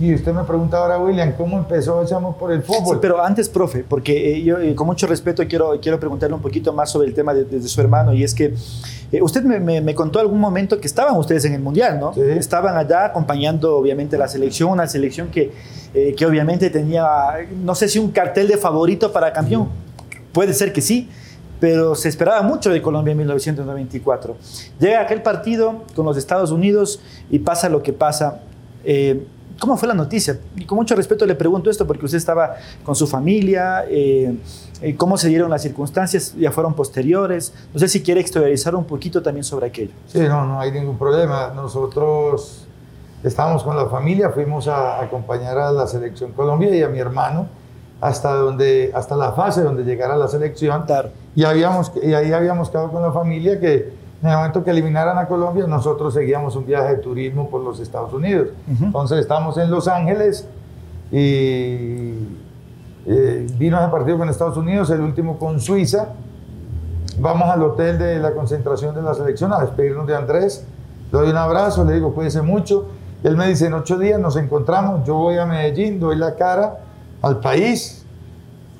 y 0.00 0.14
usted 0.14 0.32
me 0.32 0.42
pregunta 0.44 0.78
ahora, 0.78 0.98
William, 0.98 1.32
¿cómo 1.36 1.58
empezó 1.58 2.02
ese 2.02 2.14
amor 2.14 2.34
por 2.36 2.50
el 2.52 2.62
fútbol? 2.62 2.94
Sí, 2.96 2.98
pero 3.02 3.22
antes, 3.22 3.48
profe, 3.48 3.84
porque 3.86 4.36
eh, 4.36 4.42
yo 4.42 4.58
eh, 4.58 4.74
con 4.74 4.86
mucho 4.86 5.06
respeto 5.06 5.42
quiero, 5.46 5.78
quiero 5.80 6.00
preguntarle 6.00 6.34
un 6.34 6.42
poquito 6.42 6.72
más 6.72 6.90
sobre 6.90 7.06
el 7.08 7.14
tema 7.14 7.34
de, 7.34 7.44
de 7.44 7.62
su 7.68 7.80
hermano 7.80 8.12
y 8.14 8.24
es 8.24 8.34
que 8.34 8.54
eh, 9.12 9.20
usted 9.22 9.42
me, 9.42 9.60
me- 9.60 9.80
me 9.80 9.94
contó 9.94 10.18
algún 10.18 10.40
momento 10.40 10.80
que 10.80 10.86
estaban 10.86 11.16
ustedes 11.16 11.44
en 11.44 11.52
el 11.54 11.60
Mundial, 11.60 12.00
¿no? 12.00 12.14
Sí. 12.14 12.20
Estaban 12.22 12.76
allá 12.76 13.04
acompañando 13.04 13.76
obviamente 13.76 14.16
la 14.16 14.26
selección, 14.28 14.70
una 14.70 14.86
selección 14.86 15.28
que, 15.28 15.52
eh, 15.94 16.14
que 16.16 16.24
obviamente 16.26 16.70
tenía, 16.70 17.04
no 17.62 17.74
sé 17.74 17.88
si 17.88 17.98
un 17.98 18.10
cartel 18.10 18.48
de 18.48 18.56
favorito 18.56 19.12
para 19.12 19.32
campeón, 19.32 19.68
puede 20.32 20.54
ser 20.54 20.72
que 20.72 20.80
sí, 20.80 21.08
pero 21.58 21.94
se 21.94 22.08
esperaba 22.08 22.40
mucho 22.40 22.70
de 22.70 22.80
Colombia 22.80 23.12
en 23.12 23.18
1994. 23.18 24.34
Llega 24.78 25.02
aquel 25.02 25.20
partido 25.20 25.82
con 25.94 26.06
los 26.06 26.16
Estados 26.16 26.50
Unidos 26.52 27.00
y 27.28 27.40
pasa 27.40 27.68
lo 27.68 27.82
que 27.82 27.92
pasa. 27.92 28.40
Eh, 28.82 29.26
¿Cómo 29.60 29.76
fue 29.76 29.86
la 29.86 29.94
noticia? 29.94 30.38
Y 30.56 30.64
con 30.64 30.76
mucho 30.76 30.96
respeto 30.96 31.26
le 31.26 31.34
pregunto 31.34 31.70
esto 31.70 31.86
porque 31.86 32.06
usted 32.06 32.16
estaba 32.16 32.56
con 32.82 32.96
su 32.96 33.06
familia, 33.06 33.84
eh, 33.88 34.34
eh, 34.80 34.96
cómo 34.96 35.18
se 35.18 35.28
dieron 35.28 35.50
las 35.50 35.60
circunstancias, 35.60 36.34
ya 36.34 36.50
fueron 36.50 36.72
posteriores. 36.72 37.52
No 37.74 37.78
sé 37.78 37.86
si 37.88 38.02
quiere 38.02 38.22
exteriorizar 38.22 38.74
un 38.74 38.84
poquito 38.84 39.22
también 39.22 39.44
sobre 39.44 39.66
aquello. 39.66 39.92
Sí, 40.06 40.20
no, 40.20 40.46
no 40.46 40.58
hay 40.58 40.72
ningún 40.72 40.96
problema. 40.96 41.52
Nosotros 41.54 42.66
estábamos 43.22 43.62
con 43.62 43.76
la 43.76 43.86
familia, 43.86 44.30
fuimos 44.30 44.66
a 44.66 44.98
acompañar 45.02 45.58
a 45.58 45.70
la 45.70 45.86
selección 45.86 46.32
Colombia 46.32 46.74
y 46.74 46.82
a 46.82 46.88
mi 46.88 46.98
hermano 46.98 47.46
hasta, 48.00 48.32
donde, 48.32 48.90
hasta 48.94 49.14
la 49.14 49.32
fase 49.32 49.60
donde 49.60 49.84
llegara 49.84 50.16
la 50.16 50.28
selección. 50.28 50.84
Claro. 50.86 51.10
Y, 51.34 51.44
habíamos, 51.44 51.92
y 52.02 52.14
ahí 52.14 52.32
habíamos 52.32 52.70
quedado 52.70 52.90
con 52.90 53.02
la 53.02 53.12
familia 53.12 53.60
que 53.60 53.92
en 54.22 54.28
el 54.28 54.36
momento 54.36 54.62
que 54.62 54.70
eliminaran 54.70 55.16
a 55.16 55.26
Colombia, 55.26 55.66
nosotros 55.66 56.12
seguíamos 56.12 56.54
un 56.54 56.66
viaje 56.66 56.96
de 56.96 56.96
turismo 56.96 57.48
por 57.48 57.62
los 57.62 57.80
Estados 57.80 58.12
Unidos. 58.12 58.48
Ujú. 58.70 58.84
Entonces 58.84 59.18
estamos 59.18 59.56
en 59.56 59.70
Los 59.70 59.88
Ángeles 59.88 60.46
y 61.10 62.12
eh, 63.06 63.46
vino 63.58 63.80
ese 63.80 63.88
partido 63.88 64.18
con 64.18 64.28
Estados 64.28 64.58
Unidos, 64.58 64.90
el 64.90 65.00
último 65.00 65.38
con 65.38 65.58
Suiza. 65.58 66.08
Vamos 67.18 67.48
al 67.48 67.62
hotel 67.62 67.98
de 67.98 68.18
la 68.18 68.32
concentración 68.32 68.94
de 68.94 69.02
la 69.02 69.14
selección 69.14 69.52
a 69.52 69.60
despedirnos 69.60 70.06
de 70.06 70.16
Andrés. 70.16 70.66
Le 71.12 71.18
doy 71.18 71.30
un 71.30 71.36
abrazo, 71.36 71.84
le 71.84 71.94
digo, 71.94 72.14
cuídese 72.14 72.42
mucho. 72.42 72.88
Y 73.24 73.26
él 73.26 73.36
me 73.36 73.48
dice, 73.48 73.66
en 73.66 73.74
ocho 73.74 73.98
días 73.98 74.20
nos 74.20 74.36
encontramos, 74.36 75.06
yo 75.06 75.14
voy 75.14 75.38
a 75.38 75.46
Medellín, 75.46 75.98
doy 75.98 76.16
la 76.16 76.34
cara 76.36 76.80
al 77.22 77.40
país 77.40 78.04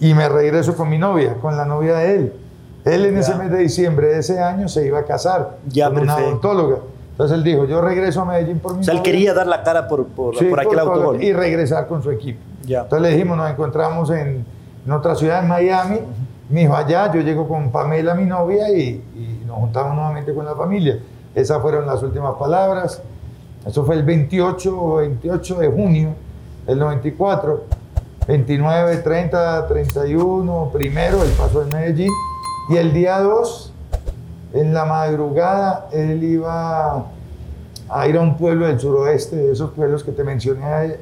y 0.00 0.14
me 0.14 0.28
regreso 0.28 0.76
con 0.76 0.88
mi 0.88 0.98
novia, 0.98 1.34
con 1.34 1.56
la 1.56 1.64
novia 1.64 1.96
de 1.96 2.14
él. 2.14 2.32
Él 2.84 3.04
en 3.06 3.14
Ya. 3.14 3.20
ese 3.20 3.34
mes 3.36 3.50
de 3.50 3.58
diciembre 3.58 4.06
de 4.08 4.18
ese 4.20 4.40
año 4.40 4.68
se 4.68 4.86
iba 4.86 4.98
a 5.00 5.04
casar 5.04 5.56
Ya, 5.68 5.88
con 5.90 6.00
una 6.00 6.16
perfecto. 6.16 6.30
odontóloga. 6.48 6.76
Entonces 7.12 7.36
él 7.36 7.44
dijo, 7.44 7.64
yo 7.66 7.80
regreso 7.82 8.22
a 8.22 8.24
Medellín 8.24 8.58
por 8.60 8.74
mi 8.74 8.80
O 8.80 8.82
sea, 8.82 8.94
él 8.94 9.02
quería 9.02 9.34
dar 9.34 9.46
la 9.46 9.62
cara 9.62 9.86
por, 9.88 10.06
por, 10.06 10.36
Sí, 10.38 10.46
por 10.46 10.58
aquel 10.60 10.78
por 10.78 10.80
autogol. 10.80 11.22
Y 11.22 11.32
regresar 11.34 11.86
con 11.86 12.02
su 12.02 12.10
equipo. 12.10 12.40
Ya. 12.64 12.80
Entonces 12.82 13.02
le 13.02 13.14
dijimos, 13.14 13.36
nos 13.36 13.50
encontramos 13.50 14.10
en, 14.10 14.44
en 14.86 14.92
otra 14.92 15.14
ciudad, 15.14 15.42
en 15.42 15.48
Miami. 15.48 15.98
Me 16.48 16.60
dijo, 16.60 16.74
allá, 16.74 17.12
yo 17.12 17.20
llego 17.20 17.46
con 17.46 17.70
Pamela, 17.70 18.14
mi 18.14 18.24
novia, 18.24 18.70
y, 18.70 19.02
y 19.14 19.42
nos 19.46 19.58
juntamos 19.58 19.94
nuevamente 19.94 20.32
con 20.34 20.44
la 20.46 20.54
familia. 20.54 20.98
Esas 21.34 21.60
fueron 21.60 21.86
las 21.86 22.02
últimas 22.02 22.34
palabras. 22.38 23.02
Eso 23.66 23.84
fue 23.84 23.96
el 23.96 24.02
28 24.02 24.82
o 24.82 24.96
28 24.96 25.58
de 25.58 25.68
junio 25.68 26.14
del 26.66 26.78
94. 26.78 27.64
29, 28.26 28.96
30, 28.98 29.66
31, 29.66 30.70
primero, 30.72 31.22
el 31.22 31.30
paso 31.32 31.62
en 31.62 31.68
Medellín. 31.68 32.10
Y 32.70 32.76
el 32.76 32.92
día 32.92 33.18
2, 33.18 33.72
en 34.54 34.72
la 34.72 34.84
madrugada, 34.84 35.88
él 35.92 36.22
iba 36.22 37.04
a 37.88 38.06
ir 38.08 38.16
a 38.16 38.20
un 38.20 38.36
pueblo 38.36 38.66
del 38.68 38.78
suroeste, 38.78 39.34
de 39.34 39.52
esos 39.52 39.72
pueblos 39.72 40.04
que 40.04 40.12
te 40.12 40.22
mencioné 40.22 40.96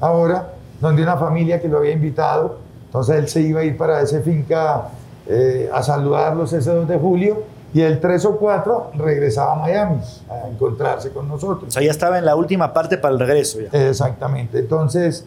ahora, 0.00 0.54
donde 0.80 1.02
una 1.02 1.18
familia 1.18 1.60
que 1.60 1.68
lo 1.68 1.76
había 1.76 1.92
invitado. 1.92 2.56
Entonces 2.86 3.16
él 3.16 3.28
se 3.28 3.42
iba 3.42 3.60
a 3.60 3.64
ir 3.64 3.76
para 3.76 4.00
esa 4.00 4.20
finca 4.20 4.88
eh, 5.28 5.70
a 5.72 5.82
saludarlos 5.82 6.54
ese 6.54 6.70
2 6.70 6.88
de 6.88 6.96
julio 6.98 7.42
y 7.74 7.82
el 7.82 8.00
3 8.00 8.24
o 8.24 8.36
4 8.38 8.92
regresaba 8.94 9.52
a 9.52 9.56
Miami 9.56 10.00
a 10.30 10.48
encontrarse 10.48 11.10
con 11.10 11.26
O 11.26 11.34
nosotros. 11.34 11.72
sea, 11.72 11.82
ya 11.82 11.90
estaba 11.90 12.18
en 12.18 12.24
la 12.24 12.34
última 12.34 12.72
parte 12.72 12.96
para 12.96 13.12
el 13.12 13.20
regreso. 13.20 13.58
Ya. 13.60 13.88
Exactamente. 13.90 14.58
Entonces, 14.58 15.26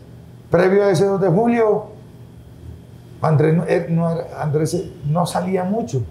previo 0.49 0.83
a 0.83 0.89
ese 0.89 1.05
2 1.05 1.21
de 1.21 1.29
julio, 1.29 1.85
Andrés, 3.23 3.55
no- 3.55 3.65
él 3.65 3.85
no, 3.89 4.15
Andrés 4.39 4.83
no 5.09 5.25
salía 5.25 5.63
mucho 5.63 6.03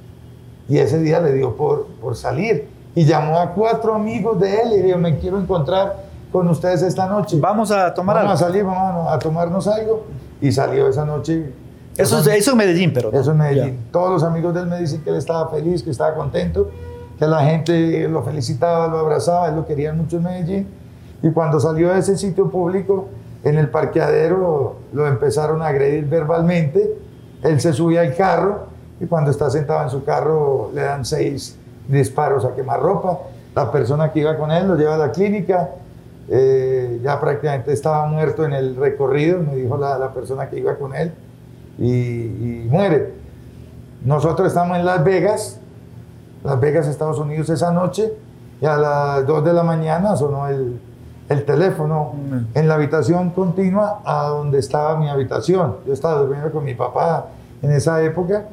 y 0.69 0.79
ese 0.79 0.99
día 1.01 1.21
le 1.21 1.33
dio 1.33 1.57
por, 1.57 1.87
por 2.01 2.17
salir 2.17 2.69
y 2.95 3.05
llamó 3.05 3.39
a 3.39 3.53
cuatro 3.53 3.95
amigos 3.95 4.39
de 4.41 4.61
él 4.63 4.73
y 4.79 4.83
dijo, 4.83 4.99
me 4.99 5.19
quiero 5.19 5.39
encontrar 5.41 5.97
con 6.31 6.49
ustedes 6.49 6.83
esta 6.83 7.07
noche. 7.07 7.39
Vamos 7.41 7.71
a 7.71 7.93
tomar 7.95 8.17
Vamos 8.17 8.31
a 8.31 8.33
algo. 8.47 8.47
salir, 8.49 8.65
vamos 8.65 9.07
a, 9.09 9.15
a 9.15 9.19
tomarnos 9.19 9.67
algo. 9.69 10.05
Y 10.41 10.51
salió 10.53 10.89
esa 10.89 11.05
noche. 11.05 11.53
Eso 11.97 12.19
es, 12.21 12.27
eso 12.27 12.53
en 12.53 12.57
Medellín, 12.57 12.93
pero. 12.93 13.13
Eso 13.13 13.33
en 13.33 13.37
Medellín. 13.39 13.79
Ya. 13.85 13.93
Todos 13.93 14.11
los 14.13 14.23
amigos 14.23 14.55
de 14.55 14.61
él 14.61 14.67
me 14.67 14.79
dicen 14.79 15.03
que 15.03 15.11
él 15.11 15.17
estaba 15.17 15.49
feliz, 15.51 15.83
que 15.83 15.91
estaba 15.91 16.15
contento, 16.15 16.71
que 17.19 17.27
la 17.27 17.45
gente 17.45 18.09
lo 18.09 18.23
felicitaba, 18.23 18.89
lo 18.89 18.99
abrazaba, 18.99 19.49
él 19.49 19.57
lo 19.57 19.67
quería 19.67 19.93
mucho 19.93 20.17
en 20.17 20.23
Medellín. 20.25 20.69
Y 21.23 21.31
cuando 21.31 21.61
salió 21.61 21.93
de 21.93 21.99
ese 21.99 22.17
sitio 22.17 22.51
público, 22.51 23.09
En 23.45 23.59
el 23.59 23.69
parqueadero 23.71 24.77
lo 24.93 25.07
empezaron 25.09 25.63
a 25.63 25.67
agredir 25.67 26.05
verbalmente. 26.07 26.89
Él 27.43 27.61
se 27.61 27.73
subía 27.73 28.01
al 28.03 28.15
carro 28.15 28.67
y 29.01 29.07
cuando 29.07 29.31
está 29.31 29.51
sentado 29.51 29.83
en 29.83 29.91
su 29.91 30.05
carro 30.05 30.71
le 30.75 30.83
dan 30.83 31.05
seis 31.05 31.57
disparos 31.89 32.45
a 32.45 32.55
quemarropa. 32.55 33.19
La 33.55 33.71
persona 33.71 34.13
que 34.13 34.21
iba 34.21 34.37
con 34.37 34.51
él 34.51 34.69
lo 34.69 34.77
lleva 34.77 34.95
a 34.95 34.99
la 34.99 35.11
clínica. 35.13 35.71
eh, 36.29 37.01
ya 37.03 37.21
prácticamente 37.21 37.73
estaba 37.73 38.07
muerto 38.07 38.45
en 38.45 38.53
el 38.53 38.77
recorrido, 38.77 39.41
me 39.41 39.57
dijo 39.57 39.77
la, 39.77 39.99
la 39.99 40.13
persona 40.15 40.49
que 40.49 40.59
iba 40.59 40.77
con 40.77 40.95
él, 40.95 41.13
y, 41.79 41.91
y 41.91 42.69
muere. 42.71 43.13
Nosotros 44.05 44.49
estamos 44.49 44.79
en 44.79 44.85
Las 44.85 45.05
Vegas, 45.05 45.59
Las 46.45 46.61
Vegas, 46.61 46.87
Estados 46.87 47.19
Unidos, 47.19 47.51
esa 47.51 47.73
noche, 47.73 48.13
y 48.61 48.67
a 48.67 48.77
las 48.77 49.27
2 49.27 49.45
de 49.45 49.53
la 49.53 49.65
mañana 49.65 50.17
sonó 50.17 50.47
el, 50.49 50.81
el 51.33 51.45
teléfono 51.45 52.15
en 52.55 52.69
la 52.69 52.75
habitación 52.75 53.31
continua 53.31 54.01
a 54.05 54.29
donde 54.29 54.59
estaba 54.59 54.97
mi 54.97 55.09
habitación. 55.09 55.77
Yo 55.87 55.93
estaba 55.93 56.21
durmiendo 56.21 56.51
con 56.53 56.65
mi 56.65 56.75
papá 56.75 57.27
en 57.63 57.71
esa 57.73 58.03
época 58.03 58.45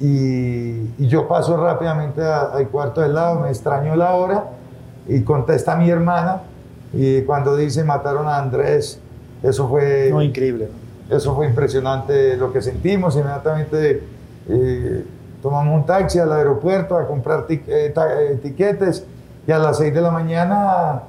y, 0.00 0.90
y 0.98 1.06
yo 1.08 1.28
paso 1.28 1.56
rápidamente 1.56 2.22
al 2.22 2.68
cuarto 2.68 3.00
del 3.00 3.14
lado, 3.14 3.40
me 3.40 3.48
extraño 3.48 3.94
la 3.96 4.12
hora 4.14 4.44
y 5.06 5.22
contesta 5.22 5.76
mi 5.76 5.90
hermana 5.90 6.42
y 6.92 7.22
cuando 7.22 7.56
dice 7.56 7.84
mataron 7.84 8.26
a 8.28 8.38
Andrés, 8.38 8.98
eso 9.42 9.68
fue... 9.68 10.08
No, 10.10 10.22
increíble. 10.22 10.68
Eso 11.10 11.34
fue 11.34 11.46
impresionante 11.46 12.36
lo 12.36 12.52
que 12.52 12.62
sentimos. 12.62 13.16
Inmediatamente 13.16 14.02
eh, 14.48 15.04
tomamos 15.42 15.74
un 15.80 15.84
taxi 15.86 16.18
al 16.18 16.32
aeropuerto 16.32 16.96
a 16.96 17.06
comprar 17.06 17.46
tic- 17.46 17.64
eh, 17.66 17.92
eh, 17.94 19.02
y 19.46 19.50
a 19.52 19.58
las 19.58 19.78
6 19.78 19.92
de 19.94 20.00
la 20.00 20.10
mañana 20.10 21.02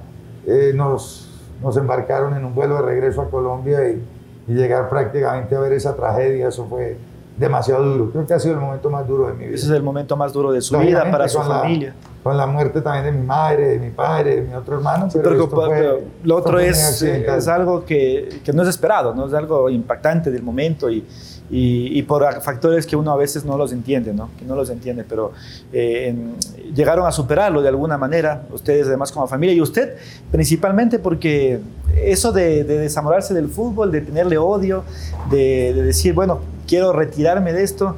eh, 0.46 0.72
nos, 0.76 1.30
nos 1.62 1.76
embarcaron 1.78 2.36
en 2.36 2.44
un 2.46 2.54
vuelo 2.56 2.76
de 2.76 2.82
regreso 2.82 3.22
a 3.22 3.30
Colombia 3.30 3.80
y, 3.90 4.04
y 4.48 4.54
llegar 4.54 4.90
prácticamente 4.90 5.56
a 5.56 5.60
ver 5.60 5.74
esa 5.74 5.96
tragedia. 5.96 6.48
Eso 6.50 6.66
fue 6.66 6.98
demasiado 7.38 7.84
duro. 7.84 8.12
Creo 8.12 8.28
que 8.28 8.34
ha 8.34 8.40
sido 8.40 8.56
el 8.56 8.60
momento 8.62 8.90
más 8.90 9.08
duro 9.08 9.28
de 9.28 9.34
mi 9.34 9.46
vida. 9.46 9.56
Ese 9.56 9.66
es 9.66 9.72
el 9.72 9.84
momento 9.84 10.16
más 10.16 10.34
duro 10.34 10.52
de 10.52 10.62
su 10.62 10.78
vida 10.78 11.10
para 11.10 11.28
su 11.28 11.40
con 11.40 11.50
la- 11.50 11.60
familia. 11.60 11.94
con 12.22 12.38
la 12.38 12.46
muerte 12.46 12.80
también 12.82 13.06
de 13.06 13.12
mi 13.20 13.26
madre, 13.26 13.68
de 13.70 13.80
mi 13.80 13.90
padre, 13.90 14.36
de 14.38 14.42
mi 14.44 14.54
otro 14.54 14.76
hermano. 14.76 15.10
Pero, 15.12 15.24
Pero, 15.30 15.44
esto 15.44 15.56
fue- 15.56 15.70
pero 15.70 16.00
lo 16.24 16.36
otro 16.38 16.60
es, 16.60 16.84
accidental. 16.88 17.38
es 17.40 17.48
algo 17.48 17.84
que, 17.86 18.40
que 18.46 18.54
no 18.54 18.62
es 18.64 18.70
esperado, 18.70 19.14
¿no? 19.16 19.26
es 19.26 19.34
algo 19.34 19.70
impactante 19.70 20.30
del 20.32 20.44
momento 20.44 20.90
y, 20.90 21.06
y, 21.52 21.98
y 22.00 22.02
por 22.04 22.24
factores 22.42 22.86
que 22.88 22.96
uno 22.96 23.12
a 23.12 23.16
veces 23.18 23.46
no 23.46 23.58
los 23.58 23.72
entiende, 23.72 24.14
¿no? 24.14 24.30
que 24.40 24.46
no 24.46 24.56
los 24.56 24.70
entiende, 24.70 25.04
pero 25.08 25.34
eh, 25.72 26.08
en- 26.10 26.36
llegaron 26.74 27.06
a 27.06 27.12
superarlo 27.12 27.62
de 27.62 27.70
alguna 27.70 27.98
manera, 27.98 28.44
ustedes 28.52 28.88
además 28.88 29.12
como 29.12 29.28
familia 29.28 29.54
y 29.56 29.62
usted 29.62 29.96
principalmente 30.32 31.00
porque 31.00 31.60
eso 32.04 32.32
de, 32.32 32.64
de 32.64 32.78
desamorarse 32.80 33.34
del 33.34 33.50
fútbol, 33.50 33.92
de 33.92 34.02
tenerle 34.02 34.38
odio, 34.38 34.84
de, 35.30 35.74
de 35.76 35.84
decir, 35.84 36.14
bueno, 36.14 36.40
quiero 36.68 36.92
retirarme 36.94 37.54
de 37.54 37.64
esto. 37.64 37.96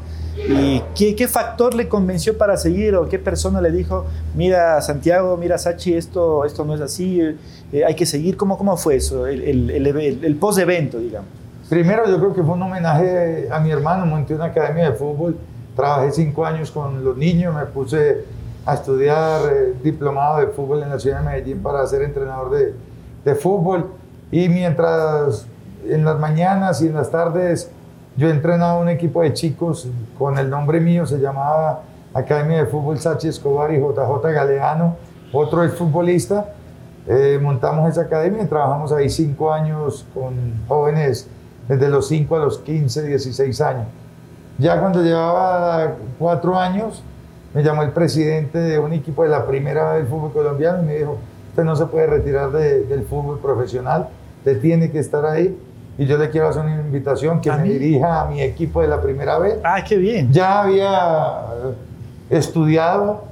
¿Y 0.50 0.82
qué, 0.96 1.16
qué 1.16 1.30
factor 1.30 1.74
le 1.76 1.88
convenció 1.88 2.38
para 2.38 2.58
seguir 2.58 2.96
o 2.96 3.08
qué 3.08 3.18
persona 3.20 3.62
le 3.62 3.72
dijo, 3.72 4.06
mira 4.36 4.82
Santiago, 4.82 5.38
mira 5.38 5.58
Sachi, 5.58 5.94
esto, 5.94 6.44
esto 6.44 6.66
no 6.66 6.76
es 6.76 6.82
así, 6.82 7.22
eh, 7.72 7.86
hay 7.88 7.96
que 7.96 8.06
seguir? 8.06 8.36
¿Cómo, 8.36 8.58
cómo 8.58 8.76
fue 8.76 8.98
eso, 8.98 9.28
el, 9.28 9.42
el, 9.42 9.70
el, 9.70 10.24
el- 10.26 10.36
post-evento, 10.36 11.00
digamos? 11.00 11.30
Primero, 11.70 12.08
yo 12.08 12.20
creo 12.20 12.34
que 12.34 12.44
fue 12.44 12.54
un 12.54 12.62
homenaje 12.62 13.48
a 13.52 13.60
mi 13.60 13.72
hermano. 13.72 14.06
Monté 14.06 14.36
una 14.36 14.46
academia 14.46 14.92
de 14.92 14.96
fútbol. 14.96 15.38
Trabajé 15.76 16.12
cinco 16.12 16.46
años 16.46 16.72
con 16.72 17.04
los 17.04 17.18
niños. 17.18 17.56
Me 17.56 17.66
puse 17.66 18.24
a 18.66 18.76
estudiar 18.76 19.42
eh, 19.52 19.74
diplomado 19.84 20.40
de 20.40 20.48
fútbol 20.48 20.84
en 20.84 20.90
la 20.90 21.00
ciudad 21.00 21.20
de 21.20 21.26
Medellín 21.26 21.62
para 21.62 21.86
ser 21.88 22.04
entrenador 22.04 22.52
de, 22.52 22.74
de 23.24 23.36
fútbol. 23.36 23.92
Y 24.32 24.48
mientras 24.50 25.48
en 25.88 26.06
las 26.06 26.20
mañanas 26.20 26.82
y 26.82 26.88
en 26.88 26.96
las 26.96 27.10
tardes 27.10 27.72
yo 28.18 28.30
entrenaba 28.30 28.80
un 28.80 28.90
equipo 28.90 29.22
de 29.22 29.34
chicos 29.34 29.88
con 30.18 30.38
el 30.38 30.50
nombre 30.50 30.80
mío, 30.80 31.06
se 31.06 31.20
llamaba 31.20 31.82
Academia 32.14 32.60
de 32.60 32.66
Fútbol 32.66 32.98
Sachi 32.98 33.28
Escobar 33.28 33.74
y 33.74 33.78
JJ 33.78 34.22
Galeano, 34.32 34.96
otro 35.34 35.64
es 35.64 35.74
futbolista. 35.74 36.54
Eh, 37.08 37.38
montamos 37.42 37.90
esa 37.90 38.02
academia 38.02 38.48
trabajamos 38.50 38.92
ahí 38.92 39.10
cinco 39.10 39.54
años 39.54 40.08
con 40.12 40.34
jóvenes 40.68 41.30
desde 41.68 41.90
los 41.90 42.08
5 42.08 42.36
a 42.36 42.40
los 42.40 42.60
15, 42.60 43.04
16 43.04 43.62
años. 43.62 43.86
Ya 44.58 44.80
cuando 44.80 45.02
llevaba 45.04 45.96
cuatro 46.18 46.58
años, 46.58 47.02
me 47.54 47.64
llamó 47.64 47.84
el 47.84 47.92
presidente 47.92 48.58
de 48.60 48.80
un 48.80 48.94
equipo 48.94 49.24
de 49.24 49.30
la 49.30 49.46
primera 49.46 49.94
del 49.94 50.08
fútbol 50.08 50.32
colombiano 50.32 50.82
y 50.84 50.86
me 50.86 50.96
dijo, 50.96 51.18
usted 51.50 51.64
no 51.64 51.76
se 51.76 51.86
puede 51.86 52.08
retirar 52.08 52.52
de- 52.52 52.84
del 52.86 53.04
fútbol 53.04 53.40
profesional, 53.40 54.08
usted 54.40 54.62
tiene 54.62 54.92
que 54.92 55.00
estar 55.00 55.26
ahí. 55.26 55.58
Y 55.98 56.06
yo 56.06 56.18
le 56.18 56.30
quiero 56.30 56.50
hacer 56.50 56.62
una 56.64 56.76
invitación 56.76 57.40
que 57.40 57.50
¿A 57.50 57.56
me 57.58 57.64
mí? 57.64 57.70
dirija 57.70 58.22
a 58.22 58.26
mi 58.26 58.42
equipo 58.42 58.82
de 58.82 58.88
la 58.90 59.02
primera 59.02 59.40
vez. 59.40 59.58
Ah, 59.64 59.82
qué 59.84 59.96
bien. 59.96 60.32
Ya 60.32 60.62
había 60.64 61.46
eh, 62.30 62.38
estudiado, 62.38 63.24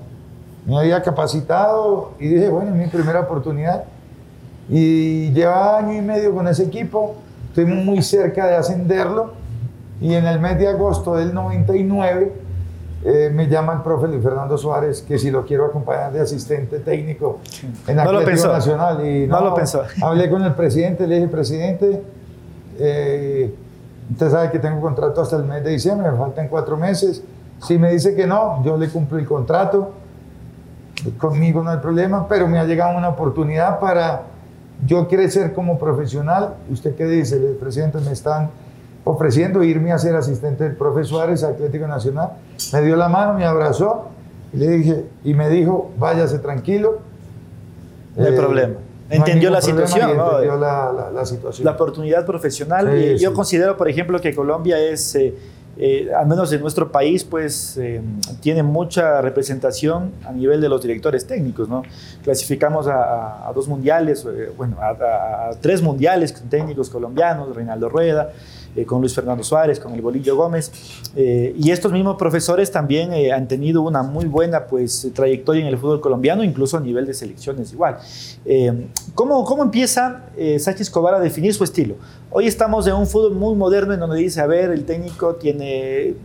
me 0.66 0.78
había 0.80 1.02
capacitado 1.04 2.12
y 2.20 2.28
dije, 2.30 2.48
bueno, 2.50 2.72
es 2.72 2.78
mi 2.78 2.88
primera 2.88 3.20
oportunidad. 3.22 3.84
Y 4.70 5.32
llevaba 5.34 5.80
año 5.80 5.94
y 5.94 6.02
medio 6.02 6.34
con 6.34 6.48
ese 6.48 6.64
equipo, 6.64 7.16
estoy 7.54 7.66
muy 7.66 8.02
cerca 8.02 8.48
de 8.48 8.56
ascenderlo 8.56 9.34
y 10.02 10.16
en 10.16 10.26
el 10.26 10.40
mes 10.40 10.58
de 10.58 10.68
agosto 10.68 11.16
del 11.16 11.36
99 11.36 12.34
eh, 13.06 13.30
me 13.32 13.48
llama 13.48 13.74
el 13.74 13.82
profe 13.82 14.08
Luis 14.08 14.24
Fernando 14.24 14.58
Suárez 14.58 15.04
que 15.04 15.20
si 15.20 15.30
lo 15.30 15.46
quiero 15.46 15.66
acompañar 15.66 16.12
de 16.12 16.22
asistente 16.22 16.80
técnico 16.80 17.42
en 17.86 17.98
No 17.98 18.02
Atlético. 18.02 18.48
Nacional. 18.48 19.06
Y 19.06 19.28
No 19.28 19.42
lo 19.42 19.54
pensó. 19.54 19.84
Hablé 20.02 20.32
con 20.32 20.44
el 20.44 20.56
presidente, 20.56 21.06
le 21.06 21.16
dije, 21.16 21.28
presidente, 21.28 22.02
eh, 22.80 23.54
usted 24.12 24.32
sabe 24.32 24.50
que 24.50 24.58
tengo 24.58 24.82
contrato 24.82 25.22
hasta 25.22 25.36
el 25.36 25.44
mes 25.44 25.64
de 25.64 25.70
diciembre, 25.70 26.10
me 26.10 26.18
faltan 26.18 26.48
cuatro 26.48 26.76
meses. 26.76 27.24
Si 27.62 27.78
me 27.78 27.92
dice 27.92 28.16
que 28.16 28.26
no, 28.26 28.64
yo 28.66 28.78
le 28.78 28.90
cumplo 28.90 29.20
el 29.20 29.28
contrato. 29.28 29.94
Conmigo 31.20 31.62
no 31.62 31.70
hay 31.70 31.78
problema, 31.78 32.28
pero 32.28 32.48
me 32.48 32.58
ha 32.58 32.64
llegado 32.64 32.98
una 32.98 33.10
oportunidad 33.10 33.80
para 33.80 34.33
yo 34.86 35.08
crecer 35.08 35.54
como 35.54 35.78
profesional. 35.78 36.56
¿Usted 36.70 36.96
qué 36.96 37.06
dice? 37.06 37.36
El 37.38 37.56
presidente 37.56 38.00
me 38.00 38.12
están 38.12 38.50
ofreciendo 39.06 39.64
irme 39.64 39.92
a 39.92 39.98
ser 40.00 40.16
asistente 40.16 40.64
del 40.64 40.76
profe 40.76 41.04
Suárez, 41.04 41.44
Atlético 41.44 41.88
Nacional. 41.88 42.32
Me 42.72 42.82
dio 42.82 42.96
la 42.96 43.10
mano, 43.10 43.34
me 43.34 43.46
abrazó 43.46 44.10
y 44.54 44.58
le 44.58 44.70
dije, 44.70 45.06
y 45.24 45.34
me 45.34 45.50
dijo, 45.50 45.92
váyase 45.98 46.40
tranquilo. 46.40 47.00
No 48.16 48.26
hay 48.26 48.34
Eh, 48.34 48.38
problema. 48.38 48.76
Entendió 49.10 49.50
la 49.52 49.60
problema 49.60 49.86
situación, 49.88 50.18
¿no? 50.18 50.26
Entendió 50.32 50.58
la, 50.58 50.92
la- 50.94 51.12
la 51.12 51.26
situación. 51.26 51.66
la 51.66 51.72
oportunidad 51.72 52.26
profesional. 52.26 52.90
Sí, 52.92 52.98
y 53.06 53.18
yo 53.20 53.30
sí. 53.30 53.36
considero, 53.36 53.76
por 53.78 53.90
ejemplo, 53.90 54.20
que 54.20 54.34
Colombia 54.34 54.80
es, 54.80 55.14
eh, 55.16 55.36
eh, 55.78 56.10
al 56.16 56.28
menos 56.28 56.52
en 56.54 56.62
nuestro 56.62 56.92
país, 56.92 57.24
pues 57.24 57.78
eh, 57.78 58.00
tiene 58.42 58.62
mucha 58.64 59.22
representación 59.22 60.12
a 60.26 60.32
nivel 60.32 60.62
de 60.62 60.70
los 60.70 60.82
directores 60.82 61.26
técnicos, 61.26 61.68
¿no? 61.68 61.84
Clasificamos 62.24 62.88
a, 62.88 63.52
dos 63.56 63.68
mundiales, 63.68 64.26
eh, 64.26 64.52
bueno, 64.56 64.78
a- 64.80 65.50
a 65.50 65.52
tres 65.62 65.82
mundiales 65.82 66.32
con 66.34 66.50
técnicos 66.50 66.90
colombianos, 66.90 67.56
Reinaldo 67.56 67.90
Rueda, 67.90 68.32
eh, 68.76 68.86
con 68.86 69.02
Luis 69.02 69.14
Fernando 69.14 69.44
Suárez, 69.44 69.80
con 69.80 69.94
el 69.94 70.02
Bolillo 70.02 70.36
Gómez, 70.36 70.72
eh, 71.16 71.56
y 71.58 71.72
estos 71.72 71.92
mismos 71.92 72.16
profesores 72.18 72.72
también 72.72 73.14
eh, 73.14 73.32
han 73.32 73.48
tenido 73.48 73.82
una 73.82 74.02
muy 74.02 74.26
buena 74.26 74.66
pues, 74.66 75.12
trayectoria 75.14 75.62
en 75.62 75.68
el 75.68 75.78
fútbol 75.78 76.02
colombiano, 76.02 76.44
incluso 76.44 76.78
a 76.78 76.80
nivel 76.80 77.06
de 77.06 77.14
selecciones 77.14 77.72
igual. 77.72 77.98
¿cómo, 79.16 79.46
¿Cómo 79.46 79.64
empieza 79.64 80.24
Sachi 80.60 80.82
Escobar 80.82 81.14
a 81.14 81.20
definir 81.20 81.54
su 81.54 81.64
estilo? 81.64 81.96
Hoy 82.32 82.48
estamos 82.48 82.88
en 82.88 82.96
un 82.96 83.06
fútbol 83.08 83.36
muy 83.36 83.56
moderno 83.56 83.94
en 83.94 84.00
donde 84.00 84.18
dice, 84.18 84.42
a 84.42 84.48
ver, 84.48 84.72
el 84.72 84.86
técnico 84.86 85.36
tiene 85.36 86.16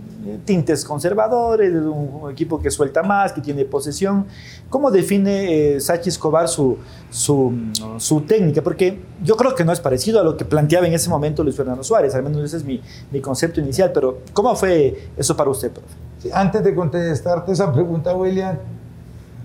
tintes 0.44 0.84
conservadores, 0.84 1.72
es 1.72 1.82
un 1.82 2.30
equipo 2.30 2.60
que 2.60 2.70
suelta 2.70 3.02
más, 3.02 3.32
que 3.32 3.40
tiene 3.40 3.64
posesión. 3.64 4.26
¿Cómo 4.68 4.90
define 4.90 5.74
eh, 5.74 5.80
Sachi 5.80 6.08
Escobar 6.08 6.48
su, 6.48 6.78
su, 7.10 7.52
su 7.98 8.20
técnica? 8.22 8.62
Porque 8.62 9.00
yo 9.22 9.36
creo 9.36 9.54
que 9.54 9.64
no 9.64 9.72
es 9.72 9.80
parecido 9.80 10.20
a 10.20 10.24
lo 10.24 10.36
que 10.36 10.44
planteaba 10.44 10.86
en 10.86 10.94
ese 10.94 11.08
momento 11.10 11.42
Luis 11.42 11.56
Fernando 11.56 11.82
Suárez, 11.82 12.14
al 12.14 12.22
menos 12.22 12.42
ese 12.42 12.58
es 12.58 12.64
mi, 12.64 12.80
mi 13.10 13.20
concepto 13.20 13.60
inicial, 13.60 13.90
pero 13.92 14.18
¿cómo 14.32 14.54
fue 14.56 15.10
eso 15.16 15.36
para 15.36 15.50
usted, 15.50 15.70
profe? 15.70 15.94
Sí, 16.18 16.30
Antes 16.32 16.64
de 16.64 16.74
contestarte 16.74 17.52
esa 17.52 17.72
pregunta, 17.72 18.14
William, 18.14 18.58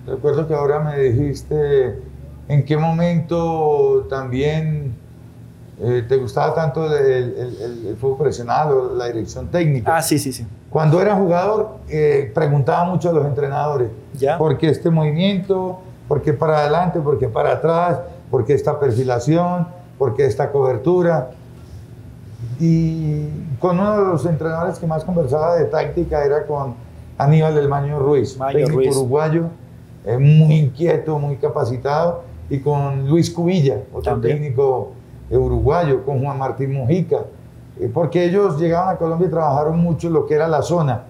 recuerdo 0.06 0.48
que 0.48 0.54
ahora 0.54 0.80
me 0.80 1.00
dijiste 1.00 2.00
en 2.48 2.66
qué 2.66 2.78
momento 2.78 4.08
también 4.10 4.96
eh, 5.82 6.04
te 6.08 6.18
gustaba 6.18 6.54
tanto 6.54 6.86
el, 6.86 7.02
el- 7.04 7.86
el- 7.88 7.98
fútbol 7.98 8.18
profesional 8.18 8.72
o 8.72 8.96
la 8.96 9.08
dirección 9.08 9.48
técnica. 9.48 9.98
Ah, 9.98 10.02
sí, 10.02 10.20
sí, 10.20 10.32
sí. 10.32 10.46
Cuando 10.70 11.02
era 11.02 11.16
jugador, 11.16 11.78
eh, 11.90 12.32
preguntaba 12.34 12.84
mucho 12.86 13.10
a 13.10 13.14
los 13.14 13.26
entrenadores, 13.26 13.90
¿Ya? 14.14 14.38
¿por 14.38 14.58
qué 14.58 14.70
este 14.70 14.90
movimiento? 14.90 15.80
¿Por 16.08 16.22
qué 16.22 16.34
para 16.34 16.60
adelante? 16.60 17.00
¿Por 17.00 17.18
qué 17.18 17.28
para 17.28 17.54
atrás? 17.54 18.00
¿Por 18.30 18.46
qué 18.46 18.54
esta 18.54 18.80
perfilación? 18.80 19.68
¿Por 19.98 20.16
qué 20.16 20.26
esta 20.26 20.52
cobertura? 20.52 21.32
Y 22.60 23.28
con 23.60 23.80
uno 23.80 23.98
de 24.00 24.06
los 24.12 24.26
entrenadores 24.26 24.78
que 24.80 24.86
más 24.88 25.04
conversaba 25.04 25.56
de 25.56 25.66
táctica 25.66 26.24
era 26.24 26.46
con 26.46 26.76
Aníbal 27.18 27.56
del 27.56 27.68
Maño 27.68 28.00
Ruiz, 28.00 28.38
Maño 28.38 28.58
técnico 28.60 28.76
Ruiz. 28.78 28.96
uruguayo, 28.96 29.46
eh, 30.06 30.18
muy 30.18 30.56
inquieto, 30.56 31.18
muy 31.20 31.38
capacitado, 31.38 32.24
y 32.50 32.60
con 32.60 33.08
Luis 33.10 33.32
Cubilla, 33.32 33.78
otro 33.94 34.14
También. 34.14 34.38
técnico 34.38 34.92
uruguayo, 35.30 36.04
con 36.06 36.24
Juan 36.24 36.38
Martín 36.38 36.74
Mujica, 36.74 37.22
eh, 37.80 37.90
porque 37.94 38.26
ellos 38.26 38.60
llegaban 38.60 38.96
a 38.96 38.98
Colombia 38.98 39.28
y 39.28 39.32
trabajaron 39.32 39.80
mucho 39.80 40.10
lo 40.10 40.26
que 40.26 40.36
era 40.36 40.48
la 40.48 40.62
zona. 40.62 41.04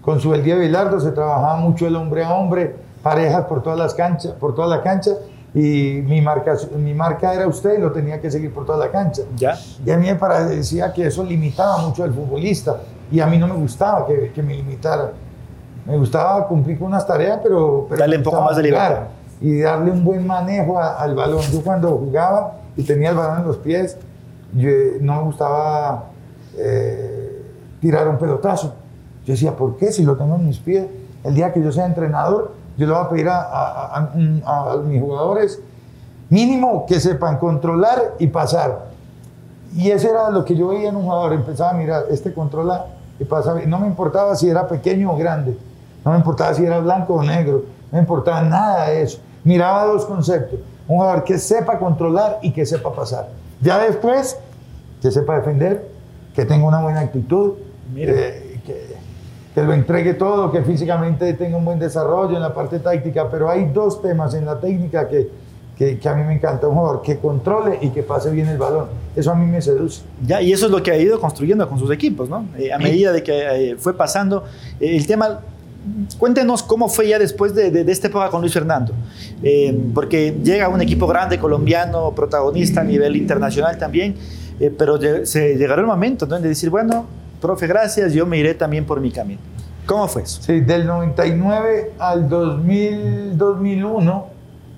Con 0.00 0.20
su 0.20 0.32
El 0.34 0.42
Día 0.42 0.56
Bilardo 0.56 0.98
se 0.98 1.12
trabajaba 1.12 1.56
mucho 1.56 1.86
el 1.86 1.96
hombre 1.96 2.24
a 2.24 2.32
hombre, 2.32 2.76
parejas 3.02 3.44
por 3.44 3.62
todas 3.62 3.78
las 3.78 3.94
canchas, 3.94 4.32
por 4.32 4.54
toda 4.54 4.68
la 4.68 4.82
cancha, 4.82 5.12
y 5.52 6.02
mi 6.06 6.20
marca, 6.20 6.56
mi 6.76 6.94
marca 6.94 7.34
era 7.34 7.46
usted 7.46 7.78
y 7.78 7.80
lo 7.80 7.90
tenía 7.90 8.20
que 8.20 8.30
seguir 8.30 8.52
por 8.52 8.64
toda 8.64 8.78
la 8.78 8.90
cancha. 8.90 9.22
¿Ya? 9.36 9.58
Y 9.84 9.90
a 9.90 9.96
mí 9.96 10.06
me 10.06 10.14
parecía 10.14 10.92
que 10.92 11.06
eso 11.06 11.24
limitaba 11.24 11.78
mucho 11.78 12.04
al 12.04 12.14
futbolista 12.14 12.80
y 13.10 13.20
a 13.20 13.26
mí 13.26 13.36
no 13.36 13.48
me 13.48 13.54
gustaba 13.54 14.06
que, 14.06 14.30
que 14.32 14.42
me 14.42 14.54
limitara. 14.54 15.12
Me 15.86 15.96
gustaba 15.96 16.46
cumplir 16.46 16.78
con 16.78 16.88
unas 16.88 17.06
tareas, 17.06 17.40
pero... 17.42 17.86
pero 17.88 17.98
Darle 17.98 18.18
me 18.18 18.18
un 18.18 18.24
poco 18.24 18.42
más 18.42 18.56
de 18.56 18.62
libertad. 18.62 19.08
Y 19.40 19.60
darle 19.60 19.90
un 19.92 20.04
buen 20.04 20.26
manejo 20.26 20.78
a- 20.78 21.00
al 21.00 21.14
balón. 21.14 21.40
Yo 21.52 21.62
cuando 21.62 21.90
jugaba 21.96 22.54
y 22.76 22.82
tenía 22.82 23.10
el 23.10 23.16
balón 23.16 23.40
en 23.40 23.46
los 23.46 23.56
pies, 23.56 23.96
yo, 24.54 24.68
no 25.00 25.16
me 25.16 25.22
gustaba 25.22 26.04
eh, 26.58 27.42
tirar 27.80 28.08
un 28.08 28.18
pelotazo. 28.18 28.74
Yo 29.24 29.32
decía, 29.32 29.56
¿por 29.56 29.76
qué? 29.76 29.92
Si 29.92 30.02
lo 30.04 30.16
tengo 30.16 30.36
en 30.36 30.46
mis 30.46 30.58
pies, 30.58 30.86
el 31.24 31.34
día 31.34 31.52
que 31.52 31.62
yo 31.62 31.72
sea 31.72 31.86
entrenador, 31.86 32.52
yo 32.76 32.86
le 32.86 32.92
voy 32.92 33.02
a 33.04 33.08
pedir 33.08 33.28
a, 33.28 33.40
a- 33.40 33.96
a- 34.44 34.72
a- 34.72 34.76
mis 34.78 35.00
jugadores 35.00 35.60
mínimo 36.28 36.86
que 36.86 37.00
sepan 37.00 37.38
controlar 37.38 38.14
y 38.18 38.26
pasar. 38.26 38.86
Y 39.74 39.90
eso 39.90 40.08
era 40.08 40.30
lo 40.30 40.44
que 40.44 40.54
yo 40.56 40.68
veía 40.68 40.88
en 40.88 40.96
un 40.96 41.04
jugador. 41.04 41.32
Empezaba 41.32 41.70
a 41.70 41.74
mirar, 41.74 42.04
este 42.10 42.32
controla 42.34 42.86
y 43.18 43.24
pasa. 43.24 43.54
No 43.66 43.78
me 43.78 43.86
importaba 43.86 44.34
si 44.34 44.48
era 44.48 44.66
pequeño 44.66 45.12
o 45.12 45.16
grande. 45.16 45.56
No 46.04 46.10
me 46.12 46.16
importaba 46.18 46.52
si 46.54 46.64
era 46.64 46.78
blanco 46.80 47.14
o 47.14 47.22
negro. 47.22 47.62
No 47.92 47.96
me 47.96 48.00
importaba 48.00 48.42
nada 48.42 48.88
de 48.88 49.02
eso. 49.02 49.18
Miraba 49.50 49.84
dos 49.86 50.06
conceptos. 50.06 50.60
Un 50.86 50.98
jugador 50.98 51.24
que 51.24 51.36
sepa 51.36 51.76
controlar 51.76 52.38
y 52.40 52.52
que 52.52 52.64
sepa 52.64 52.92
pasar. 52.94 53.30
Ya 53.60 53.80
después, 53.80 54.38
que 55.02 55.10
sepa 55.10 55.38
defender, 55.38 55.88
que 56.36 56.44
tenga 56.44 56.64
una 56.68 56.80
buena 56.80 57.00
actitud, 57.00 57.54
eh, 57.96 58.60
que, 58.64 58.94
que 59.52 59.62
lo 59.64 59.72
entregue 59.72 60.14
todo, 60.14 60.52
que 60.52 60.62
físicamente 60.62 61.34
tenga 61.34 61.56
un 61.56 61.64
buen 61.64 61.80
desarrollo 61.80 62.36
en 62.36 62.42
la 62.42 62.54
parte 62.54 62.78
táctica. 62.78 63.28
Pero 63.28 63.50
hay 63.50 63.64
dos 63.64 64.00
temas 64.00 64.34
en 64.34 64.46
la 64.46 64.60
técnica 64.60 65.08
que, 65.08 65.28
que, 65.76 65.98
que 65.98 66.08
a 66.08 66.14
mí 66.14 66.22
me 66.22 66.34
encanta. 66.34 66.68
Un 66.68 66.76
jugador 66.76 67.02
que 67.02 67.18
controle 67.18 67.76
y 67.80 67.88
que 67.88 68.04
pase 68.04 68.30
bien 68.30 68.46
el 68.46 68.58
balón. 68.58 68.86
Eso 69.16 69.32
a 69.32 69.34
mí 69.34 69.46
me 69.46 69.60
seduce. 69.60 70.02
Ya, 70.24 70.40
y 70.40 70.52
eso 70.52 70.66
es 70.66 70.70
lo 70.70 70.80
que 70.80 70.92
ha 70.92 70.96
ido 70.96 71.18
construyendo 71.18 71.68
con 71.68 71.76
sus 71.76 71.90
equipos, 71.90 72.28
¿no? 72.28 72.46
Eh, 72.56 72.72
a 72.72 72.78
medida 72.78 73.10
de 73.10 73.24
que 73.24 73.72
eh, 73.72 73.76
fue 73.76 73.94
pasando 73.94 74.44
eh, 74.78 74.94
el 74.94 75.08
tema. 75.08 75.40
Cuéntenos 76.18 76.62
cómo 76.62 76.88
fue 76.88 77.08
ya 77.08 77.18
después 77.18 77.54
de, 77.54 77.70
de- 77.70 77.84
de 77.84 77.92
esta 77.92 78.08
época 78.08 78.28
con 78.28 78.40
Luis 78.40 78.52
Fernando, 78.52 78.92
Eh, 79.42 79.90
porque 79.94 80.36
llega 80.42 80.68
un 80.68 80.80
equipo 80.82 81.06
grande 81.06 81.38
colombiano, 81.38 82.10
protagonista 82.14 82.82
a 82.82 82.84
nivel 82.84 83.16
internacional 83.16 83.78
también, 83.78 84.14
eh, 84.60 84.70
pero 84.76 84.98
se 85.24 85.56
llegará 85.56 85.80
el 85.80 85.86
momento 85.86 86.26
¿no? 86.26 86.38
de 86.38 86.48
decir, 86.48 86.68
bueno, 86.68 87.06
profe, 87.40 87.66
gracias, 87.66 88.12
yo 88.12 88.26
me 88.26 88.36
iré 88.36 88.52
también 88.54 88.84
por 88.84 89.00
mi 89.00 89.10
camino. 89.10 89.40
¿Cómo 89.86 90.06
fue 90.08 90.22
eso? 90.22 90.42
Sí, 90.42 90.60
del 90.60 90.86
99 90.86 91.92
al 91.98 92.28
2000, 92.28 93.38
2001, 93.38 94.26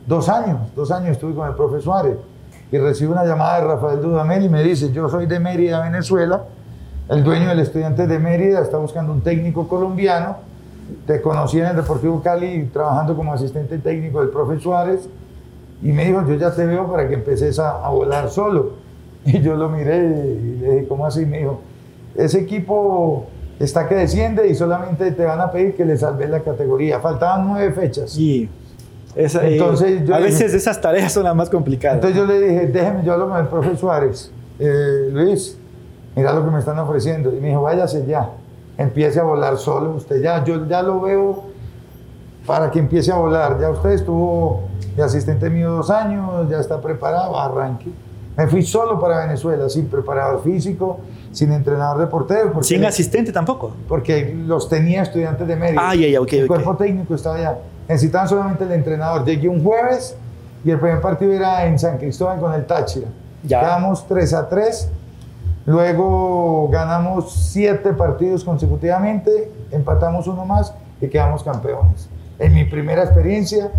dos 0.06 0.28
años, 0.28 0.58
dos 0.76 0.90
años 0.92 1.10
estuve 1.10 1.34
con 1.34 1.48
el 1.48 1.54
profe 1.54 1.80
Suárez 1.80 2.16
y 2.70 2.78
recibo 2.78 3.12
una 3.12 3.24
llamada 3.24 3.60
de 3.60 3.66
Rafael 3.66 4.00
Dudamel 4.00 4.44
y 4.44 4.48
me 4.48 4.62
dice, 4.62 4.92
yo 4.92 5.08
soy 5.08 5.26
de 5.26 5.38
Mérida, 5.40 5.82
Venezuela, 5.82 6.44
el 7.08 7.22
dueño 7.24 7.48
del 7.48 7.58
estudiante 7.58 8.06
de 8.06 8.18
Mérida 8.18 8.60
está 8.62 8.78
buscando 8.78 9.12
un 9.12 9.20
técnico 9.20 9.66
colombiano, 9.68 10.36
te 11.06 11.20
conocí 11.20 11.58
en 11.58 11.66
el 11.66 11.76
Deportivo 11.76 12.22
Cali 12.22 12.68
trabajando 12.72 13.16
como 13.16 13.32
asistente 13.32 13.78
técnico 13.78 14.20
del 14.20 14.30
profe 14.30 14.58
Suárez 14.60 15.08
y 15.82 15.92
me 15.92 16.04
dijo, 16.06 16.26
yo 16.26 16.34
ya 16.34 16.54
te 16.54 16.64
veo 16.64 16.90
para 16.90 17.08
que 17.08 17.14
empeces 17.14 17.58
a, 17.58 17.84
a 17.84 17.90
volar 17.90 18.28
solo. 18.30 18.72
Y 19.24 19.40
yo 19.40 19.54
lo 19.54 19.68
miré 19.68 19.98
y 19.98 20.58
le 20.60 20.70
dije, 20.72 20.86
¿cómo 20.88 21.06
así? 21.06 21.24
Me 21.24 21.38
dijo, 21.38 21.60
ese 22.16 22.40
equipo 22.40 23.26
está 23.60 23.88
que 23.88 23.94
desciende 23.94 24.48
y 24.48 24.54
solamente 24.56 25.12
te 25.12 25.24
van 25.24 25.40
a 25.40 25.52
pedir 25.52 25.76
que 25.76 25.84
le 25.84 25.96
salves 25.96 26.28
la 26.28 26.40
categoría. 26.40 26.98
Faltaban 26.98 27.46
nueve 27.46 27.72
fechas. 27.72 28.18
Y 28.18 28.48
esa, 29.14 29.46
eh, 29.46 29.52
Entonces, 29.52 30.04
yo 30.04 30.14
a 30.14 30.18
veces 30.18 30.54
esas 30.54 30.80
tareas 30.80 31.12
son 31.12 31.24
las 31.24 31.36
más 31.36 31.50
complicadas. 31.50 31.96
Entonces 31.96 32.16
yo 32.16 32.26
le 32.26 32.40
dije, 32.40 32.66
déjeme, 32.66 33.04
yo 33.04 33.12
hablo 33.12 33.28
con 33.28 33.38
el 33.38 33.46
profe 33.46 33.76
Suárez. 33.76 34.32
Eh, 34.58 35.10
Luis, 35.12 35.56
mira 36.16 36.32
lo 36.32 36.44
que 36.44 36.50
me 36.50 36.58
están 36.58 36.78
ofreciendo. 36.78 37.32
Y 37.32 37.40
me 37.40 37.48
dijo, 37.48 37.62
váyase 37.62 38.04
ya, 38.06 38.30
empiece 38.78 39.20
a 39.20 39.22
volar 39.22 39.56
solo. 39.56 39.92
Usted 39.92 40.22
ya, 40.22 40.44
yo 40.44 40.66
ya 40.66 40.82
lo 40.82 41.00
veo 41.00 41.44
para 42.46 42.70
que 42.70 42.78
empiece 42.78 43.12
a 43.12 43.16
volar. 43.16 43.58
Ya 43.60 43.70
usted 43.70 43.90
estuvo 43.90 44.64
de 44.96 45.02
asistente 45.02 45.48
mío 45.50 45.70
dos 45.70 45.90
años, 45.90 46.48
ya 46.50 46.58
está 46.58 46.80
preparado, 46.80 47.38
arranque. 47.38 47.90
Me 48.36 48.46
fui 48.46 48.62
solo 48.62 48.98
para 48.98 49.18
Venezuela, 49.26 49.68
sin 49.68 49.86
preparador 49.88 50.42
físico, 50.42 51.00
sin 51.32 51.52
entrenador 51.52 51.98
de 52.00 52.06
portero. 52.06 52.62
Sin 52.62 52.84
asistente 52.84 53.30
tampoco. 53.30 53.72
porque 53.86 54.34
los 54.46 54.68
tenía 54.68 55.02
estudiantes 55.02 55.46
de 55.46 55.54
Mérida. 55.56 55.80
Ah, 55.90 55.94
ya, 55.94 56.08
ya, 56.08 56.20
ok, 56.20 56.32
El 56.32 56.42
ok. 56.44 56.48
cuerpo 56.48 56.76
técnico 56.76 57.14
estaba 57.14 57.36
allá. 57.36 57.58
Necesitaban 57.88 58.28
solamente 58.28 58.64
el 58.64 58.72
entrenador. 58.72 59.24
Llegué 59.26 59.48
un 59.48 59.62
jueves 59.62 60.16
y 60.64 60.70
el 60.70 60.78
primer 60.78 61.00
partido 61.02 61.32
era 61.32 61.66
en 61.66 61.78
San 61.78 61.98
Cristóbal 61.98 62.40
con 62.40 62.54
el 62.54 62.64
Táchira. 62.64 63.08
Ya. 63.44 63.60
Quedamos 63.60 64.06
3 64.08 64.32
a 64.34 64.48
3. 64.48 64.88
Luego 65.66 66.68
ganamos 66.70 67.32
7 67.52 67.92
partidos 67.92 68.44
consecutivamente, 68.44 69.50
empatamos 69.70 70.26
uno 70.26 70.44
más 70.44 70.74
y 71.00 71.08
quedamos 71.08 71.42
campeones. 71.42 72.08
En 72.38 72.54
mi 72.54 72.64
primera 72.64 73.04
experiencia 73.04 73.70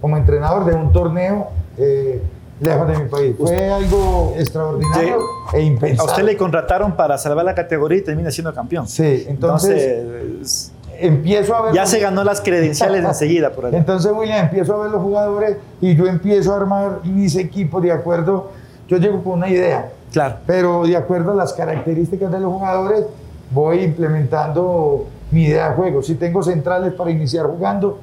como 0.00 0.16
entrenador 0.16 0.64
de 0.64 0.74
un 0.74 0.92
torneo 0.92 1.48
eh, 1.78 2.22
lejos 2.60 2.88
de 2.88 2.98
mi 2.98 3.08
país. 3.08 3.34
Fue 3.38 3.72
algo 3.72 4.34
extraordinario 4.36 5.18
e 5.52 5.56
A 5.56 5.60
impensable. 5.60 6.10
usted 6.12 6.22
le 6.24 6.36
contrataron 6.36 6.92
para 6.92 7.18
salvar 7.18 7.44
la 7.44 7.54
categoría 7.54 7.98
y 7.98 8.02
termina 8.02 8.30
siendo 8.30 8.54
campeón. 8.54 8.86
Sí, 8.86 9.24
entonces, 9.28 9.82
Entonces, 9.82 10.72
empiezo 10.98 11.56
a 11.56 11.62
ver... 11.62 11.74
ya 11.74 11.86
se 11.86 11.98
ganó 11.98 12.22
las 12.22 12.40
credenciales 12.40 13.04
enseguida 13.04 13.50
por 13.50 13.66
ahí. 13.66 13.74
Entonces, 13.74 14.12
William, 14.14 14.44
empiezo 14.44 14.74
a 14.74 14.82
ver 14.82 14.90
los 14.92 15.02
jugadores 15.02 15.56
y 15.80 15.96
yo 15.96 16.06
empiezo 16.06 16.52
a 16.52 16.56
armar 16.58 17.00
mis 17.04 17.34
equipos 17.34 17.82
de 17.82 17.90
acuerdo. 17.90 18.50
Yo 18.86 18.98
llego 18.98 19.22
con 19.24 19.34
una 19.34 19.48
idea, 19.48 19.90
Claro. 20.12 20.36
pero 20.46 20.84
de 20.86 20.96
acuerdo 20.96 21.32
a 21.32 21.34
las 21.34 21.52
características 21.54 22.30
de 22.30 22.40
los 22.40 22.52
jugadores, 22.52 23.06
voy 23.50 23.80
implementando 23.80 25.06
mi 25.30 25.44
idea 25.44 25.70
de 25.70 25.74
juego. 25.74 26.02
Si 26.02 26.14
tengo 26.14 26.42
centrales 26.42 26.92
para 26.94 27.10
iniciar 27.10 27.46
jugando, 27.46 27.98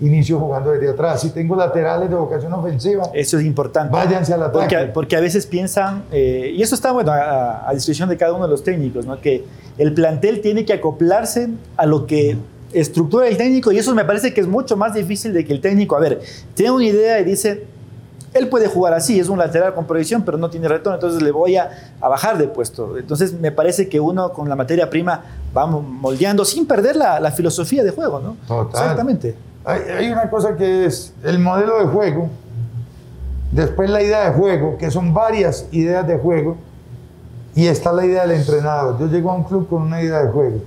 inicio 0.00 0.38
jugando 0.38 0.70
desde 0.70 0.90
atrás. 0.90 1.20
Si 1.20 1.30
tengo 1.30 1.56
laterales 1.56 2.08
de 2.08 2.14
vocación 2.14 2.52
ofensiva, 2.52 3.10
Eso 3.12 3.38
es 3.38 3.44
importante. 3.44 3.92
váyanse 3.92 4.32
al 4.32 4.42
ataque. 4.44 4.76
Porque, 4.76 4.92
porque 4.92 5.16
a 5.16 5.20
veces 5.20 5.46
piensan, 5.46 6.04
eh, 6.12 6.52
y 6.54 6.62
eso 6.62 6.74
está 6.76 6.92
bueno 6.92 7.10
a, 7.12 7.68
a 7.68 7.74
discreción 7.74 8.08
de 8.08 8.16
cada 8.16 8.32
uno 8.32 8.44
de 8.44 8.50
los 8.50 8.62
técnicos, 8.62 9.06
¿no? 9.06 9.20
que 9.20 9.44
el 9.76 9.92
plantel 9.94 10.40
tiene 10.40 10.64
que 10.64 10.72
acoplarse 10.72 11.48
a 11.76 11.86
lo 11.86 12.06
que 12.06 12.36
estructura 12.72 13.26
el 13.26 13.36
técnico 13.36 13.72
y 13.72 13.78
eso 13.78 13.94
me 13.94 14.04
parece 14.04 14.34
que 14.34 14.40
es 14.42 14.46
mucho 14.46 14.76
más 14.76 14.92
difícil 14.94 15.32
de 15.32 15.44
que 15.44 15.52
el 15.52 15.60
técnico, 15.60 15.96
a 15.96 16.00
ver, 16.00 16.20
tiene 16.54 16.70
una 16.72 16.84
idea 16.84 17.18
y 17.18 17.24
dice, 17.24 17.64
él 18.34 18.48
puede 18.48 18.68
jugar 18.68 18.92
así, 18.94 19.18
es 19.18 19.28
un 19.28 19.38
lateral 19.38 19.74
con 19.74 19.86
proyección, 19.86 20.22
pero 20.22 20.38
no 20.38 20.50
tiene 20.50 20.68
retorno, 20.68 20.94
entonces 20.96 21.22
le 21.22 21.30
voy 21.30 21.56
a, 21.56 21.70
a 22.00 22.08
bajar 22.08 22.36
de 22.38 22.46
puesto. 22.46 22.98
Entonces 22.98 23.32
me 23.32 23.50
parece 23.52 23.88
que 23.88 24.00
uno 24.00 24.32
con 24.32 24.48
la 24.48 24.56
materia 24.56 24.90
prima 24.90 25.22
va 25.56 25.66
moldeando 25.66 26.44
sin 26.44 26.66
perder 26.66 26.96
la, 26.96 27.20
la 27.20 27.30
filosofía 27.30 27.82
de 27.82 27.90
juego, 27.90 28.20
¿no? 28.20 28.36
Total. 28.46 28.82
Exactamente. 28.82 29.34
Hay, 29.64 29.80
hay 29.98 30.10
una 30.10 30.28
cosa 30.30 30.56
que 30.56 30.84
es 30.86 31.12
el 31.24 31.38
modelo 31.38 31.78
de 31.78 31.86
juego, 31.86 32.28
después 33.50 33.88
la 33.90 34.02
idea 34.02 34.30
de 34.30 34.36
juego, 34.36 34.76
que 34.76 34.90
son 34.90 35.14
varias 35.14 35.66
ideas 35.72 36.06
de 36.06 36.18
juego, 36.18 36.56
y 37.54 37.66
está 37.66 37.92
la 37.92 38.04
idea 38.04 38.26
del 38.26 38.38
entrenador. 38.38 38.98
Yo 39.00 39.06
llego 39.06 39.30
a 39.30 39.34
un 39.34 39.44
club 39.44 39.68
con 39.68 39.82
una 39.82 40.00
idea 40.02 40.22
de 40.22 40.30
juego, 40.30 40.58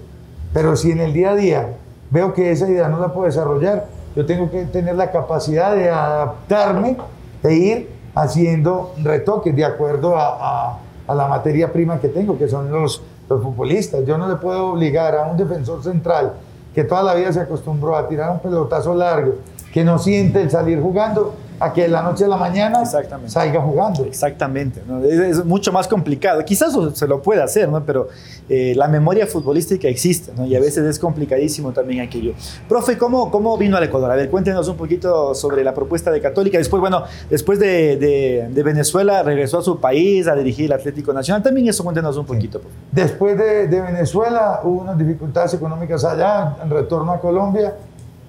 pero 0.51 0.75
si 0.75 0.91
en 0.91 0.99
el 0.99 1.13
día 1.13 1.31
a 1.31 1.35
día 1.35 1.67
veo 2.09 2.33
que 2.33 2.51
esa 2.51 2.67
idea 2.67 2.89
no 2.89 2.99
la 2.99 3.13
puedo 3.13 3.27
desarrollar, 3.27 3.85
yo 4.15 4.25
tengo 4.25 4.51
que 4.51 4.65
tener 4.65 4.95
la 4.95 5.09
capacidad 5.09 5.73
de 5.73 5.89
adaptarme 5.89 6.97
e 7.43 7.53
ir 7.53 7.89
haciendo 8.15 8.93
retoques 9.03 9.55
de 9.55 9.65
acuerdo 9.65 10.15
a, 10.17 10.71
a- 10.71 10.77
la 11.15 11.27
materia 11.27 11.73
prima 11.73 11.99
que 11.99 12.07
tengo, 12.07 12.37
que 12.37 12.47
son 12.47 12.71
los, 12.71 13.01
los 13.29 13.41
futbolistas. 13.43 14.05
Yo 14.05 14.17
no 14.17 14.29
le 14.29 14.35
puedo 14.37 14.67
obligar 14.67 15.13
a 15.15 15.25
un 15.27 15.35
defensor 15.35 15.83
central 15.83 16.33
que 16.73 16.85
toda 16.85 17.03
la 17.03 17.15
vida 17.15 17.33
se 17.33 17.41
acostumbró 17.41 17.97
a 17.97 18.07
tirar 18.07 18.31
un 18.31 18.39
pelotazo 18.39 18.93
largo, 18.93 19.33
que 19.73 19.83
no 19.83 19.99
siente 19.99 20.41
el 20.41 20.49
salir 20.49 20.79
jugando, 20.81 21.33
a 21.61 21.71
que 21.73 21.83
de 21.83 21.87
la 21.89 22.01
noche 22.01 22.25
a 22.25 22.27
la 22.27 22.37
mañana 22.37 22.83
salga 22.85 23.61
jugando. 23.61 24.03
Exactamente, 24.05 24.81
¿no? 24.87 25.03
es, 25.03 25.19
es 25.19 25.45
mucho 25.45 25.71
más 25.71 25.87
complicado. 25.87 26.43
Quizás 26.43 26.75
se 26.93 27.07
lo 27.07 27.21
puede 27.21 27.41
hacer, 27.43 27.69
¿no? 27.69 27.83
pero 27.85 28.07
eh, 28.49 28.73
la 28.75 28.87
memoria 28.87 29.27
futbolística 29.27 29.87
existe 29.87 30.31
¿no? 30.35 30.45
y 30.45 30.55
a 30.55 30.59
veces 30.59 30.83
es 30.85 30.97
complicadísimo 30.99 31.71
también 31.71 32.01
aquello. 32.01 32.33
Profe, 32.67 32.97
¿cómo, 32.97 33.29
¿cómo 33.29 33.57
vino 33.57 33.77
al 33.77 33.83
Ecuador? 33.83 34.11
A 34.11 34.15
ver, 34.15 34.29
cuéntenos 34.29 34.67
un 34.67 34.75
poquito 34.75 35.35
sobre 35.35 35.63
la 35.63 35.73
propuesta 35.73 36.09
de 36.11 36.19
Católica. 36.19 36.57
Después, 36.57 36.81
bueno, 36.81 37.03
después 37.29 37.59
de, 37.59 37.97
de- 37.97 38.49
de 38.51 38.63
Venezuela 38.63 39.21
regresó 39.23 39.59
a 39.59 39.61
su 39.61 39.79
país 39.79 40.27
a 40.27 40.35
dirigir 40.35 40.65
el 40.65 40.73
Atlético 40.73 41.13
Nacional. 41.13 41.43
También 41.43 41.67
eso 41.67 41.83
cuéntenos 41.83 42.17
un 42.17 42.25
poquito. 42.25 42.59
favor. 42.59 42.73
Después 42.91 43.37
de, 43.37 43.67
de 43.67 43.81
Venezuela 43.81 44.61
hubo 44.63 44.81
unas 44.81 44.97
dificultades 44.97 45.53
económicas 45.53 46.03
allá, 46.03 46.57
en 46.63 46.69
retorno 46.69 47.11
a 47.11 47.19
Colombia, 47.19 47.75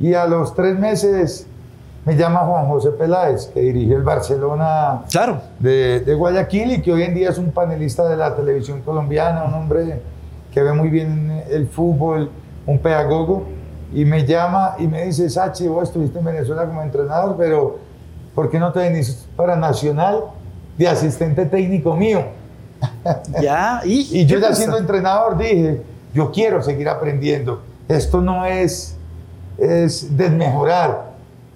y 0.01 0.15
a 0.15 0.27
los 0.27 0.55
tres 0.55 0.79
meses 0.79 1.47
me 2.05 2.17
llama 2.17 2.41
Juan 2.41 2.67
José 2.67 2.91
Peláez, 2.91 3.47
que 3.47 3.61
dirigió 3.61 3.97
el 3.97 4.03
Barcelona 4.03 5.03
Claro. 5.11 5.41
de, 5.59 6.01
de 6.01 6.15
Guayaquil 6.15 6.73
y 6.73 6.83
que 6.83 6.93
hoy 6.93 7.03
en 7.05 7.15
día 7.15 7.31
es 7.31 7.39
un 7.39 7.53
panelista 7.53 8.09
de 8.09 8.17
la 8.17 8.35
televisión 8.35 8.83
colombiana, 8.83 9.45
un 9.45 9.55
hombre 9.55 10.03
que 10.53 10.63
ve 10.63 10.73
muy 10.73 10.89
bien 10.89 11.43
el 11.51 11.69
fútbol, 11.69 12.31
un 12.67 12.79
pedagogo, 12.79 13.45
y 13.95 14.05
me 14.05 14.25
llama 14.27 14.75
y 14.79 14.87
me 14.89 15.05
dice, 15.05 15.29
Sachi, 15.31 15.69
vos 15.69 15.85
estuviste 15.85 16.19
en 16.19 16.25
Venezuela 16.25 16.65
como 16.67 16.83
entrenador, 16.83 17.37
pero 17.39 17.79
¿por 18.35 18.51
qué 18.51 18.59
no 18.59 18.73
te 18.73 18.81
venís 18.81 19.27
para 19.37 19.55
Nacional 19.57 20.25
de 20.79 20.89
asistente 20.89 21.45
técnico 21.47 21.95
mío? 21.95 22.23
Ya, 23.41 23.81
y, 23.85 24.21
Y 24.21 24.27
yo 24.27 24.37
¿qué 24.37 24.43
ya 24.43 24.49
pasa? 24.49 24.59
siendo 24.61 24.79
entrenador 24.79 25.39
dije, 25.39 25.83
yo 26.15 26.33
quiero 26.33 26.63
seguir 26.63 26.89
aprendiendo. 26.89 27.63
Esto 27.89 28.21
no 28.21 28.45
es, 28.45 28.97
es 29.59 30.17
desmejorar, 30.17 31.12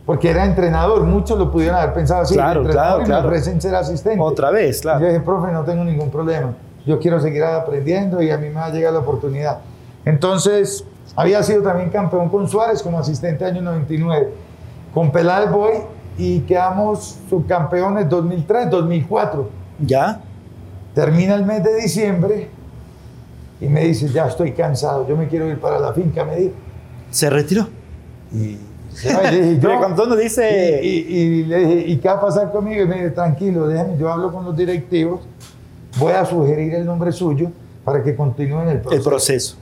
porque 0.07 0.31
era 0.31 0.45
entrenador, 0.45 1.03
muchos 1.03 1.37
lo 1.37 1.51
pudieron 1.51 1.77
haber 1.77 1.93
pensado 1.93 2.23
así, 2.23 2.35
Claro, 2.35 2.63
claro, 2.63 3.03
y 3.03 3.05
claro. 3.05 3.23
me 3.23 3.27
ofrecen 3.29 3.61
ser 3.61 3.75
asistente. 3.75 4.21
Otra 4.21 4.53
vez, 4.53 4.79
Y 4.79 4.83
claro. 4.83 5.01
Yo 5.01 5.07
dije, 5.09 5.21
profe, 5.21 5.53
no 5.53 5.65
tengo 5.65 5.85
ningún 5.85 6.11
problema. 6.11 6.55
Yo 6.87 7.01
quiero 7.01 7.19
seguir 7.21 7.43
aprendiendo 7.43 8.23
y 8.23 8.31
a 8.31 8.39
mí 8.39 8.49
me 8.49 8.55
va 8.55 8.67
a 8.67 8.71
llegar 8.71 8.93
la 8.93 9.01
oportunidad. 9.01 9.59
Entonces, 10.05 10.85
había 11.17 11.43
sido 11.43 11.63
también 11.63 11.91
campeón 11.91 12.29
con 12.29 12.47
Suárez 12.49 12.83
como 12.85 13.01
asistente 13.01 13.45
año 13.45 13.61
99. 13.63 14.33
Con 14.95 15.11
Peláez 15.11 15.51
voy 15.51 15.73
y 16.17 16.41
quedamos 16.41 17.19
subcampeones 17.29 18.09
2003, 18.09 18.71
2004. 18.71 19.51
Ya. 19.81 20.21
Termina 20.95 21.35
el 21.35 21.45
mes 21.45 21.65
de 21.65 21.75
diciembre 21.77 22.49
y 23.61 23.67
me 23.67 23.81
dice, 23.85 24.09
ya 24.09 24.27
estoy 24.27 24.53
cansado, 24.53 25.07
yo 25.09 25.17
me 25.17 25.27
quiero 25.27 25.49
ir 25.49 25.59
para 25.59 25.81
la 25.81 25.93
finca 25.93 26.23
a 26.23 26.25
medir. 26.25 26.55
Se 27.11 27.29
retiró. 27.29 27.67
Y 28.33 28.59
y 29.05 29.59
yo- 29.61 29.79
cuando 29.79 30.17
dice. 30.17 30.81
y, 30.83 30.89
y- 30.89 31.17
y 31.17 31.45
le 31.45 31.59
dije, 31.59 31.85
¿y 31.89 31.97
qué 31.99 32.09
va 32.09 32.15
a 32.15 32.21
pasar 32.21 32.51
conmigo? 32.53 32.83
Y 32.83 32.87
me 32.87 32.95
dice, 32.97 33.11
tranquilo, 33.11 33.67
déjame, 33.69 33.97
yo 33.99 34.11
hablo 34.13 34.33
con 34.33 34.45
los 34.45 34.57
directivos, 34.57 35.21
voy 35.99 36.13
a 36.13 36.25
sugerir 36.25 36.75
el 36.75 36.85
nombre 36.87 37.13
suyo 37.13 37.51
para 37.85 38.03
que 38.03 38.15
continúen 38.17 38.69
el 38.69 38.81
proceso. 38.81 38.97
el 39.03 39.09
proceso. 39.09 39.57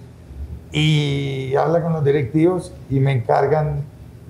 Y 0.73 1.55
habla 1.57 1.83
con 1.83 1.93
los 1.93 2.05
directivos 2.05 2.73
y 2.91 2.99
me 2.99 3.13
encargan 3.13 3.83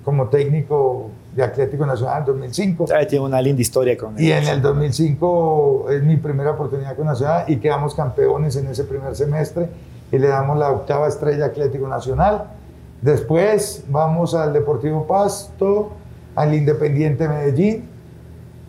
como 0.05 0.29
técnico 0.29 1.11
de 1.35 1.43
Atlético 1.43 1.87
Nacional 1.87 2.21
en 2.21 2.27
2005. 2.27 2.85
Ah, 2.95 3.07
Tiene 3.07 3.25
una 3.25 3.41
linda 3.41 3.63
historia 3.63 3.97
con 3.97 4.21
Y 4.21 4.31
él. 4.31 4.43
en 4.43 4.49
el 4.49 4.61
2005 4.63 5.87
es 5.91 6.03
mi 6.03 6.17
primera 6.17 6.51
oportunidad 6.51 6.95
con 6.97 7.07
Nacional 7.07 7.45
y 7.49 7.57
quedamos 7.57 7.95
campeones 7.95 8.57
en 8.57 8.67
ese 8.69 8.85
primer 8.85 9.17
semestre 9.17 9.69
y 10.13 10.19
le 10.19 10.29
damos 10.29 10.59
la 10.59 10.71
octava 10.71 11.09
estrella 11.09 11.47
Atlético 11.47 11.89
Nacional. 11.89 12.45
Después 13.05 13.85
vamos 13.91 14.35
al 14.35 14.55
Deportivo 14.55 15.07
Pasto, 15.07 15.91
al 16.35 16.55
Independiente 16.55 17.29
Medellín, 17.29 17.87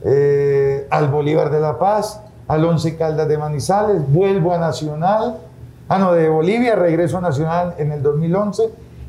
eh, 0.04 0.86
al 0.90 1.08
Bolívar 1.08 1.50
de 1.50 1.62
La 1.62 1.80
Paz, 1.80 2.20
al 2.50 2.66
Once 2.66 2.98
Caldas 2.98 3.30
de 3.30 3.38
Manizales, 3.38 4.02
vuelvo 4.12 4.52
a 4.54 4.58
Nacional, 4.58 5.38
ah 5.88 6.00
no, 6.00 6.12
de 6.12 6.28
Bolivia, 6.28 6.76
regreso 6.76 7.20
a 7.20 7.22
Nacional 7.22 7.76
en 7.78 7.94
el 7.94 8.04
2011 8.04 8.64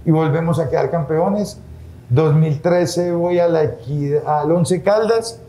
y 0.05 0.12
volvemos 0.12 0.61
a 0.61 0.70
quedar 0.70 0.93
campeones. 0.93 1.59
2013 2.11 3.11
voy 3.11 3.41
a 3.41 3.49
la 3.49 3.64
Equidad- 3.64 4.22
al 4.29 4.53
Once 4.53 4.81
Caldas, 4.81 5.41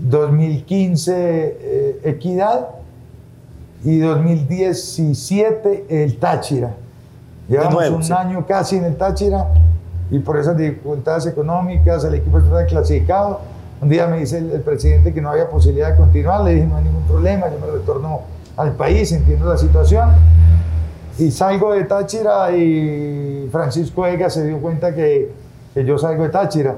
2015 0.00 1.12
eh, 1.16 2.00
Equidad 2.04 2.68
y 3.82 4.00
2017 4.00 5.86
el 5.88 6.18
Táchira. 6.18 6.74
Llevamos 7.48 7.74
nuevo, 7.74 7.96
un 7.96 8.04
sí. 8.04 8.12
año 8.12 8.44
casi 8.46 8.76
en 8.76 8.84
el 8.84 8.96
Táchira 8.96 9.46
y 10.10 10.18
por 10.18 10.38
esas 10.38 10.56
dificultades 10.56 11.26
económicas 11.26 12.04
el 12.04 12.14
equipo 12.14 12.38
está 12.38 12.66
clasificado. 12.66 13.40
Un 13.80 13.88
día 13.88 14.06
me 14.06 14.18
dice 14.18 14.38
el, 14.38 14.50
el 14.52 14.60
presidente 14.60 15.14
que 15.14 15.20
no 15.20 15.30
había 15.30 15.48
posibilidad 15.48 15.90
de 15.90 15.96
continuar, 15.96 16.42
le 16.42 16.54
dije 16.54 16.66
no 16.66 16.76
hay 16.76 16.84
ningún 16.84 17.04
problema, 17.04 17.46
yo 17.48 17.58
me 17.64 17.72
retorno 17.72 18.20
al 18.56 18.72
país, 18.72 19.10
entiendo 19.12 19.48
la 19.48 19.56
situación. 19.56 20.10
Y 21.18 21.30
salgo 21.30 21.72
de 21.72 21.84
Táchira 21.84 22.52
y 22.52 23.48
Francisco 23.50 24.06
Ega 24.06 24.30
se 24.30 24.46
dio 24.46 24.60
cuenta 24.60 24.94
que, 24.94 25.32
que 25.74 25.84
yo 25.84 25.98
salgo 25.98 26.24
de 26.24 26.28
Táchira. 26.28 26.76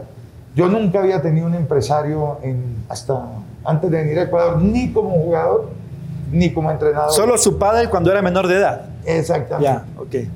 Yo 0.55 0.69
nunca 0.69 1.01
había 1.01 1.21
tenido 1.21 1.47
un 1.47 1.55
empresario 1.55 2.39
en, 2.43 2.85
hasta 2.89 3.23
antes 3.65 3.91
de 3.91 3.99
venir 3.99 4.19
a 4.19 4.23
Ecuador, 4.23 4.61
ni 4.61 4.93
como 4.93 5.11
jugador, 5.11 5.71
ni 6.33 6.53
como 6.53 6.71
entrenador. 6.71 7.13
Solo 7.13 7.37
su 7.39 7.59
padre 7.59 7.89
cuando 7.89 8.11
era 8.11 8.23
menor 8.23 8.49
de 8.49 8.57
edad. 8.57 8.87
Exactamente. 9.05 9.65
Ya, 9.65 9.85
ok. 10.01 10.29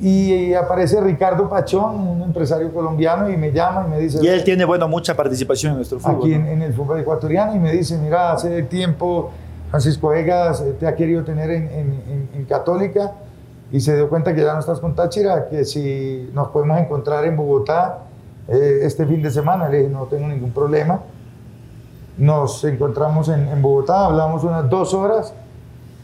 Y 0.00 0.54
aparece 0.54 0.98
Ricardo 1.00 1.48
Pachón, 1.48 1.94
un 2.08 2.22
empresario 2.22 2.72
colombiano, 2.72 3.28
y 3.28 3.36
me 3.36 3.52
llama 3.52 3.84
y 3.86 3.90
me 3.90 3.98
dice... 3.98 4.18
Y 4.22 4.28
él 4.28 4.42
tiene, 4.44 4.64
bueno, 4.64 4.88
mucha 4.88 5.14
participación 5.14 5.72
en 5.72 5.76
nuestro 5.76 6.00
fútbol. 6.00 6.16
aquí 6.22 6.32
en, 6.32 6.44
¿no? 6.46 6.50
en 6.52 6.62
el 6.62 6.72
fútbol 6.72 7.00
ecuatoriano 7.00 7.54
y 7.54 7.58
me 7.58 7.72
dice, 7.72 7.98
mira, 7.98 8.32
hace 8.32 8.62
tiempo 8.62 9.30
Francisco 9.70 10.08
Vegas 10.08 10.64
te 10.78 10.86
ha 10.86 10.96
querido 10.96 11.22
tener 11.22 11.50
en, 11.50 11.64
en- 11.64 12.02
en- 12.08 12.28
en 12.34 12.44
Católica 12.46 13.12
y 13.70 13.80
se 13.80 13.94
dio 13.94 14.08
cuenta 14.08 14.34
que 14.34 14.42
ya 14.42 14.54
no 14.54 14.60
estás 14.60 14.80
con 14.80 14.94
Táchira, 14.94 15.48
que 15.50 15.64
si 15.66 16.30
nos 16.32 16.48
podemos 16.48 16.78
encontrar 16.80 17.24
en 17.26 17.36
Bogotá 17.36 17.98
eh, 18.48 18.80
este 18.82 19.04
fin 19.06 19.22
de 19.22 19.30
semana, 19.30 19.68
le 19.68 19.78
dije, 19.80 19.90
no 19.90 20.04
tengo 20.04 20.26
ningún 20.28 20.50
problema. 20.50 21.00
Nos 22.18 22.64
encontramos 22.64 23.28
en, 23.28 23.48
en 23.48 23.62
Bogotá, 23.62 24.06
hablamos 24.06 24.44
unas 24.44 24.68
dos 24.68 24.92
horas, 24.94 25.32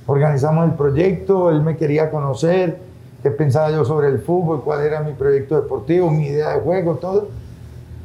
organizamos 0.06 0.64
el 0.66 0.72
proyecto, 0.74 1.50
él 1.50 1.62
me 1.62 1.76
quería 1.76 2.10
conocer, 2.10 2.78
qué 3.26 3.32
pensaba 3.32 3.72
yo 3.72 3.84
sobre 3.84 4.06
el 4.06 4.20
fútbol, 4.20 4.62
cuál 4.62 4.82
era 4.82 5.00
mi 5.00 5.12
proyecto 5.12 5.56
deportivo, 5.60 6.10
mi 6.12 6.26
idea 6.26 6.50
de 6.50 6.60
juego, 6.60 6.94
todo. 6.94 7.26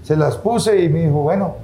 Se 0.02 0.16
las 0.16 0.36
puse 0.38 0.84
y 0.84 0.90
me 0.90 1.04
dijo, 1.04 1.22
bueno, 1.22 1.58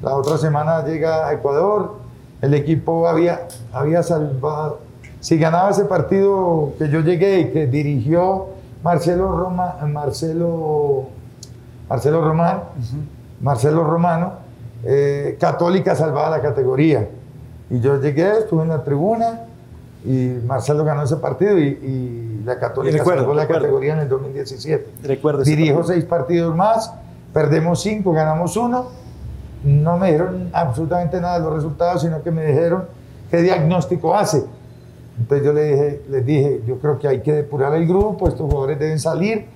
la 0.00 0.14
otra 0.14 0.38
semana 0.38 0.84
llega 0.84 1.26
a 1.26 1.32
Ecuador, 1.32 1.96
el 2.40 2.54
equipo 2.54 3.08
había, 3.08 3.48
había 3.72 4.04
salvado, 4.04 4.78
si 5.18 5.38
ganaba 5.38 5.70
ese 5.70 5.86
partido 5.86 6.72
que 6.78 6.88
yo 6.88 7.00
llegué 7.00 7.40
y 7.40 7.50
que 7.50 7.66
dirigió 7.66 8.46
Marcelo, 8.84 9.36
Roma, 9.36 9.76
Marcelo, 9.88 11.08
Marcelo 11.88 12.24
Román, 12.24 12.62
Marcelo 13.40 13.82
Romano, 13.82 14.34
eh, 14.84 15.36
Católica 15.40 15.96
salvaba 15.96 16.30
la 16.30 16.40
categoría. 16.40 17.08
Y 17.70 17.80
yo 17.80 18.00
llegué, 18.00 18.38
estuve 18.38 18.62
en 18.62 18.68
la 18.68 18.84
tribuna 18.84 19.40
y 20.04 20.38
Marcelo 20.46 20.84
ganó 20.84 21.02
ese 21.02 21.16
partido 21.16 21.58
y, 21.58 21.64
y 21.64 22.29
la 22.44 22.58
Católica 22.58 22.98
Recuerdo, 22.98 23.22
salvó 23.22 23.34
la 23.34 23.42
recuerdo. 23.42 23.62
categoría 23.62 23.92
en 23.94 23.98
el 24.00 24.08
2017. 24.08 24.90
Recuerdo 25.02 25.42
Dirijo 25.42 25.84
seis 25.84 26.04
partidos 26.04 26.54
más, 26.56 26.92
perdemos 27.32 27.82
cinco, 27.82 28.12
ganamos 28.12 28.56
uno. 28.56 28.88
No 29.64 29.98
me 29.98 30.06
dijeron 30.12 30.48
absolutamente 30.52 31.20
nada 31.20 31.38
de 31.38 31.44
los 31.44 31.54
resultados, 31.54 32.02
sino 32.02 32.22
que 32.22 32.30
me 32.30 32.46
dijeron 32.46 32.84
qué 33.30 33.42
diagnóstico 33.42 34.14
hace. 34.14 34.44
Entonces 35.18 35.46
yo 35.46 35.52
le 35.52 35.64
dije, 35.64 36.02
les 36.08 36.24
dije, 36.24 36.62
yo 36.66 36.78
creo 36.78 36.98
que 36.98 37.06
hay 37.08 37.20
que 37.20 37.32
depurar 37.32 37.74
el 37.74 37.86
grupo, 37.86 38.26
estos 38.26 38.50
jugadores 38.50 38.78
deben 38.78 38.98
salir, 38.98 39.46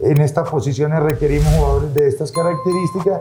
en 0.00 0.20
estas 0.20 0.48
posiciones 0.48 1.02
requerimos 1.02 1.52
jugadores 1.54 1.92
de 1.92 2.06
estas 2.06 2.30
características. 2.30 3.20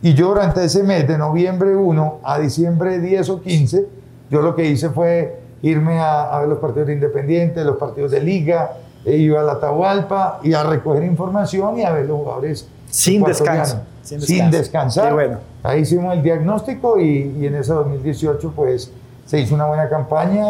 Y 0.00 0.14
yo 0.14 0.28
durante 0.28 0.64
ese 0.64 0.84
mes 0.84 1.08
de 1.08 1.18
noviembre 1.18 1.74
1 1.74 2.20
a 2.22 2.38
diciembre 2.38 3.00
10 3.00 3.28
o 3.30 3.40
15, 3.40 3.86
yo 4.30 4.42
lo 4.42 4.54
que 4.54 4.66
hice 4.66 4.90
fue 4.90 5.40
irme 5.68 5.98
a, 5.98 6.24
a 6.24 6.40
ver 6.40 6.48
los 6.48 6.58
partidos 6.58 6.86
de 6.88 6.94
Independiente, 6.94 7.64
los 7.64 7.76
partidos 7.76 8.10
de 8.10 8.20
Liga, 8.20 8.72
e 9.04 9.16
iba 9.16 9.40
a 9.40 9.44
la 9.44 9.58
Tahualpa 9.60 10.40
y 10.42 10.54
a 10.54 10.62
recoger 10.62 11.04
información 11.04 11.78
y 11.78 11.84
a 11.84 11.90
ver 11.92 12.06
los 12.06 12.18
jugadores. 12.18 12.68
Sin 12.88 13.22
descanso, 13.24 13.80
sin 14.02 14.20
Sin, 14.20 14.50
descanso. 14.50 14.58
descansar. 14.58 15.08
Qué 15.08 15.14
bueno. 15.14 15.38
Ahí 15.62 15.80
hicimos 15.80 16.14
el 16.14 16.22
diagnóstico 16.22 16.98
y, 16.98 17.34
y 17.40 17.46
en 17.46 17.56
ese 17.56 17.72
2018 17.72 18.52
pues 18.54 18.90
se 19.26 19.40
hizo 19.40 19.54
una 19.54 19.66
buena 19.66 19.88
campaña 19.88 20.44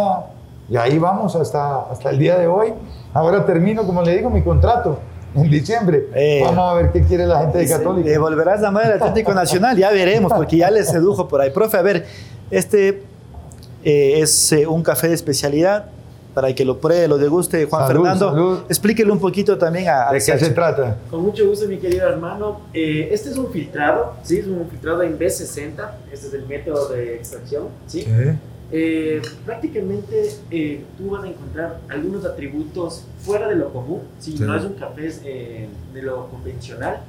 y 0.68 0.76
ahí 0.76 0.98
vamos 0.98 1.36
hasta, 1.36 1.82
hasta 1.90 2.10
el 2.10 2.18
día 2.18 2.38
de 2.38 2.46
hoy. 2.46 2.72
Ahora 3.12 3.46
termino, 3.46 3.86
como 3.86 4.02
le 4.02 4.16
digo, 4.16 4.30
mi 4.30 4.42
contrato 4.42 4.98
en 5.34 5.50
diciembre. 5.50 6.08
Eh. 6.14 6.42
Vamos 6.44 6.70
a 6.70 6.74
ver 6.74 6.92
qué 6.92 7.02
quiere 7.02 7.26
la 7.26 7.40
gente 7.40 7.58
de 7.58 7.68
Católica. 7.68 8.08
Le 8.08 8.18
volverás 8.18 8.60
la 8.60 8.70
madre 8.70 8.92
del 8.94 9.02
Atlético 9.02 9.34
Nacional, 9.34 9.76
ya 9.76 9.90
veremos, 9.90 10.32
porque 10.32 10.58
ya 10.58 10.70
le 10.70 10.84
sedujo 10.84 11.28
por 11.28 11.40
ahí. 11.40 11.50
Profe, 11.50 11.76
a 11.76 11.82
ver, 11.82 12.06
este 12.50 13.02
eh, 13.84 14.20
es 14.20 14.52
eh, 14.52 14.66
un 14.66 14.82
café 14.82 15.08
de 15.08 15.14
especialidad 15.14 15.86
para 16.34 16.52
que 16.52 16.64
lo 16.64 16.80
pruebe, 16.80 17.06
lo 17.06 17.16
deguste. 17.16 17.64
Juan 17.66 17.86
Salud, 17.86 18.02
Fernando, 18.02 18.30
salud. 18.30 18.58
explíquele 18.68 19.12
un 19.12 19.20
poquito 19.20 19.56
también 19.56 19.86
a, 19.88 20.08
a 20.08 20.12
¿De 20.12 20.18
qué 20.18 20.36
se 20.38 20.50
trata? 20.50 20.96
Con 21.10 21.22
mucho 21.22 21.46
gusto, 21.48 21.68
mi 21.68 21.76
querido 21.78 22.08
hermano. 22.08 22.60
Eh, 22.72 23.08
este 23.12 23.30
es 23.30 23.36
un 23.36 23.52
filtrado, 23.52 24.14
¿sí? 24.24 24.38
Es 24.38 24.46
un 24.48 24.68
filtrado 24.68 25.02
en 25.02 25.16
B60. 25.16 25.90
Este 26.12 26.26
es 26.26 26.34
el 26.34 26.46
método 26.46 26.88
de 26.88 27.14
extracción, 27.14 27.68
¿sí? 27.86 28.04
Eh, 28.72 29.22
prácticamente 29.46 30.30
eh, 30.50 30.82
tú 30.98 31.10
vas 31.10 31.22
a 31.22 31.28
encontrar 31.28 31.78
algunos 31.88 32.24
atributos 32.24 33.04
fuera 33.20 33.46
de 33.48 33.54
lo 33.56 33.72
común. 33.72 34.00
Si 34.18 34.32
Sí. 34.36 34.42
no 34.42 34.56
es 34.56 34.64
un 34.64 34.72
café 34.74 35.12
eh, 35.24 35.68
de 35.92 36.02
lo 36.02 36.26
convencional, 36.30 37.00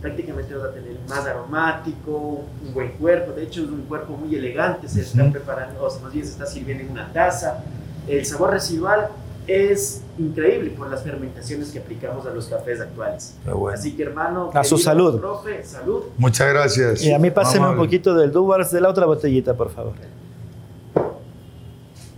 prácticamente 0.00 0.54
vas 0.54 0.68
a 0.70 0.72
tener 0.72 0.96
más 1.08 1.26
aromático, 1.26 2.44
un 2.66 2.74
buen 2.74 2.90
cuerpo. 2.92 3.32
De 3.32 3.44
hecho, 3.44 3.62
es 3.64 3.68
un 3.68 3.82
cuerpo 3.82 4.12
muy 4.16 4.34
elegante. 4.34 4.88
Se 4.88 5.00
está 5.02 5.30
preparando, 5.30 5.82
o 5.84 5.90
sea, 5.90 6.02
más 6.02 6.12
bien 6.12 6.24
se 6.24 6.32
está 6.32 6.46
sirviendo 6.46 6.84
en 6.84 6.90
una 6.90 7.12
taza. 7.12 7.64
El 8.06 8.24
sabor 8.24 8.50
residual 8.50 9.08
es 9.46 10.02
increíble 10.18 10.70
por 10.70 10.90
las 10.90 11.02
fermentaciones 11.02 11.70
que 11.70 11.78
aplicamos 11.78 12.26
a 12.26 12.30
los 12.30 12.46
cafés 12.46 12.80
actuales. 12.80 13.34
Qué 13.44 13.50
bueno. 13.50 13.76
Así 13.78 13.96
que 13.96 14.02
hermano, 14.02 14.50
A 14.54 14.62
su 14.64 14.76
salud. 14.78 15.18
Profe, 15.18 15.64
salud. 15.64 16.02
Muchas 16.18 16.48
gracias. 16.52 17.02
Y 17.02 17.12
a 17.12 17.18
mí 17.18 17.30
páseme 17.30 17.60
un 17.60 17.64
Amable. 17.72 17.86
poquito 17.86 18.14
del 18.14 18.30
Dubars 18.30 18.70
de 18.70 18.80
la 18.80 18.88
otra 18.90 19.06
botellita, 19.06 19.54
por 19.54 19.70
favor. 19.70 19.94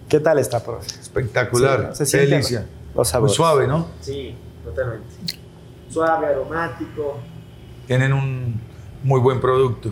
¿Qué 0.08 0.18
tal 0.18 0.38
está, 0.40 0.60
profe? 0.62 0.86
Espectacular. 1.00 1.90
Sí, 1.94 2.04
se 2.04 2.18
delicia. 2.26 2.66
los 2.88 2.96
Muy 2.96 3.04
sabores. 3.04 3.34
suave, 3.36 3.66
¿no? 3.68 3.86
Sí, 4.00 4.34
totalmente. 4.64 5.06
Suave, 5.88 6.26
aromático. 6.26 7.18
Tienen 7.90 8.12
un 8.12 8.54
muy 9.02 9.18
buen 9.18 9.40
producto. 9.40 9.88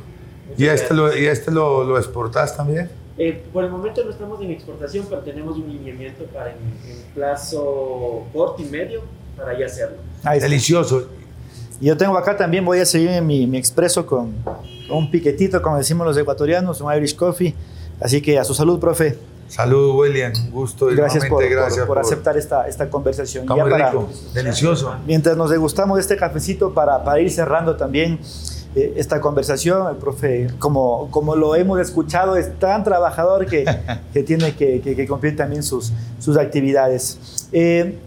¿Y 0.57 0.63
Muchas 0.63 0.83
este, 0.83 0.95
lo, 0.95 1.19
y 1.19 1.27
este 1.27 1.51
lo, 1.51 1.83
lo 1.83 1.99
exportás 1.99 2.57
también? 2.57 2.89
Eh, 3.19 3.43
por 3.53 3.65
el 3.65 3.73
momento 3.73 4.05
no 4.05 4.11
estamos 4.11 4.41
en 4.41 4.53
exportación, 4.53 5.07
pero 5.11 5.21
tenemos 5.23 5.57
un 5.57 5.67
lineamiento 5.67 6.23
para 6.27 6.53
en, 6.53 6.59
en 6.89 7.03
plazo 7.13 8.23
corto 8.33 8.63
y 8.63 8.67
medio 8.67 9.03
para 9.37 9.59
ya 9.59 9.67
hacerlo. 9.67 9.97
Ahí 10.23 10.39
está. 10.39 10.49
Delicioso. 10.49 11.09
Y 11.81 11.87
Yo 11.87 11.97
tengo 11.97 12.17
acá 12.17 12.37
también, 12.37 12.65
voy 12.65 12.79
a 12.79 12.87
seguir 12.87 13.21
mi, 13.21 13.49
mi 13.49 13.59
expreso 13.59 14.07
con 14.07 14.33
un 14.89 15.11
piquetito, 15.11 15.61
como 15.61 15.77
decimos 15.77 16.07
los 16.07 16.17
ecuatorianos, 16.17 16.81
un 16.81 16.95
Irish 16.95 17.17
Coffee. 17.17 17.53
Así 18.01 18.23
que 18.23 18.39
a 18.39 18.45
su 18.45 18.55
salud, 18.55 18.79
profe. 18.79 19.19
Salud, 19.49 19.99
William. 19.99 20.33
Un 20.45 20.51
gusto. 20.51 20.91
y 20.91 20.95
Gracias 20.97 21.25
por, 21.27 21.49
gracias 21.49 21.87
por 21.87 21.99
aceptar 21.99 22.37
esta, 22.37 22.69
esta 22.69 22.89
conversación. 22.91 23.47
Ya 23.49 23.65
para- 23.65 23.91
rico. 23.91 24.09
Delicioso. 24.35 24.95
Mientras 25.07 25.37
nos 25.37 25.51
degustamos 25.51 25.99
este 25.99 26.17
cafecito 26.17 26.73
para, 26.75 27.03
para 27.03 27.21
ir 27.21 27.31
cerrando 27.31 27.75
también 27.77 28.21
eh, 28.77 28.93
esta 28.97 29.21
conversación, 29.21 29.89
el 29.89 29.97
profe, 29.97 30.49
como, 30.59 31.11
como 31.11 31.35
lo 31.35 31.55
hemos 31.55 31.81
escuchado, 31.81 32.37
es 32.37 32.59
tan 32.59 32.85
trabajador 32.85 33.47
que, 33.47 33.65
que 34.13 34.23
tiene 34.23 34.55
que, 34.55 34.81
que- 34.83 34.95
que 34.95 35.09
cumplir 35.09 35.35
también 35.37 35.63
sus, 35.63 35.93
sus 36.19 36.37
actividades. 36.37 37.49
Eh, 37.51 37.99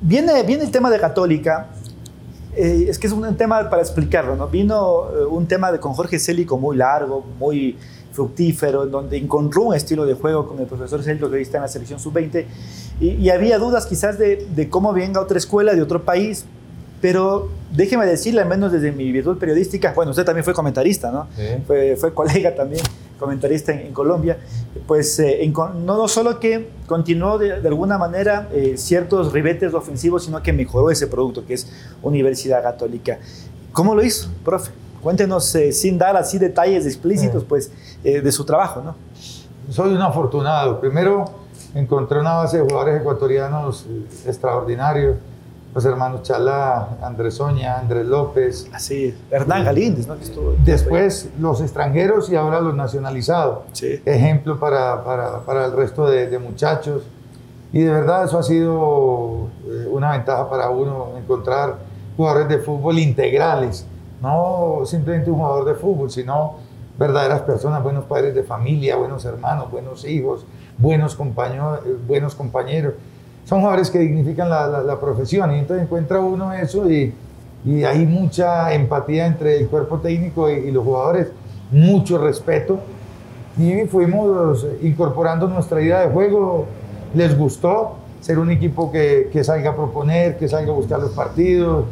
viene, 0.00 0.42
viene 0.42 0.64
el 0.64 0.70
tema 0.70 0.90
de 0.90 0.98
Católica. 0.98 1.68
eh, 2.56 2.86
es 2.88 2.98
que 2.98 3.06
es 3.06 3.12
un 3.12 3.36
tema 3.36 3.70
para 3.70 3.80
explicarlo, 3.82 4.34
¿no? 4.34 4.48
Vino 4.48 5.02
un 5.30 5.46
tema 5.46 5.70
de, 5.70 5.78
con 5.78 5.92
Jorge 5.94 6.18
Célico 6.18 6.58
muy 6.58 6.76
largo, 6.76 7.24
muy 7.38 7.76
fructífero, 8.18 8.82
en 8.82 8.90
donde 8.90 9.16
encontró 9.16 9.62
un 9.62 9.74
estilo 9.74 10.04
de 10.04 10.14
juego 10.14 10.48
con 10.48 10.58
el 10.58 10.66
profesor 10.66 11.04
Célico 11.04 11.30
que 11.30 11.36
hoy 11.36 11.42
está 11.42 11.58
en 11.58 11.62
la 11.62 11.68
selección 11.68 12.00
sub-20 12.00 12.44
y, 13.00 13.10
y 13.10 13.30
había 13.30 13.58
dudas 13.58 13.86
quizás 13.86 14.18
de, 14.18 14.44
de 14.56 14.68
cómo 14.68 14.92
venga 14.92 15.20
otra 15.20 15.38
escuela 15.38 15.72
de 15.72 15.82
otro 15.82 16.02
país, 16.02 16.44
pero 17.00 17.48
déjeme 17.72 18.06
decirle, 18.06 18.40
al 18.40 18.48
menos 18.48 18.72
desde 18.72 18.90
mi 18.90 19.12
virtud 19.12 19.38
periodística, 19.38 19.92
bueno, 19.94 20.10
usted 20.10 20.24
también 20.24 20.42
fue 20.44 20.52
comentarista, 20.52 21.12
¿no? 21.12 21.28
Sí. 21.36 21.44
Fue, 21.64 21.94
fue 21.94 22.12
colega 22.12 22.56
también, 22.56 22.82
comentarista 23.20 23.72
en, 23.72 23.86
en 23.86 23.92
Colombia, 23.92 24.36
pues 24.88 25.20
eh, 25.20 25.44
en 25.44 25.52
no, 25.52 25.96
no 25.96 26.08
solo 26.08 26.40
que 26.40 26.70
continuó 26.88 27.38
de, 27.38 27.60
de 27.60 27.68
alguna 27.68 27.98
manera 27.98 28.48
eh, 28.52 28.74
ciertos 28.76 29.32
ribetes 29.32 29.74
ofensivos, 29.74 30.24
sino 30.24 30.42
que 30.42 30.52
mejoró 30.52 30.90
ese 30.90 31.06
producto 31.06 31.46
que 31.46 31.54
es 31.54 31.68
Universidad 32.02 32.64
Católica. 32.64 33.20
¿Cómo 33.72 33.94
lo 33.94 34.02
hizo, 34.02 34.28
profe? 34.44 34.72
Cuéntenos, 35.02 35.54
eh, 35.54 35.72
sin 35.72 35.98
dar 35.98 36.16
así 36.16 36.38
detalles 36.38 36.86
explícitos, 36.86 37.42
Sí. 37.42 37.46
pues, 37.48 37.70
eh, 38.04 38.20
de 38.20 38.32
su 38.32 38.44
trabajo, 38.44 38.82
¿no? 38.82 38.94
Soy 39.70 39.92
un 39.94 40.00
afortunado. 40.02 40.80
Primero, 40.80 41.24
encontré 41.74 42.18
una 42.20 42.34
base 42.34 42.58
de 42.58 42.64
jugadores 42.64 43.00
ecuatorianos 43.00 43.86
eh, 43.88 44.06
extraordinarios. 44.26 45.16
Los 45.74 45.84
hermanos 45.84 46.22
Chalá, 46.22 46.96
Andrés 47.02 47.38
Oña, 47.40 47.78
Andrés 47.78 48.06
López. 48.06 48.66
Así, 48.72 49.14
Hernán 49.30 49.64
Galíndez, 49.64 50.06
¿no? 50.06 50.16
Que 50.16 50.24
estuvo- 50.24 50.54
Después, 50.64 51.28
los 51.38 51.60
extranjeros 51.60 52.30
y 52.30 52.36
ahora 52.36 52.60
los 52.60 52.74
nacionalizados. 52.74 53.58
Sí. 53.72 54.00
ejemplo 54.06 54.58
para, 54.58 55.04
para, 55.04 55.40
para 55.40 55.66
el 55.66 55.72
resto 55.72 56.08
de, 56.08 56.26
de 56.28 56.38
muchachos. 56.38 57.02
Y 57.70 57.80
de 57.82 57.90
verdad 57.92 58.24
eso 58.24 58.38
ha 58.38 58.42
sido 58.42 59.48
eh, 59.66 59.86
una 59.90 60.12
ventaja 60.12 60.48
para 60.48 60.70
uno, 60.70 61.08
encontrar 61.18 61.76
jugadores 62.16 62.48
de 62.48 62.58
fútbol 62.58 62.98
integrales, 62.98 63.84
no 64.20 64.80
simplemente 64.84 65.30
un 65.30 65.38
jugador 65.38 65.64
de 65.64 65.74
fútbol, 65.74 66.10
sino 66.10 66.54
verdaderas 66.98 67.42
personas, 67.42 67.82
buenos 67.82 68.04
padres 68.04 68.34
de 68.34 68.42
familia, 68.42 68.96
buenos 68.96 69.24
hermanos, 69.24 69.70
buenos 69.70 70.04
hijos, 70.04 70.44
buenos 70.78 71.14
compañeros. 71.14 71.80
buenos 72.06 72.34
compañeros. 72.34 72.94
Son 73.44 73.60
jugadores 73.60 73.90
que 73.90 73.98
dignifican 74.00 74.50
la, 74.50 74.66
la- 74.66 74.82
la 74.82 75.00
profesión 75.00 75.54
y 75.54 75.58
entonces 75.60 75.84
encuentra 75.84 76.20
uno 76.20 76.52
eso 76.52 76.90
y, 76.90 77.14
y 77.64 77.84
hay 77.84 78.04
mucha 78.04 78.72
empatía 78.74 79.26
entre 79.26 79.58
el 79.58 79.68
cuerpo 79.68 79.98
técnico 79.98 80.50
y, 80.50 80.54
y 80.54 80.70
los 80.72 80.84
jugadores, 80.84 81.28
mucho 81.70 82.18
respeto 82.18 82.78
y 83.58 83.86
fuimos 83.86 84.66
incorporando 84.82 85.46
nuestra 85.48 85.80
idea 85.80 86.00
de 86.00 86.08
juego. 86.10 86.66
Les 87.14 87.36
gustó 87.38 87.94
ser 88.20 88.38
un 88.38 88.50
equipo 88.50 88.90
que, 88.92 89.30
que 89.32 89.42
salga 89.44 89.70
a 89.70 89.76
proponer, 89.76 90.36
que 90.38 90.48
salga 90.48 90.70
a 90.72 90.74
buscar 90.74 91.00
los 91.00 91.12
partidos. 91.12 91.84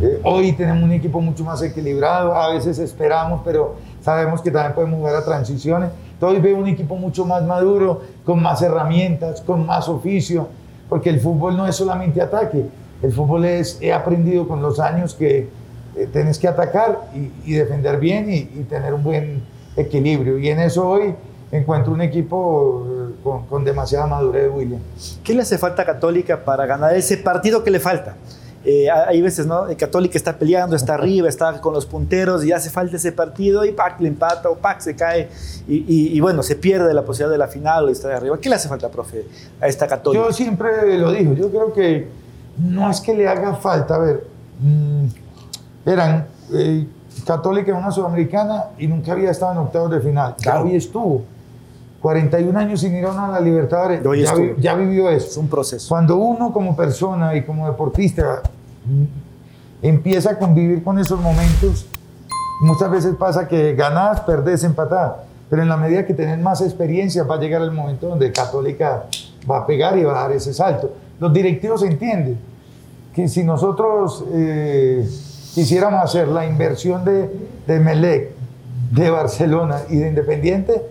Eh, 0.00 0.20
hoy 0.24 0.52
tenemos 0.52 0.82
un 0.82 0.92
equipo 0.92 1.20
mucho 1.20 1.44
más 1.44 1.62
equilibrado. 1.62 2.34
A 2.34 2.52
veces 2.52 2.78
esperamos, 2.78 3.42
pero 3.44 3.76
sabemos 4.02 4.40
que 4.42 4.50
también 4.50 4.74
podemos 4.74 4.98
jugar 4.98 5.16
a 5.16 5.24
transiciones. 5.24 5.90
Entonces 6.14 6.42
veo 6.42 6.56
un 6.56 6.68
equipo 6.68 6.96
mucho 6.96 7.24
más 7.24 7.42
maduro, 7.44 8.02
con 8.24 8.42
más 8.42 8.62
herramientas, 8.62 9.40
con 9.40 9.66
más 9.66 9.88
oficio, 9.88 10.48
porque 10.88 11.10
el 11.10 11.20
fútbol 11.20 11.56
no 11.56 11.66
es 11.66 11.76
solamente 11.76 12.20
ataque. 12.20 12.66
El 13.02 13.12
fútbol 13.12 13.44
es, 13.44 13.78
he 13.80 13.92
aprendido 13.92 14.48
con 14.48 14.62
los 14.62 14.80
años 14.80 15.14
que 15.14 15.48
eh, 15.96 16.08
tienes 16.12 16.38
que 16.38 16.48
atacar 16.48 17.10
y, 17.14 17.30
y 17.44 17.54
defender 17.54 17.98
bien 17.98 18.30
y, 18.30 18.36
y 18.36 18.66
tener 18.68 18.94
un 18.94 19.02
buen 19.02 19.42
equilibrio. 19.76 20.38
Y 20.38 20.48
en 20.48 20.60
eso 20.60 20.88
hoy 20.88 21.14
encuentro 21.52 21.92
un 21.92 22.00
equipo 22.00 22.86
eh, 22.86 23.14
con, 23.22 23.46
con 23.46 23.64
demasiada 23.64 24.06
madurez, 24.06 24.50
William. 24.52 24.80
¿Qué 25.22 25.34
le 25.34 25.42
hace 25.42 25.58
falta 25.58 25.82
a 25.82 25.84
Católica 25.84 26.44
para 26.44 26.64
ganar 26.66 26.94
ese 26.94 27.18
partido 27.18 27.62
que 27.62 27.70
le 27.70 27.80
falta? 27.80 28.16
Eh, 28.66 28.88
hay 28.90 29.20
veces, 29.20 29.46
¿no? 29.46 29.66
El 29.68 29.76
Católica 29.76 30.16
está 30.16 30.38
peleando, 30.38 30.74
está 30.74 30.94
arriba, 30.94 31.28
está 31.28 31.60
con 31.60 31.74
los 31.74 31.84
punteros 31.84 32.44
y 32.46 32.52
hace 32.52 32.70
falta 32.70 32.96
ese 32.96 33.12
partido 33.12 33.64
y 33.66 33.72
¡pac! 33.72 34.00
le 34.00 34.08
empata 34.08 34.48
o 34.48 34.54
¡pac! 34.56 34.80
se 34.80 34.96
cae 34.96 35.28
y, 35.68 35.76
y- 35.86 36.16
y 36.16 36.20
bueno, 36.20 36.42
se 36.42 36.56
pierde 36.56 36.94
la 36.94 37.02
posibilidad 37.02 37.30
de 37.32 37.38
la 37.38 37.48
final 37.48 37.84
o 37.84 37.86
de 37.88 37.92
estar 37.92 38.10
arriba. 38.12 38.38
¿Qué 38.40 38.48
le 38.48 38.54
hace 38.54 38.68
falta, 38.68 38.88
profe, 38.88 39.26
a 39.60 39.66
esta 39.66 39.86
Católica? 39.86 40.24
Yo 40.24 40.32
siempre 40.32 40.96
lo 40.98 41.12
digo, 41.12 41.34
yo 41.34 41.50
creo 41.50 41.72
que 41.74 42.08
no 42.58 42.90
es 42.90 43.00
que 43.02 43.12
le 43.14 43.28
haga 43.28 43.54
falta, 43.56 43.96
a 43.96 43.98
ver, 43.98 44.26
mm, 44.60 45.04
eran 45.86 46.26
eh, 46.54 46.86
Católica 47.26 47.74
una 47.74 47.90
sudamericana 47.90 48.64
y 48.78 48.86
nunca 48.86 49.12
había 49.12 49.30
estado 49.30 49.52
en 49.52 49.58
octavos 49.58 49.90
de 49.90 50.00
final. 50.00 50.36
Claro. 50.40 50.60
Ya 50.64 50.70
hoy 50.70 50.76
estuvo. 50.76 51.22
41 52.00 52.58
años 52.58 52.80
sin 52.80 52.94
ir 52.94 53.04
a 53.06 53.12
una 53.12 53.40
Libertadores. 53.40 54.04
Hoy 54.04 54.22
ya, 54.22 54.28
estuvo. 54.28 54.42
vi- 54.56 54.62
ya 54.62 54.74
vivió 54.74 55.08
eso. 55.08 55.26
Es 55.26 55.36
un 55.38 55.48
proceso. 55.48 55.88
Cuando 55.88 56.16
uno 56.16 56.52
como 56.52 56.76
persona 56.76 57.34
y 57.34 57.42
como 57.44 57.66
deportista 57.66 58.42
empieza 59.82 60.30
a 60.30 60.38
convivir 60.38 60.82
con 60.82 60.98
esos 60.98 61.20
momentos, 61.20 61.86
muchas 62.62 62.90
veces 62.90 63.14
pasa 63.16 63.46
que 63.48 63.74
ganás, 63.74 64.20
perdés, 64.20 64.64
empatás. 64.64 65.12
Pero 65.50 65.62
en 65.62 65.68
la 65.68 65.76
medida 65.76 66.06
que 66.06 66.14
tenés 66.14 66.38
más 66.38 66.60
experiencia 66.62 67.22
va 67.24 67.36
a 67.36 67.38
llegar 67.38 67.62
el 67.62 67.70
momento 67.70 68.08
donde 68.08 68.32
Católica 68.32 69.04
va 69.48 69.58
a 69.58 69.66
pegar 69.66 69.96
y 69.98 70.04
va 70.04 70.18
a 70.18 70.22
dar 70.22 70.32
ese 70.32 70.54
salto. 70.54 70.92
Los 71.20 71.32
directivos 71.32 71.82
entienden 71.82 72.38
que 73.14 73.28
si 73.28 73.44
nosotros 73.44 74.24
eh, 74.32 75.08
quisiéramos 75.54 76.02
hacer 76.02 76.28
la 76.28 76.46
inversión 76.46 77.04
de, 77.04 77.30
de 77.66 77.78
Melec, 77.78 78.30
de 78.90 79.10
Barcelona 79.10 79.82
y 79.88 79.96
de 79.96 80.08
Independiente, 80.08 80.82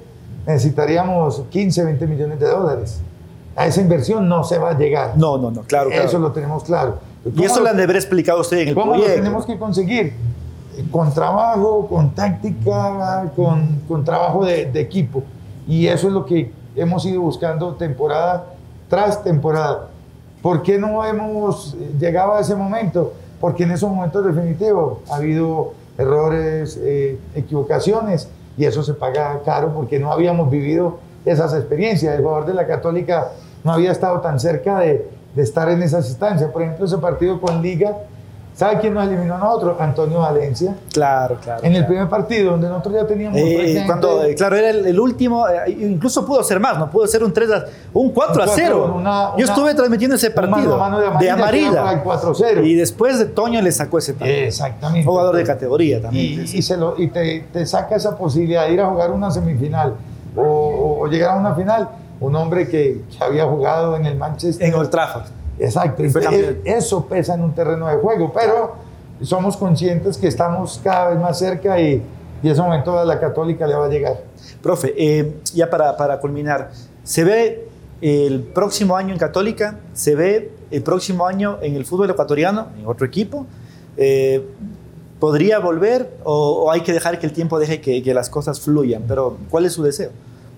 necesitaríamos 0.46 1.44
15, 1.50 1.84
20 1.84 2.08
millones 2.08 2.40
de 2.40 2.48
dólares. 2.48 3.02
A 3.56 3.68
esa 3.68 3.82
inversión 3.82 4.28
no 4.28 4.44
se 4.44 4.58
va 4.58 4.72
a 4.72 4.78
llegar. 4.78 5.18
No, 5.18 5.38
no, 5.38 5.52
no, 5.52 5.62
claro, 5.64 5.90
claro. 5.90 6.06
Eso 6.06 6.20
lo 6.20 6.32
tenemos 6.32 6.64
claro. 6.64 7.00
Y 7.26 7.44
eso 7.44 7.56
¿Cómo 7.56 7.58
lo 7.60 7.64
lo- 7.64 7.70
han 7.72 7.78
de 7.78 7.84
haber 7.84 7.96
explicado 7.96 8.42
usted 8.42 8.58
en 8.60 8.68
el 8.70 8.76
¿Cómo 8.76 8.88
lo 8.88 8.92
proyecto. 8.94 9.16
tenemos 9.16 9.46
que 9.46 9.58
conseguir? 9.58 10.14
Con 10.92 11.14
trabajo, 11.14 11.88
con 11.88 12.16
táctica, 12.16 13.32
con, 13.36 13.82
con 13.88 14.04
trabajo 14.04 14.44
de, 14.46 14.66
de 14.72 14.80
equipo. 14.82 15.24
Y 15.68 15.88
eso 15.88 16.08
es 16.08 16.14
lo 16.14 16.26
que 16.26 16.52
hemos 16.76 17.06
ido 17.06 17.22
buscando 17.22 17.74
temporada 17.76 18.46
tras 18.90 19.24
temporada. 19.24 19.88
¿Por 20.42 20.62
qué 20.64 20.78
no 20.78 21.06
hemos 21.06 21.76
llegado 22.00 22.34
a 22.34 22.42
ese 22.42 22.56
momento? 22.56 23.14
Porque 23.40 23.64
en 23.64 23.72
esos 23.72 23.90
momentos 23.90 24.26
definitivos 24.26 24.98
ha 25.12 25.16
habido 25.18 25.74
errores, 25.98 26.78
eh, 26.82 27.18
equivocaciones, 27.36 28.28
y 28.58 28.66
eso 28.66 28.84
se 28.84 28.94
paga 28.94 29.40
caro 29.46 29.74
porque 29.74 30.00
no 30.00 30.12
habíamos 30.12 30.50
vivido 30.50 31.00
esas 31.26 31.54
experiencias. 31.54 32.16
El 32.16 32.24
jugador 32.24 32.46
de 32.48 32.54
la 32.56 32.68
Católica 32.68 33.30
no 33.64 33.72
había 33.74 33.92
estado 33.92 34.20
tan 34.22 34.40
cerca 34.40 34.80
de, 34.80 35.08
de 35.36 35.42
estar 35.44 35.70
en 35.70 35.82
esas 35.84 36.08
instancias. 36.10 36.50
Por 36.52 36.62
ejemplo, 36.62 36.86
ese 36.86 36.98
partido 37.00 37.42
con 37.42 37.62
Liga, 37.62 37.98
¿sabe 38.56 38.78
quién 38.80 38.94
nos 38.94 39.08
eliminó 39.08 39.34
a 39.36 39.38
nosotros? 39.40 39.78
Antonio 39.80 40.20
Valencia. 40.20 40.76
Claro, 40.94 41.38
claro. 41.42 41.62
En 41.64 41.72
el 41.72 41.78
claro. 41.80 41.88
primer 41.88 42.08
partido, 42.10 42.52
donde 42.52 42.68
nosotros 42.70 42.94
ya 42.94 43.08
teníamos 43.08 43.40
Eh, 43.40 43.84
cuando, 43.88 44.24
eh, 44.26 44.36
claro, 44.36 44.56
era 44.56 44.70
el, 44.70 44.86
el 44.86 45.00
último, 45.00 45.48
eh, 45.50 45.72
incluso 45.72 46.24
pudo 46.24 46.44
ser 46.44 46.60
más, 46.60 46.78
¿no? 46.78 46.88
Pudo 46.92 47.08
ser 47.08 47.24
un 47.24 47.34
3 47.34 47.50
a, 47.52 47.66
un 47.94 48.12
4 48.12 48.44
a 48.44 48.46
Un 48.46 48.52
0. 48.54 48.76
cuatro, 48.78 48.96
una- 48.96 49.30
Yo 49.30 49.34
una- 49.38 49.44
estuve 49.46 49.74
transmitiendo 49.74 50.16
ese 50.18 50.30
partido. 50.30 50.56
mano 50.56 50.76
a 50.76 50.78
mano 50.90 51.00
de 51.00 51.08
Amarilla, 51.32 51.34
Amarilla. 51.82 51.92
el 51.94 52.04
4-0. 52.04 52.64
Y 52.64 52.76
después 52.76 53.18
de 53.18 53.26
Toño 53.26 53.60
le 53.62 53.72
sacó 53.72 53.98
ese 53.98 54.14
partido. 54.14 54.38
Exactamente. 54.38 55.08
Jugador 55.08 55.36
de 55.36 55.44
categoría 55.46 56.00
también. 56.02 56.44
y, 56.44 56.62
se 56.62 56.78
lo- 56.78 56.94
y 57.02 57.08
te, 57.08 57.48
te 57.52 57.66
saca 57.66 57.96
esa 57.96 58.16
posibilidad 58.16 58.68
de 58.68 58.74
ir 58.74 58.82
a 58.82 58.88
jugar 58.88 59.10
una 59.10 59.32
semifinal 59.32 59.96
o 60.36 61.08
llegar 61.08 61.38
a 61.38 61.40
una 61.40 61.56
final 61.56 61.90
un 62.24 62.36
hombre 62.36 62.68
que, 62.68 63.02
que 63.10 63.24
había 63.24 63.46
jugado 63.46 63.96
en 63.96 64.06
el 64.06 64.18
Manchester. 64.18 64.68
En 64.68 64.74
Old 64.74 64.90
Trafford. 64.90 65.26
Exacto, 65.60 66.04
eh, 66.04 66.62
eso 66.66 67.06
pesa 67.06 67.36
en 67.36 67.42
un 67.42 67.54
terreno 67.54 67.88
de 67.88 67.96
juego, 67.98 68.34
pero 68.34 68.74
somos 69.22 69.56
conscientes 69.56 70.18
que 70.18 70.28
estamos 70.28 70.82
cada 70.84 71.10
vez 71.10 71.20
más 71.20 71.38
cerca 71.38 71.80
y, 71.80 72.02
y 72.42 72.50
ese 72.50 72.62
momento 72.62 72.98
a 72.98 73.06
la 73.06 73.20
católica 73.20 73.68
le 73.68 73.76
va 73.76 73.86
a 73.86 73.90
llegar. 73.90 74.20
Profe, 74.62 74.94
eh, 74.98 75.36
ya 75.54 75.70
para, 75.70 75.96
para 75.96 76.20
culminar, 76.20 76.72
¿se 77.04 77.24
ve 77.24 77.68
el 78.02 78.42
próximo 78.42 78.98
año 78.98 79.14
en 79.14 79.20
Católica? 79.20 79.78
¿Se 79.94 80.16
ve 80.16 80.52
el 80.72 80.82
próximo 80.82 81.28
año 81.28 81.60
en 81.62 81.76
el 81.76 81.86
fútbol 81.86 82.10
ecuatoriano, 82.10 82.68
en 82.80 82.88
otro 82.88 83.06
equipo? 83.06 83.46
Eh, 83.96 84.44
¿Podría 85.20 85.60
volver 85.60 86.18
o, 86.24 86.64
o 86.64 86.72
hay 86.72 86.82
que 86.82 86.92
dejar 86.92 87.20
que 87.20 87.28
el 87.28 87.32
tiempo 87.32 87.60
deje 87.60 87.80
que, 87.80 88.02
que 88.02 88.14
las 88.14 88.30
cosas 88.30 88.60
fluyan? 88.60 89.04
Pero, 89.08 89.38
¿cuál 89.50 89.66
es 89.66 89.74
su 89.74 89.84
deseo? 89.84 90.10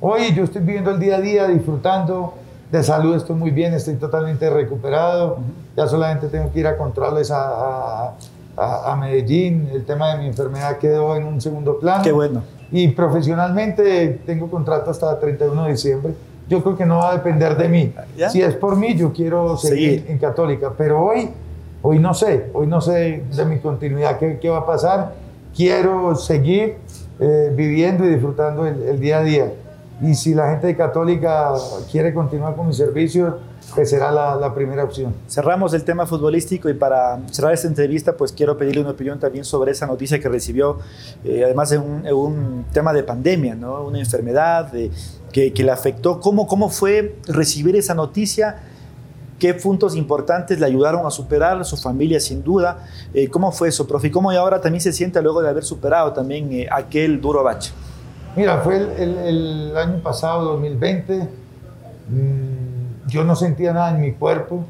Hoy 0.01 0.33
yo 0.35 0.43
estoy 0.43 0.61
viviendo 0.61 0.91
el 0.91 0.99
día 0.99 1.17
a 1.17 1.21
día, 1.21 1.47
disfrutando 1.47 2.33
de 2.71 2.83
salud, 2.83 3.15
estoy 3.15 3.35
muy 3.35 3.51
bien, 3.51 3.73
estoy 3.73 3.95
totalmente 3.95 4.49
recuperado. 4.49 5.37
Ya 5.75 5.87
solamente 5.87 6.27
tengo 6.27 6.51
que 6.51 6.59
ir 6.59 6.67
a 6.67 6.77
controles 6.77 7.31
a, 7.31 8.07
a- 8.07 8.13
a- 8.57 8.95
Medellín. 8.95 9.69
El 9.73 9.85
tema 9.85 10.13
de 10.13 10.19
mi 10.19 10.27
enfermedad 10.27 10.77
quedó 10.77 11.15
en 11.15 11.25
un 11.25 11.39
segundo 11.41 11.79
plano. 11.79 12.03
Qué 12.03 12.11
bueno. 12.11 12.43
Y 12.71 12.89
profesionalmente 12.89 14.21
tengo 14.25 14.49
contrato 14.49 14.91
hasta 14.91 15.11
el 15.13 15.19
31 15.19 15.65
de 15.65 15.71
diciembre. 15.71 16.13
Yo 16.47 16.61
creo 16.61 16.77
que 16.77 16.85
no 16.85 16.97
va 16.97 17.11
a 17.11 17.13
depender 17.13 17.57
de 17.57 17.67
mí. 17.69 17.93
¿Ya? 18.17 18.29
Si 18.29 18.41
es 18.41 18.53
por 18.55 18.75
mí, 18.75 18.95
yo 18.95 19.11
quiero 19.13 19.57
seguir, 19.57 19.99
Seguir. 19.99 20.11
en 20.11 20.17
Católica. 20.19 20.71
Pero 20.77 21.03
hoy, 21.03 21.29
hoy 21.81 21.99
no 21.99 22.13
sé, 22.13 22.49
hoy 22.53 22.67
no 22.67 22.81
sé 22.81 23.23
de 23.35 23.45
mi 23.45 23.59
continuidad 23.59 24.17
qué, 24.19 24.37
qué 24.39 24.49
va 24.49 24.59
a 24.59 24.65
pasar. 24.65 25.13
Quiero 25.55 26.15
seguir 26.15 26.75
eh, 27.19 27.51
viviendo 27.55 28.05
y 28.05 28.09
disfrutando 28.09 28.65
el, 28.67 28.81
el 28.83 28.99
día 28.99 29.19
a 29.19 29.23
día. 29.23 29.51
Y 30.01 30.13
si 30.13 30.33
la 30.33 30.49
gente 30.51 30.67
de 30.67 30.75
Católica 30.75 31.53
quiere 31.89 32.13
continuar 32.13 32.55
con 32.55 32.67
mis 32.67 32.77
servicios, 32.77 33.33
pues 33.73 33.89
será 33.89 34.11
la, 34.11 34.35
la 34.35 34.53
primera 34.53 34.83
opción. 34.83 35.13
Cerramos 35.27 35.73
el 35.73 35.83
tema 35.83 36.05
futbolístico 36.05 36.69
y 36.69 36.73
para 36.73 37.19
cerrar 37.31 37.53
esta 37.53 37.67
entrevista, 37.67 38.15
pues 38.15 38.31
quiero 38.31 38.57
pedirle 38.57 38.81
una 38.81 38.91
opinión 38.91 39.19
también 39.19 39.45
sobre 39.45 39.71
esa 39.71 39.87
noticia 39.87 40.19
que 40.19 40.29
recibió, 40.29 40.79
eh, 41.23 41.43
además 41.45 41.69
de 41.69 41.77
un, 41.77 42.05
un 42.07 42.65
tema 42.71 42.93
de 42.93 43.03
pandemia, 43.03 43.55
¿no? 43.55 43.85
una 43.85 43.99
enfermedad 43.99 44.75
eh, 44.75 44.91
que, 45.31 45.53
que 45.53 45.63
le 45.63 45.71
afectó. 45.71 46.19
¿Cómo, 46.19 46.45
¿Cómo 46.45 46.69
fue 46.69 47.15
recibir 47.27 47.75
esa 47.75 47.93
noticia? 47.93 48.57
¿Qué 49.39 49.53
puntos 49.53 49.95
importantes 49.95 50.59
le 50.59 50.65
ayudaron 50.65 51.05
a 51.05 51.09
superar 51.09 51.63
su 51.65 51.75
familia, 51.75 52.19
sin 52.19 52.41
duda? 52.43 52.87
Eh, 53.13 53.29
¿Cómo 53.29 53.51
fue 53.51 53.67
eso, 53.67 53.85
profe? 53.85 54.07
¿Y 54.07 54.11
cómo 54.11 54.31
ahora 54.31 54.61
también 54.61 54.81
se 54.81 54.93
siente 54.93 55.21
luego 55.21 55.41
de 55.41 55.49
haber 55.49 55.63
superado 55.63 56.13
también 56.13 56.51
eh, 56.53 56.67
aquel 56.71 57.19
duro 57.19 57.43
bache? 57.43 57.71
Mira, 58.35 58.57
fue 58.59 58.77
el, 58.77 58.89
el- 58.91 59.17
el 59.71 59.77
año 59.77 60.01
pasado, 60.03 60.43
2020. 60.53 61.27
mm, 62.09 63.07
yo 63.07 63.23
no 63.23 63.35
sentía 63.35 63.71
nada 63.73 63.91
en 63.91 64.01
mi 64.01 64.13
cuerpo. 64.13 64.63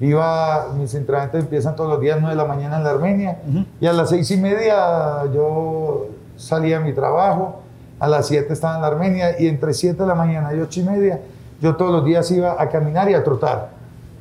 Iba, 0.00 0.68
mis 0.78 0.94
entrenamientos 0.94 1.40
empiezan 1.40 1.76
todos 1.76 1.90
los 1.90 2.00
días 2.00 2.18
9 2.20 2.34
de 2.34 2.42
la 2.42 2.48
mañana 2.48 2.78
en 2.78 2.84
la 2.84 2.90
Armenia. 2.90 3.38
Ujú. 3.48 3.64
Y 3.80 3.86
a 3.86 3.92
las 3.92 4.08
seis 4.10 4.30
y 4.30 4.36
media 4.38 5.24
yo 5.34 6.06
salía 6.36 6.78
a 6.78 6.80
mi 6.80 6.92
trabajo. 6.94 7.60
A 7.98 8.08
las 8.08 8.26
7 8.28 8.50
estaba 8.52 8.76
en 8.76 8.80
la 8.82 8.86
Armenia. 8.88 9.38
Y 9.38 9.46
entre 9.48 9.74
7 9.74 10.00
de 10.02 10.06
la 10.08 10.14
mañana 10.14 10.54
y 10.54 10.60
8 10.60 10.80
y 10.80 10.82
media, 10.84 11.20
yo 11.60 11.76
todos 11.76 11.92
los 11.92 12.04
días 12.04 12.30
iba 12.30 12.56
a 12.58 12.68
caminar 12.70 13.10
y 13.10 13.14
a 13.14 13.22
trotar 13.22 13.68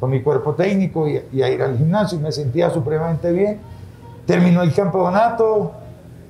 con 0.01 0.09
mi 0.09 0.21
cuerpo 0.21 0.53
técnico 0.53 1.07
y, 1.07 1.21
y 1.31 1.41
a 1.41 1.49
ir 1.49 1.61
al 1.61 1.77
gimnasio. 1.77 2.17
Y 2.19 2.21
me 2.21 2.31
sentía 2.33 2.69
supremamente 2.69 3.31
bien. 3.31 3.59
Terminó 4.25 4.61
el 4.63 4.73
campeonato 4.73 5.71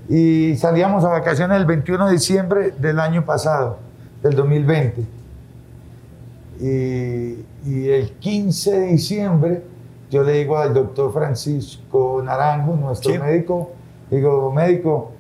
y 0.10 0.55
salíamos 0.57 1.05
a 1.05 1.10
vacaciones 1.10 1.57
el 1.57 1.66
21 1.66 2.07
de 2.07 2.12
diciembre 2.14 2.72
del 2.78 2.99
año 2.99 3.24
pasado, 3.24 3.78
del 4.24 4.36
2020. 4.36 5.05
Y, 6.60 7.45
y 7.66 7.89
el 7.89 8.12
15 8.20 8.72
de 8.80 8.86
diciembre 8.88 9.64
yo 10.10 10.24
le 10.24 10.34
digo 10.34 10.57
al 10.57 10.74
doctor 10.74 11.14
Francisco 11.14 12.22
Naranjo, 12.24 12.76
nuestro 12.76 13.14
Sí. 13.14 13.20
médico, 13.20 13.72
digo, 14.10 14.51
médico, 14.51 15.12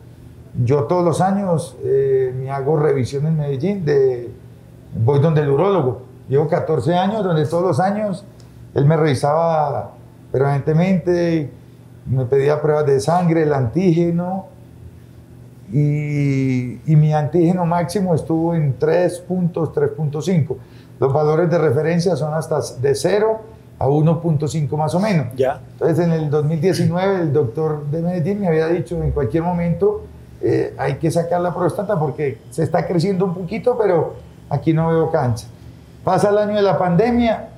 yo 0.65 0.85
todos 0.85 1.05
los 1.05 1.21
años 1.21 1.77
eh, 1.83 2.33
me 2.35 2.49
hago 2.49 2.77
revisión 2.77 3.27
en 3.27 3.37
Medellín, 3.37 3.85
de, 3.85 4.31
voy 4.95 5.19
donde 5.19 5.41
el 5.41 5.49
urólogo. 5.49 6.01
Llevo 6.27 6.47
14 6.47 6.95
años 6.95 7.23
donde 7.23 7.45
todos 7.45 7.63
los 7.63 7.79
años 7.79 8.25
él 8.73 8.85
me 8.85 8.97
revisaba 8.97 9.91
permanentemente, 10.31 11.51
me 12.07 12.25
pedía 12.25 12.59
pruebas 12.61 12.87
de 12.87 12.99
sangre, 12.99 13.43
el 13.43 13.53
antígeno, 13.53 14.47
y, 15.71 16.91
y 16.91 16.95
mi 16.95 17.13
antígeno 17.13 17.65
máximo 17.65 18.15
estuvo 18.15 18.55
en 18.55 18.77
3 18.77 19.19
puntos, 19.19 19.69
3.5. 19.69 20.55
Los 20.99 21.13
valores 21.13 21.49
de 21.49 21.57
referencia 21.57 22.15
son 22.15 22.33
hasta 22.33 22.59
de 22.81 22.95
0 22.95 23.41
a 23.79 23.87
1.5 23.87 24.77
más 24.77 24.93
o 24.93 24.99
menos. 24.99 25.27
¿Ya? 25.35 25.61
Entonces 25.73 26.05
en 26.05 26.11
el 26.11 26.29
2019 26.29 27.21
el 27.21 27.33
doctor 27.33 27.85
de 27.87 28.01
Medellín 28.01 28.41
me 28.41 28.47
había 28.47 28.67
dicho 28.67 29.01
en 29.01 29.11
cualquier 29.11 29.43
momento 29.43 30.03
eh, 30.41 30.73
hay 30.77 30.95
que 30.95 31.09
sacar 31.11 31.41
la 31.41 31.53
próstata 31.53 31.97
porque 31.99 32.39
se 32.49 32.63
está 32.63 32.85
creciendo 32.85 33.25
un 33.25 33.33
poquito, 33.33 33.77
pero 33.77 34.15
aquí 34.49 34.73
no 34.73 34.89
veo 34.89 35.11
cáncer. 35.11 35.49
Pasa 36.03 36.29
el 36.29 36.37
año 36.37 36.55
de 36.55 36.61
la 36.61 36.77
pandemia 36.77 37.49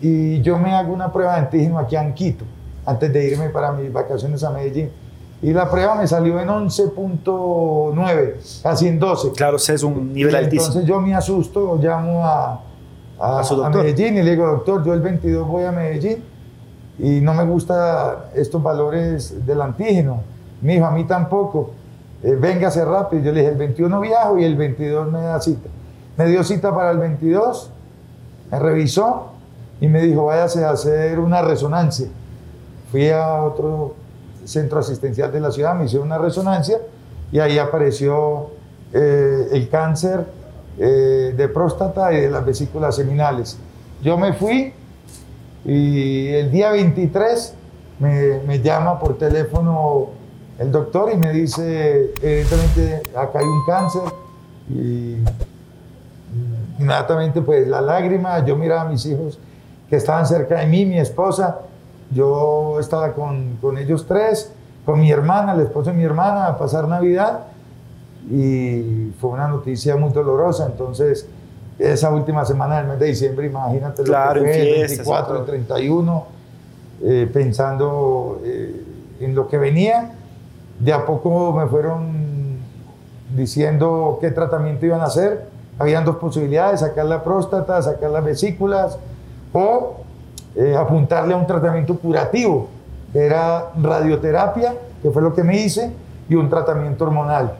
y 0.00 0.40
yo 0.42 0.58
me 0.58 0.74
hago 0.74 0.92
una 0.92 1.12
prueba 1.12 1.34
de 1.34 1.40
antígeno 1.40 1.78
aquí 1.78 1.96
en 1.96 2.14
Quito, 2.14 2.44
antes 2.84 3.12
de 3.12 3.26
irme 3.26 3.48
para 3.48 3.72
mis 3.72 3.92
vacaciones 3.92 4.42
a 4.44 4.50
Medellín. 4.50 4.90
Y 5.46 5.52
la 5.52 5.70
prueba 5.70 5.94
me 5.94 6.08
salió 6.08 6.40
en 6.40 6.48
11.9, 6.48 8.62
casi 8.64 8.88
en 8.88 8.98
12. 8.98 9.30
Claro, 9.30 9.58
ese 9.58 9.74
es 9.74 9.84
un 9.84 10.12
nivel 10.12 10.34
Y 10.34 10.38
altísimo. 10.38 10.66
Entonces 10.66 10.88
yo 10.88 11.00
me 11.00 11.14
asusto, 11.14 11.78
llamo 11.80 12.26
a, 12.26 12.64
a, 13.16 13.38
A 13.38 13.44
su 13.44 13.54
a 13.54 13.58
doctor. 13.58 13.84
Medellín 13.84 14.16
y 14.16 14.24
le 14.24 14.32
digo, 14.32 14.44
doctor, 14.44 14.84
yo 14.84 14.92
el 14.92 15.00
22 15.00 15.46
voy 15.46 15.62
a 15.62 15.70
Medellín 15.70 16.24
y 16.98 17.20
no 17.20 17.32
me 17.32 17.44
gustan 17.44 18.16
estos 18.34 18.60
valores 18.60 19.46
del 19.46 19.60
antígeno. 19.60 20.20
Mi 20.62 20.74
hijo, 20.74 20.86
a 20.86 20.90
mí 20.90 21.04
tampoco. 21.04 21.70
Eh, 22.24 22.34
véngase 22.34 22.84
rápido. 22.84 23.22
Yo 23.22 23.30
le 23.30 23.42
dije, 23.42 23.52
el 23.52 23.58
21 23.58 24.00
viajo 24.00 24.38
y 24.40 24.44
el 24.44 24.56
22 24.56 25.12
me 25.12 25.20
da 25.20 25.40
cita. 25.40 25.68
Me 26.16 26.26
dio 26.26 26.42
cita 26.42 26.74
para 26.74 26.90
el 26.90 26.98
22, 26.98 27.70
me 28.50 28.58
revisó 28.58 29.28
y 29.80 29.86
me 29.86 30.00
dijo, 30.00 30.24
váyase 30.24 30.64
a 30.64 30.70
hacer 30.70 31.20
una 31.20 31.40
resonancia. 31.40 32.08
Fui 32.90 33.10
a 33.10 33.44
otro 33.44 33.94
centro 34.46 34.78
asistencial 34.78 35.32
de 35.32 35.40
la 35.40 35.50
ciudad, 35.50 35.74
me 35.74 35.84
hicieron 35.84 36.06
una 36.06 36.18
resonancia 36.18 36.78
y 37.32 37.38
ahí 37.38 37.58
apareció 37.58 38.50
eh, 38.92 39.48
el 39.52 39.68
cáncer 39.68 40.24
eh, 40.78 41.34
de 41.36 41.48
próstata 41.48 42.12
y 42.12 42.20
de 42.20 42.30
las 42.30 42.44
vesículas 42.44 42.96
seminales. 42.96 43.58
Yo 44.02 44.16
me 44.16 44.32
fui 44.32 44.72
y 45.64 46.28
el 46.28 46.50
día 46.50 46.70
23 46.70 47.54
me, 47.98 48.40
me 48.46 48.60
llama 48.60 48.98
por 48.98 49.18
teléfono 49.18 50.10
el 50.58 50.70
doctor 50.72 51.10
y 51.12 51.16
me 51.16 51.32
dice, 51.32 52.12
evidentemente 52.22 53.02
acá 53.16 53.40
hay 53.40 53.44
un 53.44 53.64
cáncer 53.66 54.02
y 54.70 55.16
inmediatamente 56.78 57.42
pues 57.42 57.66
la 57.66 57.80
lágrima, 57.80 58.44
yo 58.44 58.56
miraba 58.56 58.82
a 58.82 58.84
mis 58.86 59.04
hijos 59.06 59.38
que 59.88 59.96
estaban 59.96 60.26
cerca 60.26 60.58
de 60.60 60.66
mí, 60.66 60.84
mi 60.84 60.98
esposa, 60.98 61.58
yo 62.10 62.78
estaba 62.80 63.12
con, 63.12 63.56
con 63.60 63.78
ellos 63.78 64.06
tres, 64.06 64.52
con 64.84 65.00
mi 65.00 65.10
hermana, 65.10 65.54
la 65.54 65.64
esposa 65.64 65.90
de 65.90 65.96
mi 65.96 66.04
hermana, 66.04 66.46
a 66.46 66.58
pasar 66.58 66.86
Navidad. 66.88 67.40
Y 68.30 69.12
fue 69.20 69.30
una 69.30 69.48
noticia 69.48 69.96
muy 69.96 70.10
dolorosa, 70.10 70.66
entonces 70.66 71.28
esa 71.78 72.10
última 72.10 72.44
semana 72.44 72.78
del 72.78 72.86
mes 72.88 72.98
de 72.98 73.06
diciembre, 73.06 73.46
imagínate 73.46 74.02
Claro, 74.02 74.40
lo 74.40 74.46
que 74.46 74.52
fue, 74.52 74.60
el 74.60 74.66
fiestas 74.66 74.92
y 74.92 74.96
24, 74.96 75.28
todo. 75.28 75.38
el 75.40 75.46
31, 75.46 76.26
eh, 77.02 77.30
pensando 77.32 78.40
eh, 78.44 78.84
en 79.20 79.34
lo 79.34 79.46
que 79.46 79.58
venía, 79.58 80.12
de 80.78 80.92
a 80.92 81.04
poco 81.04 81.52
me 81.52 81.66
fueron 81.66 82.58
diciendo 83.34 84.18
qué 84.20 84.30
tratamiento 84.30 84.86
iban 84.86 85.00
a 85.00 85.04
hacer, 85.04 85.46
habían 85.78 86.04
dos 86.04 86.16
posibilidades, 86.16 86.80
sacar 86.80 87.06
la 87.06 87.22
próstata, 87.22 87.80
sacar 87.82 88.10
las 88.10 88.24
vesículas 88.24 88.98
o 89.52 89.98
eh, 90.56 90.74
apuntarle 90.76 91.34
a 91.34 91.36
un 91.36 91.46
tratamiento 91.46 91.98
curativo, 91.98 92.68
que 93.12 93.24
era 93.24 93.70
radioterapia, 93.80 94.74
que 95.02 95.10
fue 95.10 95.22
lo 95.22 95.34
que 95.34 95.42
me 95.42 95.56
hice, 95.60 95.90
y 96.28 96.34
un 96.34 96.48
tratamiento 96.48 97.04
hormonal. 97.04 97.52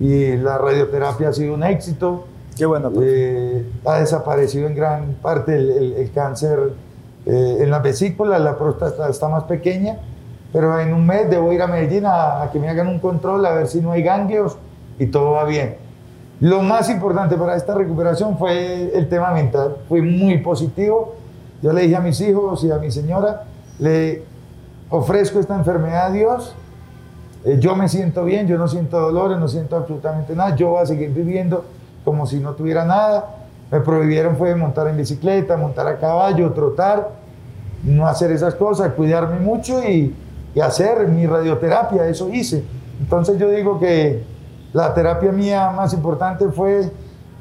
Y 0.00 0.36
la 0.36 0.58
radioterapia 0.58 1.28
ha 1.28 1.32
sido 1.32 1.54
un 1.54 1.62
éxito, 1.64 2.24
Qué 2.56 2.66
bueno, 2.66 2.90
eh, 3.00 3.64
ha 3.86 4.00
desaparecido 4.00 4.66
en 4.66 4.74
gran 4.74 5.14
parte 5.22 5.54
el, 5.54 5.70
el- 5.70 5.92
el 5.92 6.10
cáncer 6.12 6.72
eh, 7.24 7.58
en 7.60 7.70
las 7.70 7.82
vesículas, 7.84 8.40
la 8.40 8.58
próstata 8.58 9.08
está 9.08 9.28
más 9.28 9.44
pequeña, 9.44 9.98
pero 10.52 10.80
en 10.80 10.92
un 10.92 11.06
mes 11.06 11.30
debo 11.30 11.52
ir 11.52 11.62
a 11.62 11.68
Medellín 11.68 12.04
a, 12.06 12.42
a 12.42 12.50
que 12.50 12.58
me 12.58 12.68
hagan 12.68 12.88
un 12.88 12.98
control 12.98 13.46
a 13.46 13.52
ver 13.52 13.68
si 13.68 13.80
no 13.80 13.92
hay 13.92 14.02
ganglios 14.02 14.56
y 14.98 15.06
todo 15.06 15.32
va 15.32 15.44
bien. 15.44 15.76
Lo 16.40 16.62
más 16.62 16.90
importante 16.90 17.36
para 17.36 17.54
esta 17.54 17.74
recuperación 17.74 18.36
fue 18.38 18.90
el 18.96 19.08
tema 19.08 19.30
mental, 19.32 19.76
fue 19.88 20.00
muy 20.02 20.38
positivo. 20.38 21.14
Yo 21.62 21.72
le 21.72 21.82
dije 21.82 21.96
a 21.96 22.00
mis 22.00 22.20
hijos 22.20 22.62
y 22.64 22.70
a 22.70 22.78
mi 22.78 22.90
señora, 22.90 23.44
le 23.78 24.22
ofrezco 24.90 25.38
esta 25.38 25.56
enfermedad 25.56 26.06
a 26.06 26.10
Dios, 26.10 26.54
eh, 27.44 27.56
yo 27.60 27.76
me 27.76 27.88
siento 27.88 28.24
bien, 28.24 28.46
yo 28.46 28.58
no 28.58 28.68
siento 28.68 29.00
dolores, 29.00 29.38
no 29.38 29.48
siento 29.48 29.76
absolutamente 29.76 30.34
nada, 30.34 30.56
yo 30.56 30.70
voy 30.70 30.82
a 30.82 30.86
seguir 30.86 31.10
viviendo 31.10 31.64
como 32.04 32.26
si 32.26 32.38
no 32.40 32.52
tuviera 32.52 32.84
nada 32.84 33.38
me 33.70 33.80
prohibieron 33.80 34.36
fue 34.36 34.54
montar 34.54 34.88
en 34.88 34.96
bicicleta, 34.96 35.56
montar 35.56 35.86
a 35.86 35.98
caballo, 35.98 36.52
trotar, 36.52 37.10
no 37.82 38.06
hacer 38.06 38.32
esas 38.32 38.54
cosas, 38.54 38.92
cuidarme 38.94 39.38
mucho 39.40 39.82
y, 39.82 40.14
y 40.54 40.60
hacer 40.60 41.06
mi 41.08 41.26
radioterapia, 41.26 42.06
eso 42.06 42.28
hice. 42.30 42.64
Entonces 42.98 43.38
yo 43.38 43.50
digo 43.50 43.78
que 43.78 44.24
la 44.72 44.94
terapia 44.94 45.32
mía 45.32 45.70
más 45.70 45.92
importante 45.92 46.48
fue 46.48 46.90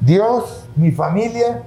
Dios, 0.02 0.66
mi 0.76 0.92
familia, 0.92 1.64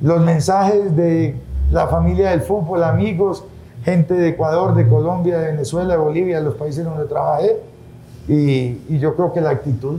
los 0.00 0.20
mensajes 0.20 0.94
de 0.96 1.36
la 1.70 1.86
familia 1.88 2.30
del 2.30 2.42
fútbol, 2.42 2.82
amigos, 2.84 3.44
gente 3.84 4.14
de 4.14 4.28
Ecuador, 4.30 4.74
de 4.74 4.86
Colombia, 4.88 5.38
de 5.38 5.52
Venezuela, 5.52 5.94
de 5.94 5.98
Bolivia, 6.00 6.40
los 6.40 6.54
países 6.54 6.84
donde 6.84 7.04
trabajé. 7.06 7.56
Y, 8.28 8.78
y 8.88 8.98
yo 9.00 9.14
creo 9.16 9.32
que 9.32 9.40
la 9.40 9.50
actitud. 9.50 9.98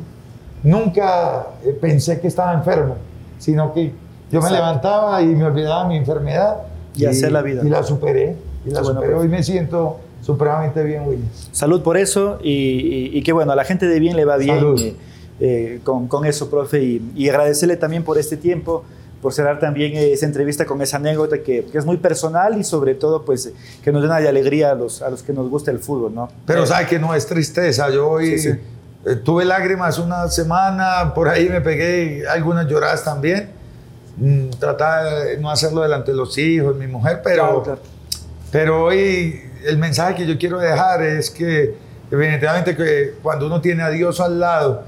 Nunca 0.63 1.47
eh, 1.65 1.77
pensé 1.79 2.19
que 2.19 2.27
estaba 2.27 2.53
enfermo, 2.53 2.95
sino 3.39 3.73
que 3.73 3.91
yo 4.31 4.41
me 4.41 4.51
levantaba 4.51 5.21
y 5.21 5.27
me 5.27 5.43
olvidaba 5.45 5.87
mi 5.87 5.97
enfermedad. 5.97 6.57
Y 6.95 7.05
hacer 7.05 7.31
la 7.31 7.41
vida. 7.41 7.63
Y 7.65 7.69
la 7.69 7.83
superé. 7.83 8.35
Y 8.65 8.69
la 8.69 8.81
bueno, 8.81 8.99
superé. 8.99 9.15
Hoy 9.15 9.27
me 9.27 9.41
siento 9.41 9.97
supremamente 10.21 10.83
bien, 10.83 11.07
Willy. 11.07 11.23
Salud 11.51 11.81
por 11.81 11.97
eso 11.97 12.37
y, 12.43 12.51
y- 12.51 13.17
y 13.17 13.23
que 13.23 13.33
bueno, 13.33 13.51
a 13.53 13.55
la 13.55 13.63
gente 13.63 13.87
de 13.87 13.99
bien 13.99 14.15
le 14.15 14.23
va 14.25 14.37
bien 14.37 14.75
eh, 14.77 14.95
eh, 15.39 15.79
con, 15.83 16.07
con 16.07 16.25
eso, 16.25 16.47
profe, 16.49 16.83
y, 16.83 17.11
y 17.15 17.27
agradecerle 17.29 17.75
también 17.75 18.03
por 18.03 18.19
este 18.19 18.37
tiempo, 18.37 18.83
por 19.21 19.33
cerrar 19.33 19.59
también 19.59 19.93
esa 19.95 20.25
entrevista 20.25 20.65
con 20.65 20.81
esa 20.81 20.97
anécdota 20.97 21.37
que, 21.39 21.63
que 21.65 21.77
es 21.77 21.85
muy 21.85 21.97
personal 21.97 22.57
y 22.59 22.63
sobre 22.63 22.95
todo 22.95 23.23
pues 23.23 23.51
que 23.83 23.91
nos 23.91 24.01
llena 24.01 24.19
de 24.19 24.27
alegría 24.27 24.71
a 24.71 24.75
los, 24.75 25.01
a 25.01 25.09
los 25.09 25.21
que 25.23 25.31
nos 25.33 25.49
gusta 25.49 25.69
el 25.71 25.79
fútbol, 25.79 26.13
¿no? 26.15 26.29
Pero 26.45 26.63
Eh, 26.63 26.67
sabe 26.67 26.87
que 26.87 26.97
no 26.99 27.13
es 27.13 27.25
tristeza. 27.27 27.89
Yo 27.91 28.09
hoy 28.09 28.37
Sí, 28.39 28.51
sí. 28.53 28.59
eh, 29.05 29.15
tuve 29.17 29.45
lágrimas 29.45 29.99
una 29.99 30.27
semana, 30.27 31.13
por 31.13 31.29
ahí 31.29 31.47
me 31.49 31.61
pegué 31.61 32.27
algunas 32.27 32.67
lloradas 32.67 33.03
también. 33.03 33.49
Mm, 34.17 34.49
Trataba 34.59 35.03
de 35.05 35.37
no 35.37 35.49
hacerlo 35.51 35.81
delante 35.81 36.11
de 36.11 36.17
los 36.17 36.37
hijos, 36.37 36.75
mi 36.75 36.87
mujer, 36.87 37.21
pero, 37.23 37.43
claro, 37.43 37.63
claro. 37.63 37.79
pero 38.51 38.85
hoy 38.85 39.41
el 39.65 39.77
mensaje 39.77 40.15
que 40.15 40.25
yo 40.27 40.37
quiero 40.39 40.57
dejar 40.59 41.03
es 41.03 41.29
que 41.29 41.75
definitivamente 42.09 42.75
que 42.75 43.13
cuando 43.21 43.45
uno 43.45 43.61
tiene 43.61 43.83
a 43.83 43.89
Dios 43.89 44.19
al 44.19 44.39
lado, 44.39 44.83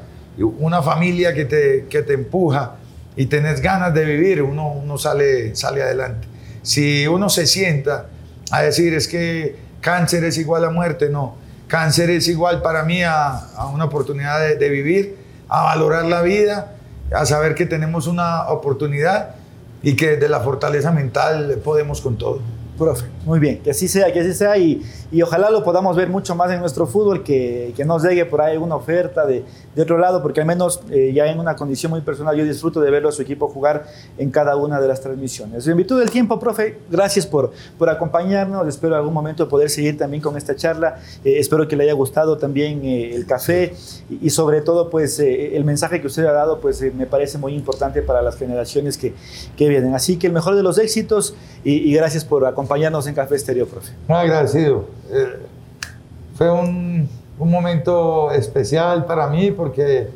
una 0.60 0.82
familia 0.82 1.34
que 1.34 1.46
te, 1.46 1.86
que 1.90 2.02
te 2.02 2.14
empuja 2.14 2.78
y 3.16 3.28
tenés 3.28 3.62
ganas 3.62 3.94
de 3.94 4.06
vivir, 4.06 4.42
uno, 4.42 4.70
uno 4.72 4.98
sale, 4.98 5.56
sale 5.56 5.84
adelante. 5.84 6.28
Si 6.62 7.08
uno 7.08 7.30
se 7.30 7.46
sienta 7.46 8.08
a 8.52 8.62
decir 8.62 8.94
es 8.94 9.08
que 9.08 9.58
cáncer 9.82 10.24
es 10.24 10.38
igual 10.38 10.66
a 10.66 10.70
muerte, 10.70 11.10
no. 11.10 11.36
Cáncer 11.68 12.10
es 12.10 12.28
igual 12.28 12.62
para 12.62 12.84
mí 12.84 13.04
a, 13.04 13.50
una 13.74 13.86
oportunidad 13.86 14.40
de, 14.40 14.56
de 14.56 14.70
vivir, 14.70 15.18
a 15.50 15.64
valorar 15.64 16.06
la 16.06 16.22
vida, 16.22 16.76
a 17.12 17.26
saber 17.26 17.56
que 17.56 17.66
tenemos 17.66 18.08
una 18.08 18.48
oportunidad 18.48 19.36
y 19.82 19.96
que 19.96 20.12
desde 20.12 20.30
la 20.30 20.40
fortaleza 20.40 20.92
mental 20.92 21.60
podemos 21.64 22.02
con 22.02 22.18
todo. 22.18 22.42
Profe, 22.78 23.06
muy 23.26 23.40
bien, 23.40 23.60
que 23.60 23.70
así 23.70 23.88
sea, 23.88 24.12
que 24.12 24.20
así 24.20 24.34
sea 24.34 24.58
y, 24.58 24.82
y 25.12 25.22
ojalá 25.22 25.52
lo 25.52 25.64
podamos 25.64 25.96
ver 25.96 26.10
mucho 26.10 26.34
más 26.34 26.52
en 26.52 26.60
nuestro 26.60 26.88
fútbol, 26.88 27.22
que, 27.24 27.72
que 27.78 27.86
nos 27.86 28.02
llegue 28.02 28.26
por 28.26 28.42
ahí 28.42 28.58
una 28.58 28.76
oferta 28.76 29.28
de, 29.28 29.44
de 29.76 29.82
otro 29.82 30.00
lado, 30.00 30.24
porque 30.24 30.42
al 30.42 30.48
menos 30.48 30.82
eh, 30.90 31.12
ya 31.14 31.28
en 31.28 31.40
una 31.40 31.56
condición 31.56 31.92
muy 31.92 32.02
personal 32.02 32.36
yo 32.36 32.44
disfruto 32.44 32.82
de 32.82 32.90
verlo 32.90 33.10
a 33.10 33.12
su 33.12 33.22
equipo 33.22 33.48
jugar 33.48 33.86
en 34.18 34.32
cada 34.32 34.56
una 34.56 34.82
de 34.82 34.88
las 34.88 35.02
transmisiones. 35.02 35.68
En 35.68 35.78
virtud 35.78 36.00
del 36.00 36.10
tiempo, 36.10 36.40
profe, 36.40 36.80
gracias 36.90 37.28
por, 37.28 37.52
por 37.78 37.90
acompañarnos, 37.92 38.68
espero 38.68 38.96
algún 38.96 39.14
momento 39.14 39.48
poder 39.48 39.70
seguir 39.70 39.96
también 39.96 40.24
con 40.24 40.36
esta 40.36 40.56
charla, 40.56 40.96
Eh, 41.24 41.38
espero 41.38 41.68
que 41.68 41.76
le 41.76 41.84
haya 41.84 41.94
gustado 41.94 42.40
también 42.40 42.84
eh, 42.84 43.14
el 43.14 43.28
café 43.28 43.76
y, 44.10 44.26
y 44.26 44.30
sobre 44.32 44.62
todo 44.62 44.90
pues 44.90 45.20
eh, 45.20 45.56
el 45.56 45.64
mensaje 45.64 46.02
que 46.02 46.08
usted 46.08 46.26
ha 46.26 46.34
dado 46.34 46.60
pues 46.60 46.82
eh, 46.82 46.92
me 46.92 47.06
parece 47.06 47.38
muy 47.38 47.54
importante 47.54 48.02
para 48.02 48.24
las 48.24 48.36
generaciones 48.36 48.98
que, 48.98 49.14
que 49.56 49.70
vienen. 49.70 49.94
Así 49.94 50.18
que 50.18 50.26
el 50.26 50.34
mejor 50.34 50.56
de 50.56 50.64
los 50.64 50.80
éxitos 50.80 51.36
y, 51.64 51.74
y 51.74 51.94
gracias 51.94 52.26
por 52.26 52.44
acompañarnos 52.46 52.63
en 53.08 53.14
Café 53.16 53.36
Estéreo, 53.36 53.68
profe. 53.68 53.92
Muy 54.08 54.18
agradecido. 54.18 54.86
Eh, 55.12 55.40
fue 56.36 56.52
un, 56.52 57.10
un 57.38 57.52
momento 57.52 58.32
especial 58.32 59.06
para 59.06 59.28
mí 59.28 59.52
porque 59.52 60.10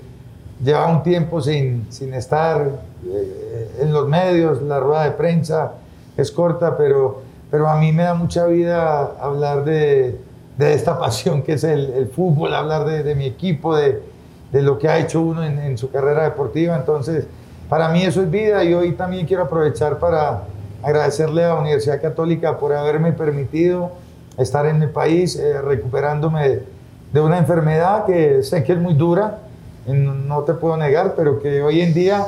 llevaba 0.64 0.88
un 0.88 1.04
tiempo 1.04 1.42
sin, 1.42 1.86
sin 1.92 2.14
estar 2.14 2.70
eh, 3.06 3.78
en 3.82 3.94
los 3.94 4.08
medios, 4.08 4.62
la 4.62 4.80
rueda 4.80 5.04
de 5.04 5.12
prensa 5.12 5.74
es 6.16 6.32
corta, 6.32 6.76
pero, 6.78 7.22
pero 7.52 7.70
a 7.70 7.78
mí 7.78 7.92
me 7.92 8.04
da 8.04 8.14
mucha 8.16 8.46
vida 8.48 9.14
hablar 9.20 9.64
de, 9.64 10.20
de 10.58 10.74
esta 10.74 10.98
pasión 11.00 11.44
que 11.44 11.54
es 11.54 11.64
el, 11.64 11.92
el 11.94 12.08
fútbol, 12.08 12.54
hablar 12.54 12.86
de, 12.86 13.04
de 13.04 13.16
mi 13.16 13.26
equipo, 13.26 13.76
de, 13.76 14.02
de 14.52 14.62
lo 14.62 14.80
que 14.80 14.90
ha 14.90 14.98
hecho 14.98 15.22
uno 15.22 15.44
en, 15.44 15.60
en 15.60 15.78
su 15.78 15.92
carrera 15.92 16.24
deportiva. 16.24 16.76
Entonces, 16.76 17.28
para 17.70 17.90
mí 17.90 18.04
eso 18.04 18.22
es 18.22 18.32
vida 18.32 18.64
y 18.64 18.74
hoy 18.74 18.94
también 18.94 19.26
quiero 19.26 19.44
aprovechar 19.44 20.00
para 20.00 20.44
agradecerle 20.88 21.44
a 21.44 21.50
la 21.50 21.60
Universidad 21.60 22.02
Católica 22.02 22.58
por 22.58 22.74
haberme 22.74 23.12
permitido 23.12 23.92
estar 24.38 24.66
en 24.66 24.80
mi 24.80 24.88
país 24.88 25.36
eh, 25.36 25.62
recuperándome 25.62 26.60
de 27.12 27.22
una 27.22 27.38
enfermedad 27.38 28.06
que 28.06 28.42
sé 28.44 28.64
que 28.64 28.74
es 28.74 28.80
muy 28.80 28.94
dura, 28.94 29.40
no 29.86 30.44
te 30.44 30.54
puedo 30.54 30.78
negar, 30.78 31.14
pero 31.16 31.40
que 31.40 31.62
hoy 31.62 31.82
en 31.82 31.94
día 31.94 32.26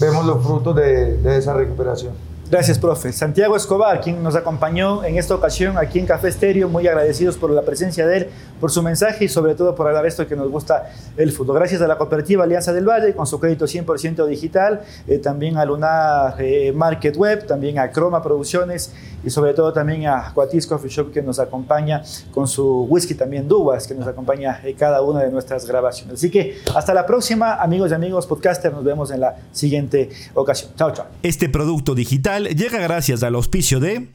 vemos 0.00 0.26
los 0.26 0.42
frutos 0.42 0.76
de 0.76 1.36
esa 1.36 1.54
recuperación. 1.54 2.31
Gracias, 2.52 2.78
profe. 2.78 3.14
Santiago 3.14 3.56
Escobar, 3.56 4.02
quien 4.02 4.22
nos 4.22 4.36
acompañó 4.36 5.04
en 5.04 5.16
esta 5.16 5.34
ocasión 5.34 5.78
aquí 5.78 5.98
en 5.98 6.04
Café 6.04 6.28
Estéreo, 6.28 6.68
muy 6.68 6.86
agradecidos 6.86 7.38
por 7.38 7.50
la 7.50 7.62
presencia 7.62 8.06
de 8.06 8.18
él, 8.18 8.28
por 8.60 8.70
su 8.70 8.82
mensaje 8.82 9.24
y 9.24 9.28
sobre 9.28 9.54
todo 9.54 9.74
por 9.74 9.88
hablar 9.88 10.04
esto 10.04 10.28
que 10.28 10.36
nos 10.36 10.50
gusta 10.50 10.90
el 11.16 11.32
fútbol. 11.32 11.56
Gracias 11.56 11.80
a 11.80 11.86
la 11.86 11.96
cooperativa 11.96 12.44
Alianza 12.44 12.74
del 12.74 12.86
Valle 12.86 13.14
con 13.14 13.26
su 13.26 13.40
crédito 13.40 13.64
100% 13.64 14.26
digital, 14.26 14.82
eh, 15.08 15.16
también 15.16 15.56
a 15.56 15.64
Lunar 15.64 16.36
eh, 16.40 16.72
Market 16.74 17.16
Web, 17.16 17.46
también 17.46 17.78
a 17.78 17.90
Croma 17.90 18.22
Producciones 18.22 18.92
y 19.24 19.30
sobre 19.30 19.54
todo 19.54 19.72
también 19.72 20.06
a 20.06 20.30
Cuatis 20.34 20.66
Coffee 20.66 20.90
Shop 20.90 21.10
que 21.10 21.22
nos 21.22 21.38
acompaña 21.38 22.02
con 22.32 22.46
su 22.46 22.82
whisky 22.82 23.14
también 23.14 23.48
Dubas, 23.48 23.86
que 23.86 23.94
nos 23.94 24.06
acompaña 24.06 24.60
en 24.62 24.76
cada 24.76 25.00
una 25.00 25.22
de 25.22 25.30
nuestras 25.30 25.64
grabaciones. 25.64 26.16
Así 26.16 26.30
que 26.30 26.58
hasta 26.74 26.92
la 26.92 27.06
próxima, 27.06 27.54
amigos 27.54 27.92
y 27.92 27.94
amigos 27.94 28.26
podcaster, 28.26 28.70
nos 28.74 28.84
vemos 28.84 29.10
en 29.10 29.20
la 29.20 29.36
siguiente 29.52 30.10
ocasión. 30.34 30.72
Chao, 30.76 30.92
chao. 30.92 31.06
Este 31.22 31.48
producto 31.48 31.94
digital 32.42 32.56
llega 32.56 32.78
gracias 32.80 33.22
al 33.22 33.34
auspicio 33.34 33.80
de... 33.80 34.08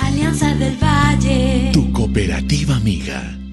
Alianza 0.00 0.54
del 0.54 0.76
Valle. 0.76 1.70
Tu 1.72 1.92
cooperativa 1.92 2.76
amiga. 2.76 3.45